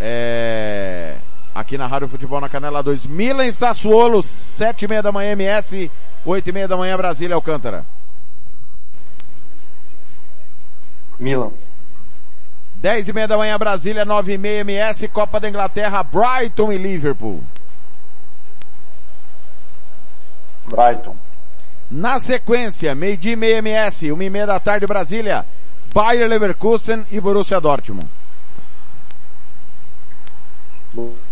é, 0.00 1.11
aqui 1.54 1.76
na 1.76 1.86
Rádio 1.86 2.08
Futebol 2.08 2.40
na 2.40 2.48
Canela 2.48 2.82
2, 2.82 3.06
Milan 3.06 3.46
e 3.46 3.52
Sassuolo, 3.52 4.22
sete 4.22 4.84
e 4.84 4.88
meia 4.88 5.02
da 5.02 5.12
manhã 5.12 5.32
MS, 5.32 5.90
oito 6.24 6.48
e 6.48 6.52
meia 6.52 6.68
da 6.68 6.76
manhã 6.76 6.96
Brasília 6.96 7.34
Alcântara. 7.34 7.84
Milan. 11.18 11.52
Dez 12.76 13.06
e 13.06 13.12
meia 13.12 13.28
da 13.28 13.36
manhã 13.36 13.56
Brasília, 13.58 14.04
nove 14.04 14.32
e 14.32 14.38
meia 14.38 14.60
MS, 14.64 15.08
Copa 15.08 15.38
da 15.38 15.48
Inglaterra, 15.48 16.02
Brighton 16.02 16.72
e 16.72 16.78
Liverpool. 16.78 17.42
Brighton. 20.66 21.16
Na 21.90 22.18
sequência, 22.18 22.94
meio-dia 22.94 23.34
e 23.34 23.36
meia 23.36 23.58
MS, 23.58 24.10
uma 24.10 24.24
e 24.24 24.30
meia 24.30 24.46
da 24.46 24.58
tarde 24.58 24.86
Brasília, 24.86 25.44
Bayer 25.94 26.26
Leverkusen 26.26 27.04
e 27.10 27.20
Borussia 27.20 27.60
Dortmund. 27.60 28.21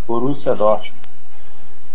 Borussia 0.07 0.55
Dortmund. 0.55 0.95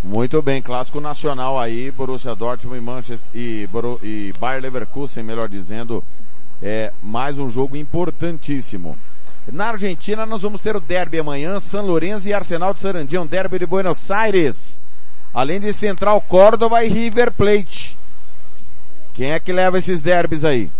Muito 0.03 0.39
bem, 0.41 0.61
clássico 0.61 1.01
nacional 1.01 1.59
aí, 1.59 1.89
Borussia 1.89 2.36
Dortmund 2.36 2.78
e 2.78 2.82
Manchester 2.82 3.30
e, 3.34 3.68
e 4.03 4.34
Bayer 4.39 4.61
Leverkusen, 4.61 5.24
melhor 5.24 5.49
dizendo, 5.49 6.03
é 6.61 6.93
mais 7.01 7.39
um 7.39 7.49
jogo 7.49 7.76
importantíssimo. 7.76 8.95
Na 9.51 9.70
Argentina 9.70 10.26
nós 10.26 10.41
vamos 10.41 10.61
ter 10.61 10.76
o 10.76 10.80
derby 10.80 11.20
amanhã, 11.20 11.59
San 11.59 11.82
Lorenzo 11.82 12.30
e 12.30 12.34
Arsenal 12.34 12.74
de 12.74 12.80
Sarandí, 12.80 13.18
um 13.18 13.26
derby 13.26 13.59
de 13.59 13.66
Buenos 13.66 14.11
Aires. 14.11 14.80
Além 15.34 15.59
de 15.59 15.74
Central 15.74 16.22
Córdoba 16.22 16.84
e 16.84 16.88
River 16.88 17.32
Plate. 17.32 17.97
Quem 19.13 19.32
é 19.32 19.39
que 19.39 19.51
leva 19.51 19.78
esses 19.78 20.01
derbys 20.01 20.45
aí? 20.45 20.72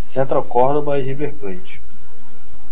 Central 0.00 0.44
Córdoba 0.44 0.98
e 0.98 1.02
River 1.02 1.34
Plate. 1.34 1.87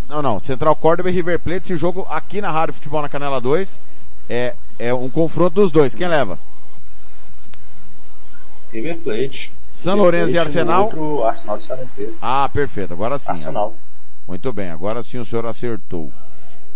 Não, 0.08 0.22
não. 0.22 0.38
Central 0.38 0.76
Córdoba 0.76 1.10
e 1.10 1.12
River 1.12 1.38
Plate, 1.40 1.64
esse 1.64 1.76
jogo 1.76 2.06
aqui 2.08 2.40
na 2.40 2.50
Rádio 2.50 2.74
Futebol 2.74 3.02
na 3.02 3.08
Canela 3.08 3.40
2 3.40 3.80
é, 4.28 4.54
é 4.78 4.92
um 4.94 5.08
confronto 5.08 5.54
dos 5.54 5.72
dois. 5.72 5.94
Quem 5.94 6.08
leva? 6.08 6.38
River 8.72 8.98
Plate. 8.98 9.52
São 9.70 9.94
River 9.94 10.02
Lourenço 10.04 10.32
e 10.34 10.38
Arsenal? 10.38 10.84
Outro 10.84 11.24
Arsenal 11.24 11.58
de 11.58 11.64
Sarandí. 11.64 12.14
Ah, 12.20 12.48
perfeito. 12.48 12.92
Agora 12.92 13.18
sim. 13.18 13.30
Arsenal. 13.30 13.74
Muito 14.26 14.52
bem. 14.52 14.70
Agora 14.70 15.02
sim 15.02 15.18
o 15.18 15.24
senhor 15.24 15.46
acertou. 15.46 16.12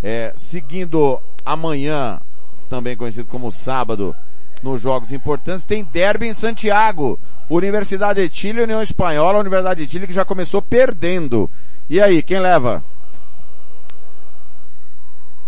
É, 0.03 0.33
seguindo 0.37 1.21
amanhã, 1.45 2.21
também 2.69 2.97
conhecido 2.97 3.29
como 3.29 3.51
sábado, 3.51 4.15
nos 4.63 4.81
jogos 4.81 5.13
importantes, 5.13 5.65
tem 5.65 5.85
derby 5.85 6.27
em 6.27 6.35
Santiago. 6.35 7.19
Universidade 7.49 8.29
de 8.29 8.35
Chile, 8.35 8.63
União 8.63 8.81
Espanhola, 8.81 9.41
Universidade 9.41 9.85
de 9.85 9.91
Chile 9.91 10.07
que 10.07 10.15
já 10.15 10.25
começou 10.25 10.63
perdendo. 10.63 11.51
E 11.89 12.01
aí, 12.01 12.23
quem 12.23 12.39
leva? 12.39 12.85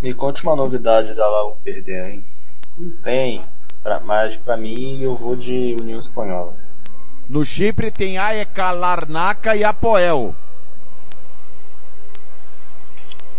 Me 0.03 0.13
conte 0.13 0.43
uma 0.43 0.57
novidade 0.57 1.15
da 1.15 1.31
Lago 1.31 1.57
perder, 1.63 2.09
hein? 2.09 2.25
Não 2.77 2.91
tem. 3.03 3.45
Pra, 3.85 4.01
mas 4.01 4.37
pra 4.37 4.57
mim 4.57 5.01
eu 5.01 5.15
vou 5.15 5.37
de 5.37 5.77
União 5.81 5.97
Espanhola. 5.97 6.57
No 7.29 7.45
Chipre 7.45 7.93
tem 7.93 8.19
AEK 8.19 8.59
Larnaca 8.59 9.55
e 9.55 9.63
Apoel. 9.63 10.35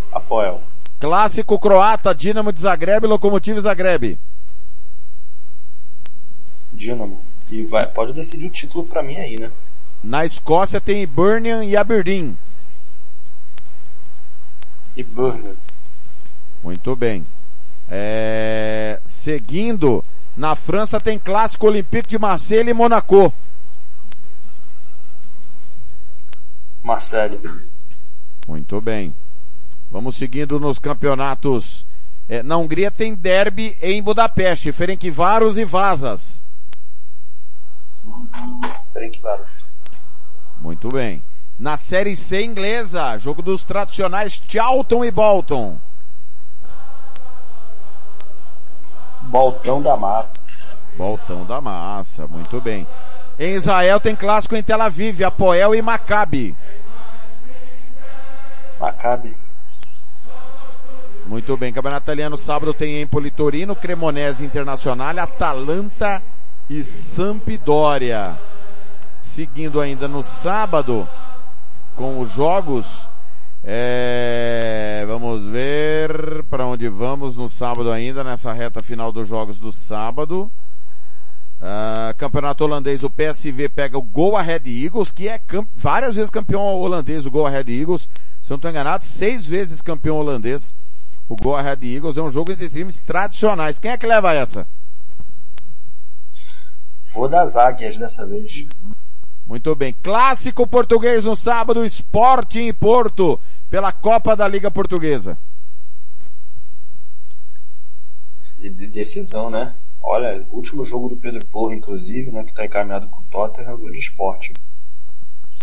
Apoel. 0.10 0.64
Clássico 1.02 1.60
croata, 1.60 2.16
Dinamo 2.16 2.54
de 2.54 2.62
Zagreb, 2.62 3.08
Lokomotiv 3.08 3.60
Zagreb. 3.60 4.18
Dinamo. 6.72 7.22
E 7.50 7.66
vai, 7.66 7.92
pode 7.92 8.14
decidir 8.14 8.48
o 8.48 8.52
título 8.52 8.86
pra 8.86 9.04
mim 9.04 9.18
aí, 9.18 9.38
né? 9.38 9.52
Na 10.02 10.24
Escócia 10.24 10.80
tem 10.80 11.06
Birmingham 11.06 11.66
e 11.66 11.76
Aberdeen. 11.76 12.38
E 14.96 15.04
Burner. 15.04 15.56
Muito 16.64 16.96
bem. 16.96 17.26
É... 17.90 19.00
Seguindo, 19.04 20.04
na 20.36 20.56
França 20.56 21.00
tem 21.00 21.20
clássico 21.20 21.68
Olympique 21.68 22.10
de 22.10 22.18
Marseille 22.18 22.70
e 22.70 22.74
Monaco. 22.74 23.34
Marcelo. 26.82 27.40
Muito 28.48 28.82
bem. 28.82 29.14
Vamos 29.92 30.16
seguindo 30.16 30.60
nos 30.60 30.80
campeonatos. 30.80 31.86
É, 32.28 32.42
na 32.42 32.58
Hungria 32.58 32.90
tem 32.90 33.14
derby 33.14 33.78
em 33.82 34.02
Budapeste, 34.02 34.72
Ferencváros 34.72 35.58
e 35.58 35.66
Vazas. 35.66 36.44
Ferencváros. 38.92 39.66
Muito 40.60 40.90
bem. 40.90 41.24
Na 41.60 41.78
Série 41.78 42.16
C 42.16 42.44
inglesa, 42.44 43.18
jogo 43.18 43.42
dos 43.42 43.64
tradicionais 43.64 44.42
Charlton 44.48 45.06
e 45.06 45.12
Bolton. 45.12 45.80
Boltão 49.24 49.82
da 49.82 49.98
Massa. 49.98 50.44
Boltão 50.96 51.46
da 51.46 51.60
Massa, 51.60 52.28
muito 52.28 52.62
bem. 52.62 52.88
Em 53.40 53.56
Israel 53.56 54.00
tem 54.00 54.16
clássico 54.16 54.56
em 54.56 54.64
Tel 54.64 54.82
Aviv, 54.82 55.24
Apoel 55.24 55.74
e 55.74 55.82
Maccabi. 55.82 56.56
Maccabi. 58.80 59.36
Muito 61.26 61.56
bem, 61.58 61.72
Campeonato 61.74 62.04
Italiano, 62.04 62.38
sábado 62.38 62.74
tem 62.74 63.02
Empoli 63.02 63.32
Torino, 63.32 63.76
Cremonese 63.76 64.46
Internacional, 64.46 65.18
Atalanta 65.18 66.22
e 66.70 66.84
Sampdoria. 66.84 68.38
Seguindo 69.16 69.80
ainda 69.80 70.08
no 70.08 70.22
sábado, 70.22 71.08
com 71.96 72.20
os 72.20 72.32
jogos, 72.32 73.08
é, 73.64 75.06
vamos 75.08 75.48
ver 75.48 76.44
para 76.50 76.66
onde 76.66 76.90
vamos 76.90 77.36
no 77.38 77.48
sábado 77.48 77.92
ainda, 77.92 78.24
nessa 78.24 78.52
reta 78.52 78.84
final 78.84 79.12
dos 79.12 79.28
jogos 79.28 79.60
do 79.60 79.72
sábado. 79.72 80.52
Uh, 81.62 82.14
campeonato 82.18 82.66
holandês, 82.66 83.06
o 83.06 83.10
PSV 83.10 83.70
pega 83.70 83.98
o 83.98 84.02
Go 84.02 84.36
Ahead 84.36 84.70
Eagles, 84.70 85.12
que 85.12 85.30
é 85.30 85.40
várias 85.74 86.18
vezes 86.18 86.30
campeão 86.30 86.62
holandês, 86.62 87.26
o 87.26 87.32
Go 87.32 87.46
Ahead 87.46 87.72
Eagles. 87.72 88.10
Se 88.42 88.52
eu 88.52 88.56
não 88.56 88.58
estou 88.58 88.70
enganado, 88.70 89.06
seis 89.06 89.48
vezes 89.48 89.82
campeão 89.82 90.18
holandês. 90.18 90.76
O 91.30 91.38
Go 91.38 91.56
Ahead 91.56 91.88
Eagles 91.88 92.18
é 92.18 92.22
um 92.22 92.30
jogo 92.30 92.52
entre 92.52 92.70
times 92.70 93.00
tradicionais. 93.00 93.80
Quem 93.80 93.92
é 93.92 93.98
que 93.98 94.06
leva 94.06 94.34
essa? 94.34 94.68
Vou 97.14 97.30
das 97.30 97.56
águias 97.56 97.98
dessa 97.98 98.28
vez. 98.28 98.68
Muito 99.46 99.76
bem. 99.76 99.94
Clássico 100.02 100.66
português 100.68 101.26
no 101.26 101.36
sábado, 101.36 101.86
Sporting 101.86 102.68
e 102.68 102.74
Porto, 102.74 103.40
pela 103.70 103.92
Copa 103.92 104.36
da 104.36 104.48
Liga 104.48 104.72
Portuguesa. 104.72 105.38
Decisão, 108.70 109.50
né? 109.50 109.74
Olha, 110.02 110.46
último 110.52 110.86
jogo 110.86 111.10
do 111.10 111.18
Pedro 111.18 111.46
Porro, 111.48 111.74
inclusive, 111.74 112.32
né, 112.32 112.44
que 112.44 112.52
está 112.52 112.66
encaminhado 112.66 113.08
com 113.08 113.22
o 113.22 113.24
Tottenham, 113.26 113.76
o 113.76 113.92
de 113.92 114.00
Sporting. 114.00 114.54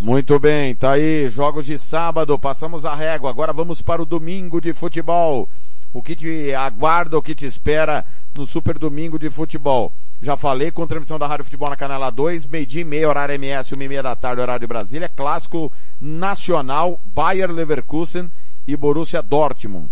Muito 0.01 0.39
bem, 0.39 0.75
tá 0.75 0.93
aí, 0.93 1.29
jogos 1.29 1.67
de 1.67 1.77
sábado, 1.77 2.39
passamos 2.39 2.87
a 2.87 2.95
régua, 2.95 3.29
agora 3.29 3.53
vamos 3.53 3.83
para 3.83 4.01
o 4.01 4.07
domingo 4.07 4.61
de 4.61 4.73
futebol. 4.73 5.47
O 5.93 6.03
que 6.03 6.17
te 6.17 6.55
aguarda, 6.55 7.19
o 7.19 7.23
que 7.23 7.35
te 7.35 7.45
espera 7.45 8.07
no 8.37 8.47
Super 8.47 8.79
Domingo 8.79 9.19
de 9.19 9.29
Futebol. 9.29 9.93
Já 10.23 10.37
falei 10.37 10.71
com 10.71 10.87
transmissão 10.87 11.19
da 11.19 11.27
Rádio 11.27 11.47
Futebol 11.47 11.71
na 11.71 11.77
Canela 11.77 12.11
2, 12.11 12.47
meio-dia 12.47 12.83
e 12.83 12.85
meia, 12.85 13.09
horário 13.09 13.35
MS, 13.35 13.75
uma 13.75 13.85
e 13.85 13.89
meia 13.89 14.03
da 14.03 14.15
tarde, 14.15 14.43
horário 14.43 14.61
de 14.61 14.67
Brasília, 14.67 15.09
clássico 15.09 15.73
nacional, 15.99 17.01
Bayer 17.15 17.51
Leverkusen 17.51 18.31
e 18.69 18.77
Borussia 18.77 19.23
Dortmund. 19.23 19.89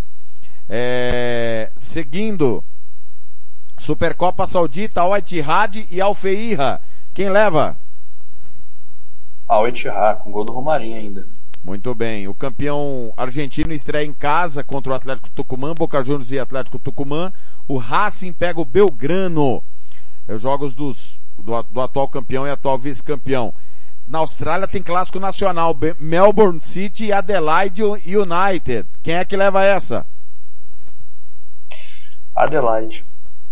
É, 0.69 1.73
seguindo, 1.75 2.63
Supercopa 3.79 4.47
Saudita, 4.47 5.01
Al 5.01 5.17
Ittihad 5.17 5.87
e 5.91 5.99
Al 5.99 6.15
Feirra. 6.15 6.83
Quem 7.15 7.31
leva? 7.31 7.79
Al 9.49 9.67
Ittihad, 9.67 10.21
com 10.23 10.31
gol 10.31 10.45
do 10.45 10.53
Romarinho 10.53 10.97
ainda. 10.97 11.27
Muito 11.65 11.95
bem. 11.95 12.29
O 12.29 12.35
campeão 12.35 13.13
argentino 13.17 13.73
estreia 13.73 14.05
em 14.05 14.13
casa 14.13 14.63
contra 14.63 14.93
o 14.93 14.95
Atlético 14.95 15.31
Tucumã, 15.31 15.73
Boca 15.75 16.05
Juniors 16.05 16.31
e 16.33 16.39
Atlético 16.39 16.79
Tucumã. 16.79 17.33
O 17.67 17.79
Racing 17.79 18.35
pega 18.35 18.61
o 18.61 18.65
Belgrano. 18.65 19.63
É 20.29 20.35
os 20.35 20.43
jogos 20.43 20.75
dos, 20.75 21.19
do, 21.39 21.63
do 21.63 21.81
atual 21.81 22.09
campeão 22.09 22.47
e 22.47 22.51
atual 22.51 22.79
vice-campeão. 22.79 23.53
Na 24.07 24.19
Austrália 24.19 24.69
tem 24.69 24.83
clássico 24.83 25.19
nacional, 25.19 25.77
Melbourne 25.99 26.61
City 26.61 27.07
e 27.07 27.13
Adelaide 27.13 27.83
United. 27.83 28.87
Quem 29.03 29.15
é 29.15 29.25
que 29.25 29.37
leva 29.37 29.65
essa? 29.65 30.07
Adelaide. 32.35 33.05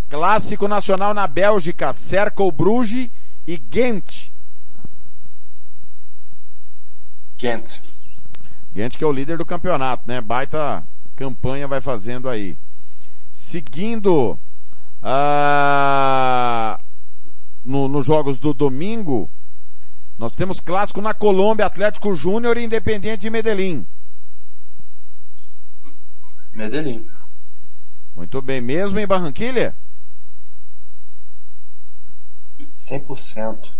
Clássico 0.08 0.68
nacional 0.68 1.12
na 1.12 1.26
Bélgica, 1.26 1.92
Cercle 1.92 2.52
Bruges 2.52 3.10
e 3.46 3.56
Ghent. 3.56 4.30
Ghent. 7.36 7.80
Ghent 8.72 8.96
que 8.96 9.04
é 9.04 9.06
o 9.06 9.12
líder 9.12 9.38
do 9.38 9.44
campeonato, 9.44 10.04
né? 10.06 10.20
Baita 10.20 10.82
campanha 11.16 11.66
vai 11.66 11.80
fazendo 11.80 12.28
aí. 12.28 12.56
Seguindo 13.32 14.32
uh, 14.32 14.38
jogos 18.06 18.38
do 18.38 18.54
domingo, 18.54 19.28
nós 20.16 20.34
temos 20.36 20.60
clássico 20.60 21.00
na 21.00 21.12
Colômbia, 21.12 21.66
Atlético 21.66 22.14
Júnior 22.14 22.56
e 22.56 22.64
Independiente 22.64 23.22
de 23.22 23.30
Medellín. 23.30 23.84
Medellín. 26.52 27.04
Muito 28.14 28.40
bem. 28.40 28.60
Mesmo 28.60 29.00
em 29.00 29.06
Barranquilha? 29.06 29.76
100%. 32.78 33.74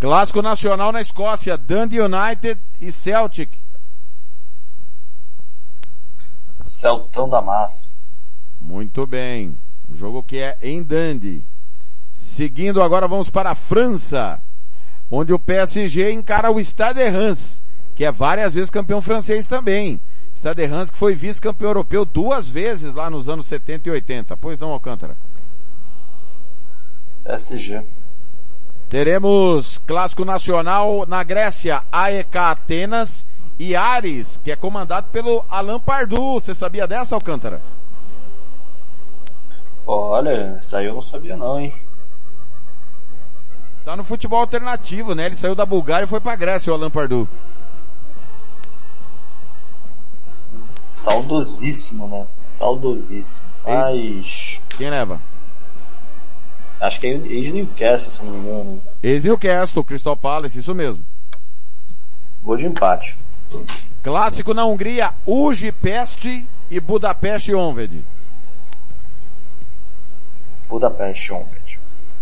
Clássico 0.00 0.42
nacional 0.42 0.90
na 0.90 1.00
Escócia, 1.00 1.56
Dundee 1.56 2.00
United 2.00 2.60
e 2.80 2.90
Celtic. 2.90 3.56
Celtão 6.62 7.28
da 7.28 7.40
massa. 7.40 7.88
Muito 8.60 9.06
bem. 9.06 9.56
Jogo 9.92 10.22
que 10.22 10.38
é 10.38 10.58
em 10.60 10.82
Dundee. 10.82 11.44
Seguindo 12.38 12.80
agora 12.80 13.08
vamos 13.08 13.28
para 13.28 13.50
a 13.50 13.54
França, 13.56 14.40
onde 15.10 15.34
o 15.34 15.40
PSG 15.40 16.12
encara 16.12 16.52
o 16.52 16.60
Stade 16.62 17.02
Reims, 17.02 17.64
que 17.96 18.04
é 18.04 18.12
várias 18.12 18.54
vezes 18.54 18.70
campeão 18.70 19.02
francês 19.02 19.48
também. 19.48 20.00
Stade 20.36 20.64
Reims 20.64 20.88
que 20.88 20.96
foi 20.96 21.16
vice-campeão 21.16 21.70
europeu 21.70 22.04
duas 22.04 22.48
vezes 22.48 22.94
lá 22.94 23.10
nos 23.10 23.28
anos 23.28 23.44
70 23.46 23.88
e 23.88 23.90
80. 23.90 24.36
Pois 24.36 24.60
não, 24.60 24.70
Alcântara? 24.70 25.16
PSG. 27.24 27.82
Teremos 28.88 29.78
clássico 29.78 30.24
nacional 30.24 31.06
na 31.08 31.24
Grécia, 31.24 31.82
AEK 31.90 32.38
Atenas 32.38 33.26
e 33.58 33.74
Ares, 33.74 34.40
que 34.44 34.52
é 34.52 34.54
comandado 34.54 35.10
pelo 35.10 35.44
Alan 35.50 35.80
Pardu. 35.80 36.34
Você 36.34 36.54
sabia 36.54 36.86
dessa, 36.86 37.16
Alcântara? 37.16 37.60
Olha, 39.84 40.56
isso 40.56 40.76
aí 40.76 40.86
eu 40.86 40.94
não 40.94 41.02
sabia 41.02 41.36
não, 41.36 41.58
hein? 41.58 41.74
Tá 43.88 43.96
no 43.96 44.04
futebol 44.04 44.40
alternativo, 44.40 45.14
né? 45.14 45.24
Ele 45.24 45.34
saiu 45.34 45.54
da 45.54 45.64
Bulgária 45.64 46.04
e 46.04 46.06
foi 46.06 46.20
pra 46.20 46.36
Grécia, 46.36 46.70
o 46.70 46.76
Alan 46.76 46.90
Pardu. 46.90 47.26
Saudosíssimo, 50.86 52.06
né? 52.06 52.26
Saudosíssimo. 52.44 53.48
Mas... 53.64 54.60
Quem 54.76 54.90
leva? 54.90 55.22
Acho 56.78 57.00
que 57.00 57.06
é 57.06 57.12
ex-Newcastle, 57.12 58.10
se 58.10 58.22
não 58.22 58.32
me 58.32 58.38
engano. 58.40 58.82
Ex-Newcastle, 59.02 59.82
Crystal 59.82 60.18
Palace, 60.18 60.58
isso 60.58 60.74
mesmo. 60.74 61.02
Vou 62.42 62.58
de 62.58 62.66
empate. 62.66 63.16
Clássico 64.02 64.52
na 64.52 64.66
Hungria, 64.66 65.14
Uji 65.24 65.72
Peste 65.72 66.46
e 66.70 66.78
Budapeste 66.78 67.54
Honved. 67.54 68.04
Budapeste 70.68 71.32
Honved. 71.32 71.57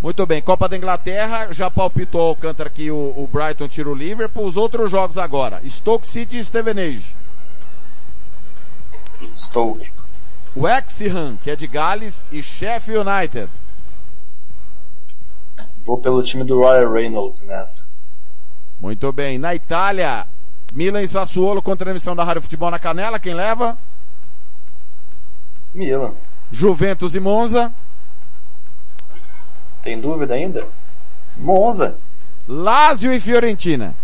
Muito 0.07 0.25
bem, 0.25 0.41
Copa 0.41 0.69
da 0.69 0.77
Inglaterra, 0.77 1.53
já 1.53 1.69
palpitou 1.69 2.29
Alcântara 2.29 2.69
aqui 2.69 2.93
o, 2.93 3.13
o 3.17 3.27
Brighton 3.27 3.67
tira 3.67 3.91
o 3.91 3.95
Liverpool. 3.95 4.47
Os 4.47 4.57
outros 4.57 4.89
jogos 4.89 5.19
agora, 5.19 5.61
Stoke 5.69 6.07
City 6.07 6.39
e 6.39 6.45
Stevenage. 6.45 7.17
Stoke. 9.35 9.91
Wexham, 10.57 11.37
que 11.43 11.51
é 11.51 11.57
de 11.57 11.67
Gales, 11.67 12.25
e 12.31 12.41
Sheffield 12.41 13.01
United. 13.01 13.49
Vou 15.85 15.99
pelo 15.99 16.23
time 16.23 16.45
do 16.45 16.61
Royal 16.61 16.93
Reynolds 16.93 17.43
nessa. 17.43 17.85
Muito 18.81 19.13
bem. 19.13 19.41
Na 19.41 19.57
Itália, 19.57 20.29
Milan 20.73 21.03
e 21.03 21.09
Sassuolo 21.09 21.61
com 21.61 21.75
transmissão 21.75 22.15
da 22.15 22.23
Rádio 22.23 22.43
Futebol 22.43 22.71
na 22.71 22.79
Canela. 22.79 23.19
Quem 23.19 23.35
leva? 23.35 23.77
Milan. 25.75 26.15
Juventus 26.53 27.13
e 27.17 27.19
Monza. 27.19 27.75
Tem 29.87 30.01
dúvida 30.01 30.35
ainda? 30.35 30.67
Monza. 31.37 31.97
Lazio 32.49 33.13
e 33.13 33.21
Fiorentina. 33.21 33.95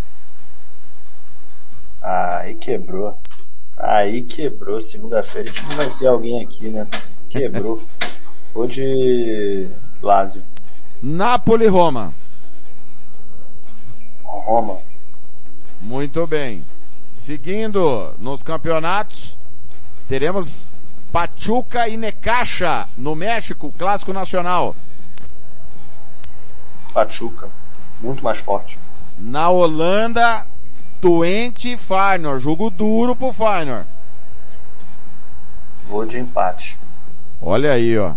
Aí 2.00 2.54
quebrou. 2.54 3.18
Aí 3.76 4.22
quebrou. 4.22 4.80
Segunda-feira 4.80 5.50
a 5.50 5.52
gente 5.52 5.68
não 5.68 5.76
vai 5.76 5.90
ter 5.98 6.06
alguém 6.06 6.40
aqui, 6.40 6.68
né? 6.68 6.86
Quebrou. 7.28 7.82
Vou 8.54 8.68
de 8.68 9.68
Lazio. 10.00 10.44
Napoli 11.02 11.66
Roma. 11.66 12.14
Roma. 14.22 14.78
Muito 15.80 16.24
bem. 16.28 16.64
Seguindo 17.08 18.14
nos 18.20 18.40
campeonatos, 18.44 19.36
teremos 20.06 20.72
Pachuca 21.10 21.88
e 21.88 21.96
Necaxa 21.96 22.88
no 22.96 23.16
México, 23.16 23.74
clássico 23.76 24.12
nacional. 24.12 24.76
Pachuca, 26.92 27.48
muito 28.00 28.22
mais 28.22 28.38
forte. 28.38 28.78
Na 29.18 29.50
Holanda, 29.50 30.46
Twente 31.00 31.72
e 31.72 31.76
Feyenoord, 31.76 32.42
jogo 32.42 32.70
duro 32.70 33.16
pro 33.16 33.32
Feyenoord. 33.32 33.86
Vou 35.84 36.06
de 36.06 36.18
empate. 36.18 36.78
Olha 37.40 37.72
aí, 37.72 37.98
ó. 37.98 38.14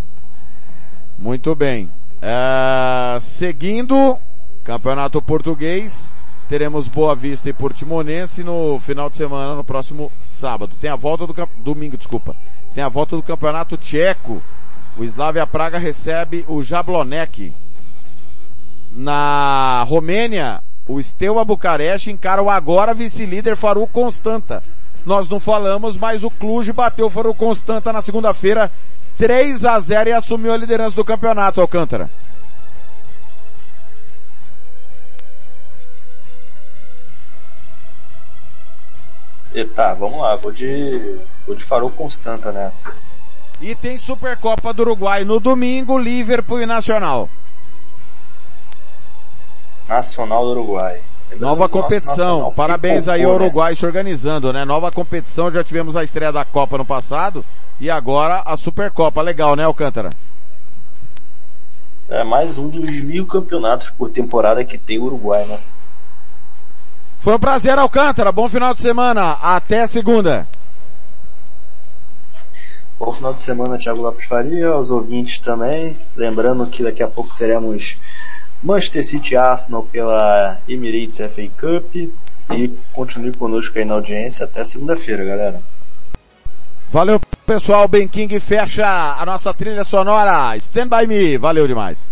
Muito 1.17 1.55
bem. 1.55 1.89
Uh, 2.15 3.19
seguindo, 3.19 4.17
Campeonato 4.63 5.21
Português, 5.21 6.13
teremos 6.47 6.87
Boa 6.87 7.15
Vista 7.15 7.49
e 7.49 7.53
Portimonense 7.53 8.43
no 8.43 8.79
final 8.79 9.09
de 9.09 9.17
semana, 9.17 9.55
no 9.55 9.63
próximo 9.63 10.11
sábado. 10.19 10.75
Tem 10.79 10.89
a 10.89 10.95
volta 10.95 11.25
do, 11.25 11.33
domingo, 11.57 11.97
desculpa. 11.97 12.35
Tem 12.73 12.83
a 12.83 12.89
volta 12.89 13.15
do 13.15 13.23
Campeonato 13.23 13.77
Tcheco. 13.77 14.43
O 14.97 15.03
Slavia 15.03 15.45
Praga 15.45 15.77
recebe 15.77 16.45
o 16.47 16.63
Jablonek. 16.63 17.53
Na 18.97 19.83
Romênia, 19.83 20.63
o 20.87 21.03
Steaua 21.03 21.43
Bucareste 21.43 22.09
encara 22.09 22.41
o 22.41 22.49
agora 22.49 22.93
vice-líder 22.93 23.57
Faru 23.57 23.85
Constanta. 23.87 24.63
Nós 25.05 25.27
não 25.27 25.37
falamos, 25.37 25.97
mas 25.97 26.23
o 26.23 26.31
Cluj 26.31 26.71
bateu 26.71 27.07
o 27.07 27.09
Faru 27.09 27.33
Constanta 27.33 27.91
na 27.91 28.01
segunda-feira 28.01 28.71
3 29.17 29.65
a 29.65 29.77
0 29.81 30.09
e 30.09 30.13
assumiu 30.13 30.53
a 30.53 30.57
liderança 30.57 30.95
do 30.95 31.03
campeonato, 31.03 31.59
Alcântara. 31.59 32.09
E 39.53 39.65
tá, 39.65 39.93
vamos 39.93 40.21
lá, 40.21 40.37
vou 40.37 40.53
de. 40.53 41.17
vou 41.45 41.55
de 41.55 41.63
Farol 41.63 41.91
Constanta 41.91 42.51
nessa. 42.51 42.93
E 43.59 43.75
tem 43.75 43.97
Supercopa 43.97 44.73
do 44.73 44.83
Uruguai 44.83 45.25
no 45.25 45.39
domingo, 45.39 45.97
Liverpool 45.97 46.61
e 46.61 46.65
Nacional. 46.65 47.29
Nacional 49.87 50.43
do 50.45 50.51
Uruguai. 50.51 51.01
Nova 51.39 51.67
competição. 51.67 52.51
Parabéns 52.53 53.07
aí 53.07 53.23
ao 53.23 53.31
né? 53.31 53.35
Uruguai 53.35 53.75
se 53.75 53.85
organizando, 53.85 54.53
né? 54.53 54.63
Nova 54.63 54.91
competição, 54.91 55.51
já 55.51 55.63
tivemos 55.63 55.95
a 55.97 56.03
estreia 56.03 56.31
da 56.31 56.45
Copa 56.45 56.77
no 56.77 56.85
passado 56.85 57.43
e 57.79 57.89
agora 57.89 58.41
a 58.45 58.55
Supercopa. 58.55 59.21
Legal, 59.21 59.55
né, 59.55 59.63
Alcântara? 59.63 60.09
É 62.07 62.23
mais 62.23 62.57
um 62.57 62.69
dos 62.69 63.01
mil 63.01 63.25
campeonatos 63.25 63.89
por 63.89 64.11
temporada 64.11 64.63
que 64.63 64.77
tem 64.77 64.99
o 64.99 65.05
Uruguai, 65.05 65.45
né? 65.45 65.59
Foi 67.17 67.33
um 67.35 67.39
prazer, 67.39 67.77
Alcântara. 67.79 68.31
Bom 68.31 68.47
final 68.47 68.73
de 68.73 68.81
semana. 68.81 69.31
Até 69.41 69.87
segunda. 69.87 70.47
Bom 72.99 73.11
final 73.11 73.33
de 73.33 73.41
semana, 73.41 73.77
Thiago 73.77 74.01
Lopes 74.01 74.25
Faria, 74.25 74.69
aos 74.69 74.89
ouvintes 74.89 75.39
também. 75.39 75.97
Lembrando 76.15 76.65
que 76.67 76.83
daqui 76.83 77.03
a 77.03 77.07
pouco 77.07 77.35
teremos 77.35 77.97
Manchester 78.65 79.03
City 79.05 79.35
Arsenal 79.37 79.83
pela 79.83 80.59
Emirates 80.67 81.17
FA 81.17 81.47
Cup. 81.57 81.95
E 81.95 82.67
continue 82.93 83.31
conosco 83.31 83.77
aí 83.77 83.85
na 83.85 83.93
audiência 83.93 84.45
até 84.45 84.63
segunda-feira, 84.63 85.23
galera. 85.23 85.61
Valeu, 86.89 87.19
pessoal. 87.45 87.87
Ben 87.87 88.07
King 88.07 88.39
fecha 88.39 88.85
a 88.85 89.25
nossa 89.25 89.53
trilha 89.53 89.83
sonora. 89.83 90.55
Stand 90.57 90.87
by 90.87 91.07
me. 91.07 91.37
Valeu 91.37 91.67
demais. 91.67 92.11